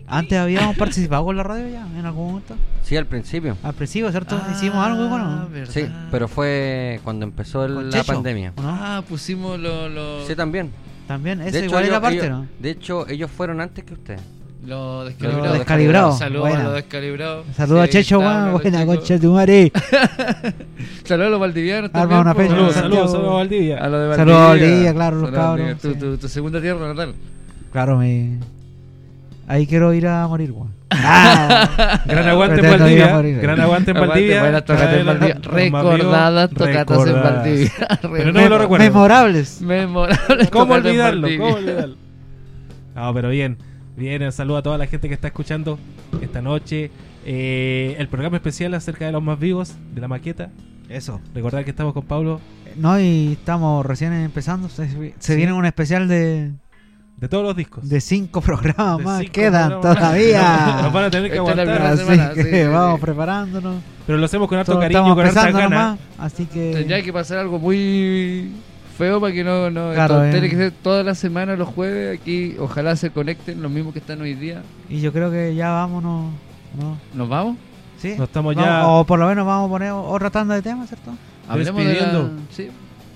[0.07, 2.55] Antes habíamos participado con la radio ya, en algún momento.
[2.83, 3.57] Sí, al principio.
[3.63, 4.39] Al principio, ¿cierto?
[4.51, 5.49] Hicimos algo igual, ¿o ¿no?
[5.49, 5.73] ¿verdad?
[5.73, 8.53] Sí, pero fue cuando empezó el- la pandemia.
[8.57, 10.69] Ah, pusimos lo, lo, Sí, también.
[11.07, 12.47] También, eso De hecho, igual ellos, era parte, ellos- ¿no?
[12.59, 14.21] de hecho, ellos fueron antes que ustedes.
[14.63, 15.53] lo Lo descalibrado.
[15.53, 16.11] descalibrado.
[16.17, 17.45] Saludos a los descalibrados.
[17.55, 19.71] Saludos a Checho, los Buena concha de tu madre.
[21.03, 22.19] Saludos a los valdivianos Arma también.
[22.21, 22.49] una fecha.
[22.49, 23.77] Saludos, saludos, saludos a Valdivia.
[23.83, 24.93] A los de Saludos a Valdivia.
[24.93, 25.99] Claro, los cabros, Tu, sí.
[25.99, 27.13] tu, tu segunda tierra natal.
[27.71, 28.37] Claro, me.
[29.49, 30.73] Ahí quiero ir a morir, weón.
[30.91, 33.13] Ah, Gran aguante en Valdivia.
[33.15, 33.39] morir.
[33.41, 34.41] Gran aguante en Valdivia.
[34.41, 35.35] buenas tocatas en Valdivia.
[35.41, 37.33] Recordadas tocatas en recordadas.
[37.43, 37.71] Valdivia.
[38.01, 38.85] Pero no me lo recuerdo.
[38.85, 39.61] Memorables.
[39.61, 41.27] Memorables ¿Cómo olvidarlo?
[41.37, 41.95] ¿Cómo olvidarlo?
[42.95, 43.57] No, pero bien.
[43.97, 45.79] Bien, saludo a toda la gente que está escuchando
[46.21, 46.91] esta noche.
[47.25, 50.49] Eh, el programa especial acerca de los más vivos, de la maqueta.
[50.89, 51.21] Eso.
[51.33, 52.39] Recordar que estamos con Pablo
[52.75, 54.69] No, y estamos recién empezando.
[54.69, 55.35] Se, se Sí.
[55.35, 56.51] viene un especial de,
[57.19, 57.87] de todos los discos.
[57.87, 59.19] de cinco programas De más.
[59.19, 59.97] cinco Quedan programas.
[59.97, 60.79] todavía.
[60.83, 61.81] Nos van a tener que la aguantar.
[61.81, 63.05] Así semana, que sí, sí, vamos sí.
[63.05, 63.75] preparándonos.
[64.07, 65.69] Pero lo hacemos con harto Todos cariño, estamos con harta gana.
[65.69, 65.99] nomás.
[66.17, 66.71] Así que.
[66.73, 68.51] Tendría que pasar algo muy
[68.97, 69.69] feo para que no.
[69.69, 70.31] no Claro, esto eh.
[70.31, 72.19] Tiene que ser toda la semana, los jueves.
[72.19, 74.61] Aquí, ojalá se conecten los mismos que están hoy día.
[74.89, 76.31] Y yo creo que ya vámonos.
[76.79, 76.97] ¿no?
[77.13, 77.57] ¿Nos vamos?
[77.97, 78.15] ¿Sí?
[78.17, 80.87] Nos estamos Vamos- ya O por lo menos vamos a poner otra tanda de temas,
[80.87, 81.11] ¿cierto?
[81.49, 82.69] Hablemos de la- sí.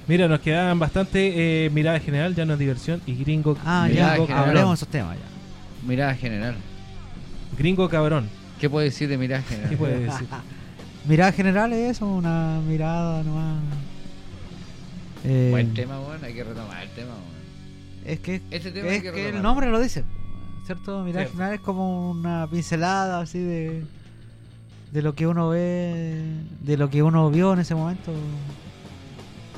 [0.08, 4.28] Mira, nos quedaban bastante eh, mirada general, ya no es diversión, y gringo, Ah, gringo
[4.28, 5.88] ya, hablemos de esos temas ya.
[5.88, 6.56] Mirada general.
[7.58, 8.30] Gringo cabrón.
[8.60, 9.70] ¿Qué puedo decir de mirada general?
[9.70, 10.28] ¿Qué puede decir?
[11.06, 13.58] Mirada general es eso, una mirada nomás.
[15.26, 16.24] Eh, Buen tema, weón.
[16.24, 18.06] Hay que retomar el tema, weón.
[18.06, 20.04] Es que, Este tema hay es que que el nombre lo dice,
[20.66, 21.04] ¿cierto?
[21.04, 21.32] Mirada Cierto.
[21.38, 23.84] general es como una pincelada así de
[24.92, 26.22] de lo que uno ve,
[26.62, 28.12] de lo que uno vio en ese momento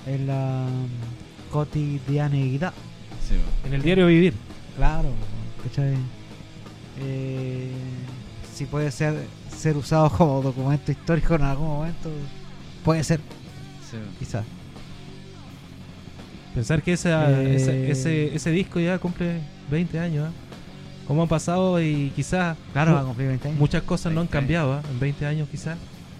[0.05, 0.65] en la
[1.51, 2.73] cotidianeidad.
[3.27, 3.45] Sí, weón.
[3.65, 4.33] En el diario vivir.
[4.77, 5.09] Claro,
[5.63, 5.95] ¿cachai?
[7.01, 7.71] Eh,
[8.53, 9.13] si puede ser
[9.49, 12.09] ser usado como documento histórico en algún momento,
[12.83, 13.19] puede ser,
[13.89, 14.43] Sí, quizás.
[16.53, 17.91] Pensar que esa, Eh.
[17.91, 20.27] ese, ese disco ya cumple 20 años.
[20.29, 20.31] ¿ah?
[21.07, 21.81] ¿Cómo han pasado?
[21.81, 23.59] Y quizás Claro, mu- va a cumplir 20 años.
[23.59, 24.43] muchas cosas no han 20 años.
[24.65, 24.81] cambiado ¿ah?
[24.91, 25.77] en 20 años quizás.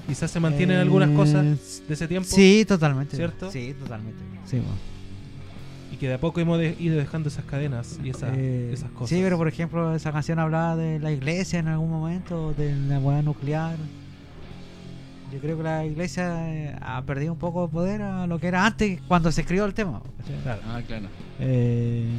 [0.08, 1.44] Quizás se mantienen Eh, algunas cosas
[1.88, 3.16] de ese tiempo Sí, totalmente.
[3.18, 3.52] ¿Cierto?
[3.52, 4.20] Sí, totalmente.
[4.46, 4.76] Sí, bueno.
[5.92, 8.92] y que de a poco hemos de- ido dejando esas cadenas y esa- Eh, esas
[8.92, 9.10] cosas.
[9.10, 13.00] Sí, pero por ejemplo, esa canción hablaba de la iglesia en algún momento, de la
[13.00, 13.78] hueá nuclear.
[15.32, 18.48] Yo creo que la iglesia eh, ha perdido un poco de poder a lo que
[18.48, 20.02] era antes cuando se escribió el tema.
[20.44, 20.62] Claro.
[20.68, 21.08] Ah, claro.
[21.40, 22.10] Eh,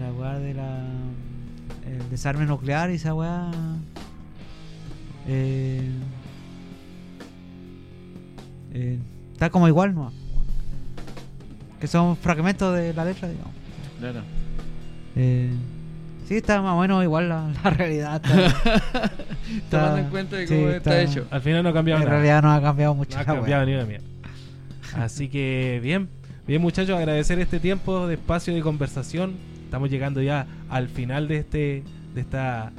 [0.00, 0.80] la weá de la.
[1.88, 3.50] El desarme nuclear y esa weá.
[5.28, 5.88] Eh,
[8.78, 8.98] eh,
[9.32, 10.12] está como igual, ¿no?
[11.80, 13.52] Que son fragmentos de la letra, digamos.
[13.98, 14.20] Claro.
[15.14, 15.50] Eh,
[16.26, 18.16] sí, está más o menos igual la, la realidad.
[18.24, 19.10] está-
[19.70, 21.26] Tomando en cuenta de sí, cómo está, hecho.
[21.30, 22.16] Al final no ha cambiado En nada.
[22.20, 23.16] realidad no ha cambiado mucho.
[23.16, 24.04] No ha cambiado ni una mierda.
[24.96, 26.08] Así que bien,
[26.46, 29.34] bien muchachos, agradecer este tiempo de espacio de conversación.
[29.64, 31.82] Estamos llegando ya al final de este
[32.14, 32.72] de esta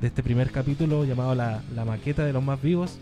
[0.00, 2.98] de este primer capítulo llamado la, la maqueta de los más vivos.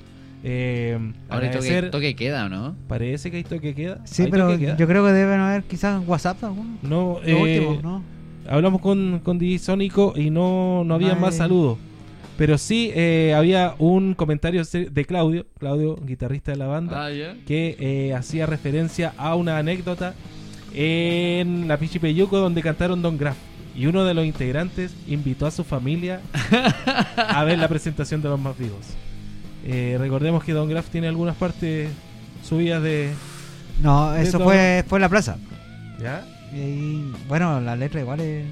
[0.47, 0.93] Eh,
[1.31, 2.77] Ahora toque, agradecer, toque queda, ¿o no?
[2.87, 4.01] parece que hay toque queda.
[4.05, 4.77] Sí, ¿Hay pero toque queda?
[4.77, 6.77] yo creo que deben haber quizás WhatsApp alguno.
[6.83, 8.03] no, Lo eh, último, ¿no?
[8.47, 11.79] hablamos con, con Sónico y no, no había más saludos.
[12.37, 17.11] Pero sí eh, había un comentario de Claudio, Claudio, guitarrista de la banda, Ah,
[17.47, 20.15] que eh, hacía referencia a una anécdota
[20.75, 23.37] en la Pichipeyuco donde cantaron Don Graf.
[23.77, 26.21] Y uno de los integrantes invitó a su familia
[27.17, 28.95] a ver la presentación de los más vivos.
[29.65, 31.89] Eh, recordemos que Don Graf tiene algunas partes
[32.43, 33.13] subidas de.
[33.83, 35.39] No, de eso fue, fue en la plaza.
[35.99, 36.25] ¿Ya?
[36.53, 38.47] Y ahí, bueno, la letra igual es.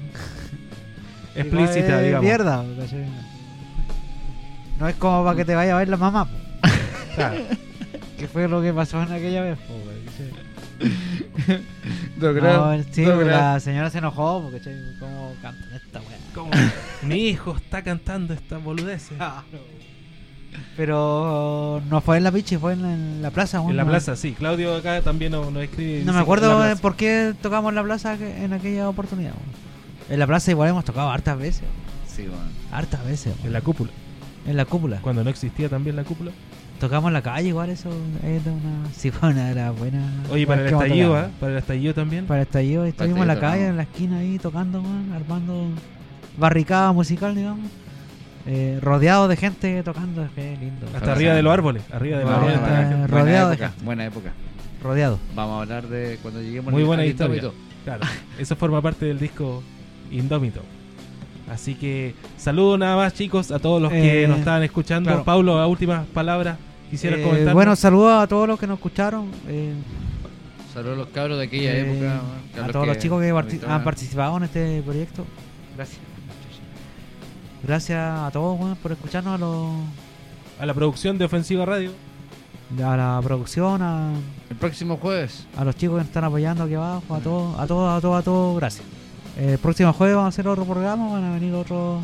[1.35, 2.23] Explícita, igual es digamos.
[2.25, 2.63] Mierda,
[4.79, 6.27] no es como para que te vaya a ver la mamá.
[7.15, 7.43] Claro.
[8.17, 9.73] que fue lo que pasó en aquella vez, po.
[12.17, 14.59] Don No, sí, Don la señora se enojó, porque.
[14.99, 16.71] ¿Cómo cantan esta weá?
[17.03, 19.17] Mi hijo está cantando estas boludeces.
[20.77, 23.61] Pero no fue en la pichi, fue en la, en la plaza.
[23.61, 24.33] En la no- plaza, sí.
[24.33, 26.03] Claudio acá también nos, nos escribe.
[26.03, 29.33] No me acuerdo eh, por qué tocamos en la plaza en aquella oportunidad.
[30.09, 31.63] En la plaza igual hemos tocado hartas veces.
[32.07, 32.43] Sí, bueno.
[32.71, 33.33] Hartas veces.
[33.43, 33.91] En la cúpula.
[34.47, 34.97] En la cúpula.
[35.01, 36.31] Cuando no existía también la cúpula.
[36.79, 37.89] Tocamos en la calle igual, eso
[38.23, 38.89] era una...
[38.97, 40.01] Sí, fue una era buena...
[40.31, 41.15] Oye, para el estallido.
[41.15, 41.29] ¿ah?
[41.39, 42.25] Para el estallido también.
[42.25, 43.69] Para el estallido, estuvimos en la calle, tocamos.
[43.69, 45.67] en la esquina ahí tocando, weón, armando
[46.37, 47.69] barricada musical, digamos.
[48.45, 50.85] Eh, rodeado de gente tocando, qué lindo.
[50.93, 51.83] Hasta arriba de los árboles.
[51.93, 52.59] Arriba de los árboles.
[52.59, 53.85] Buena, rodeado de época, gente.
[53.85, 54.33] buena época.
[54.81, 55.19] Rodeado.
[55.33, 57.37] Vamos a hablar de cuando lleguemos Muy buena al historia.
[57.37, 57.57] Indómito.
[57.85, 58.01] Claro,
[58.37, 59.63] eso forma parte del disco
[60.11, 60.61] Indómito.
[61.49, 65.09] Así que saludo nada más chicos a todos los que Eh, nos estaban escuchando.
[65.09, 65.23] claro.
[65.23, 66.57] Paulo, las últimas palabras
[66.89, 67.53] quisiera Eh, comentar.
[67.53, 69.29] bueno, saludos a todos los que nos escucharon.
[69.47, 69.73] eh,
[70.73, 72.65] Saludos a los cabros de aquella eh, época.
[72.65, 73.29] a todos los chicos que
[73.67, 75.25] han participado en este proyecto.
[75.75, 75.99] Gracias.
[77.63, 79.67] Gracias a todos weón, por escucharnos, a, los,
[80.59, 81.91] a la producción de Ofensiva Radio.
[82.83, 84.11] a la producción, a,
[84.49, 85.47] El próximo jueves.
[85.55, 88.19] a los chicos que nos están apoyando aquí abajo, a todos, a todos, a todos,
[88.19, 88.85] a todos, gracias.
[89.37, 92.03] El próximo jueves vamos a hacer otro programa, van a venir otros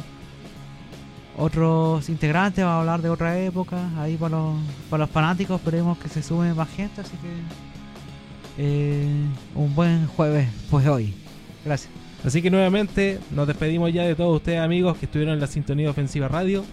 [1.38, 4.56] otros integrantes, vamos a hablar de otra época, ahí para los,
[4.90, 7.30] para los fanáticos, esperemos que se sume más gente, así que
[8.58, 9.26] eh,
[9.56, 11.14] un buen jueves pues hoy.
[11.64, 11.99] Gracias.
[12.24, 15.90] Así que nuevamente nos despedimos ya de todos ustedes amigos que estuvieron en la sintonía
[15.90, 16.66] Ofensiva Radio.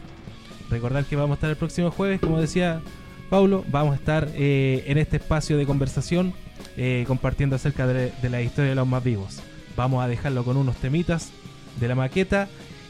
[0.71, 2.83] Recordar que vamos a estar el próximo jueves, como decía
[3.31, 6.35] Paulo, vamos a estar eh, en este espacio de conversación
[6.77, 9.41] eh, compartiendo acerca de, de la historia de los más vivos.
[9.77, 11.31] Vamos a dejarlo con unos temitas
[11.79, 12.49] de la maqueta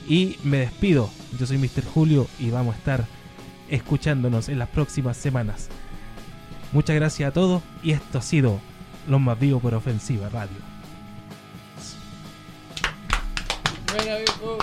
[0.09, 1.11] y me despido.
[1.39, 1.85] Yo soy Mr.
[1.85, 3.05] Julio y vamos a estar
[3.69, 5.69] escuchándonos en las próximas semanas.
[6.73, 8.61] Muchas gracias a todos y esto ha sido
[9.09, 10.76] Los más vivos por Ofensiva Radio.
[13.97, 14.59] Buena, viejo.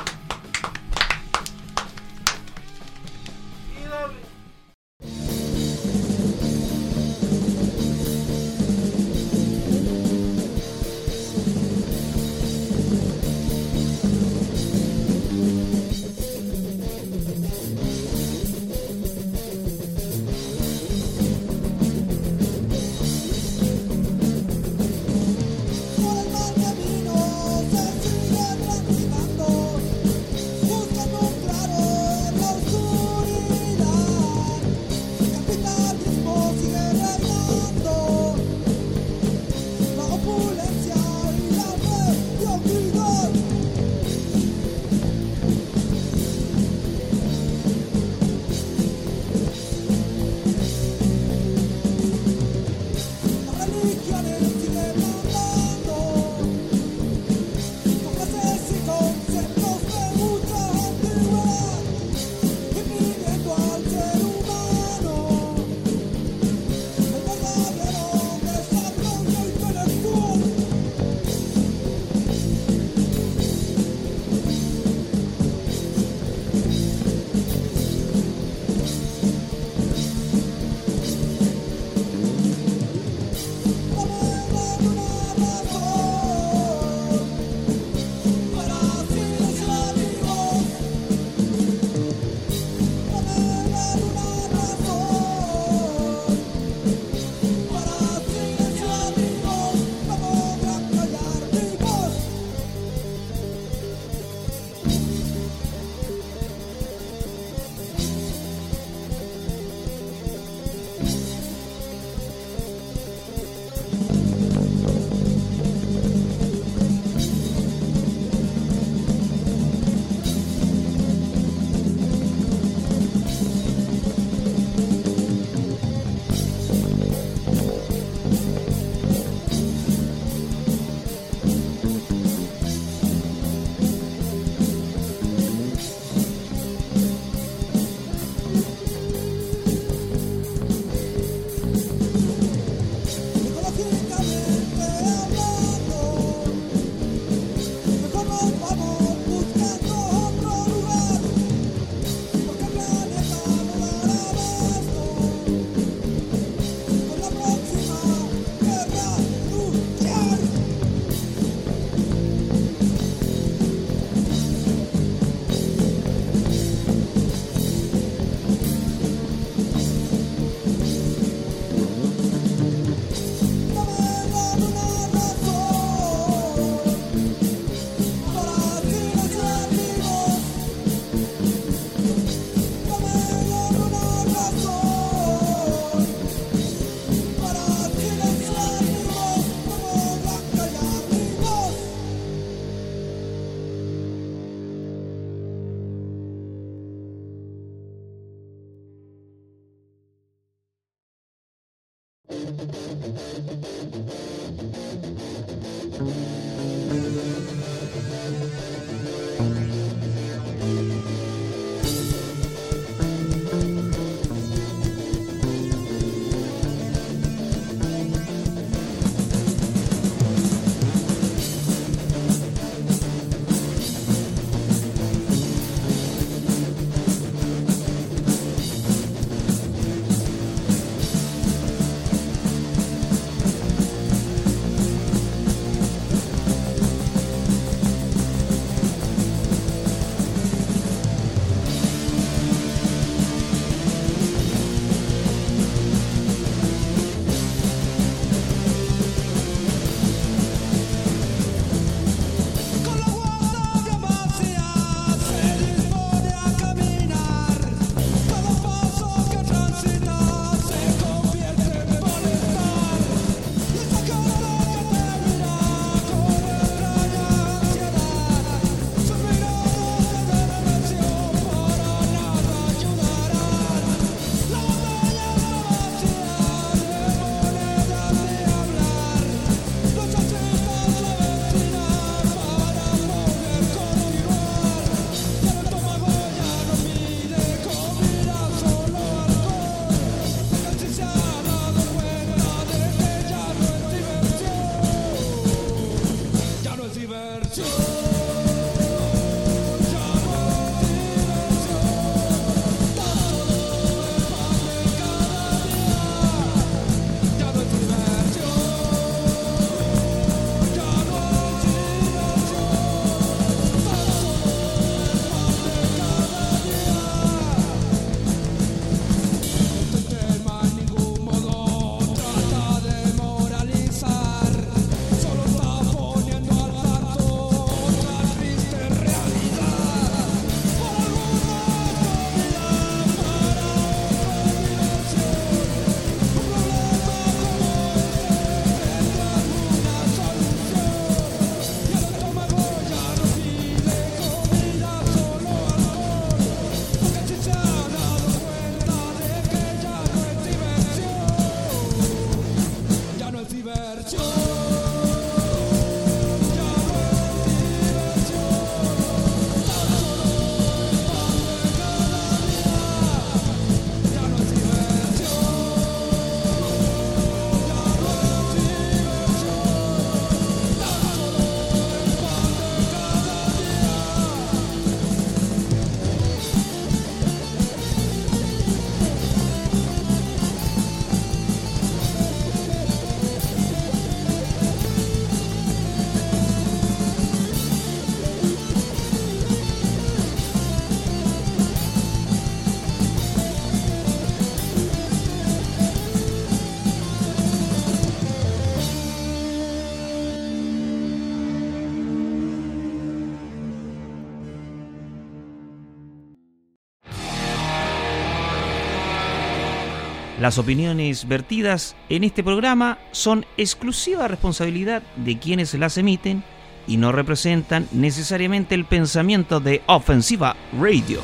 [410.43, 416.43] Las opiniones vertidas en este programa son exclusiva responsabilidad de quienes las emiten
[416.85, 421.21] y no representan necesariamente el pensamiento de Ofensiva Radio.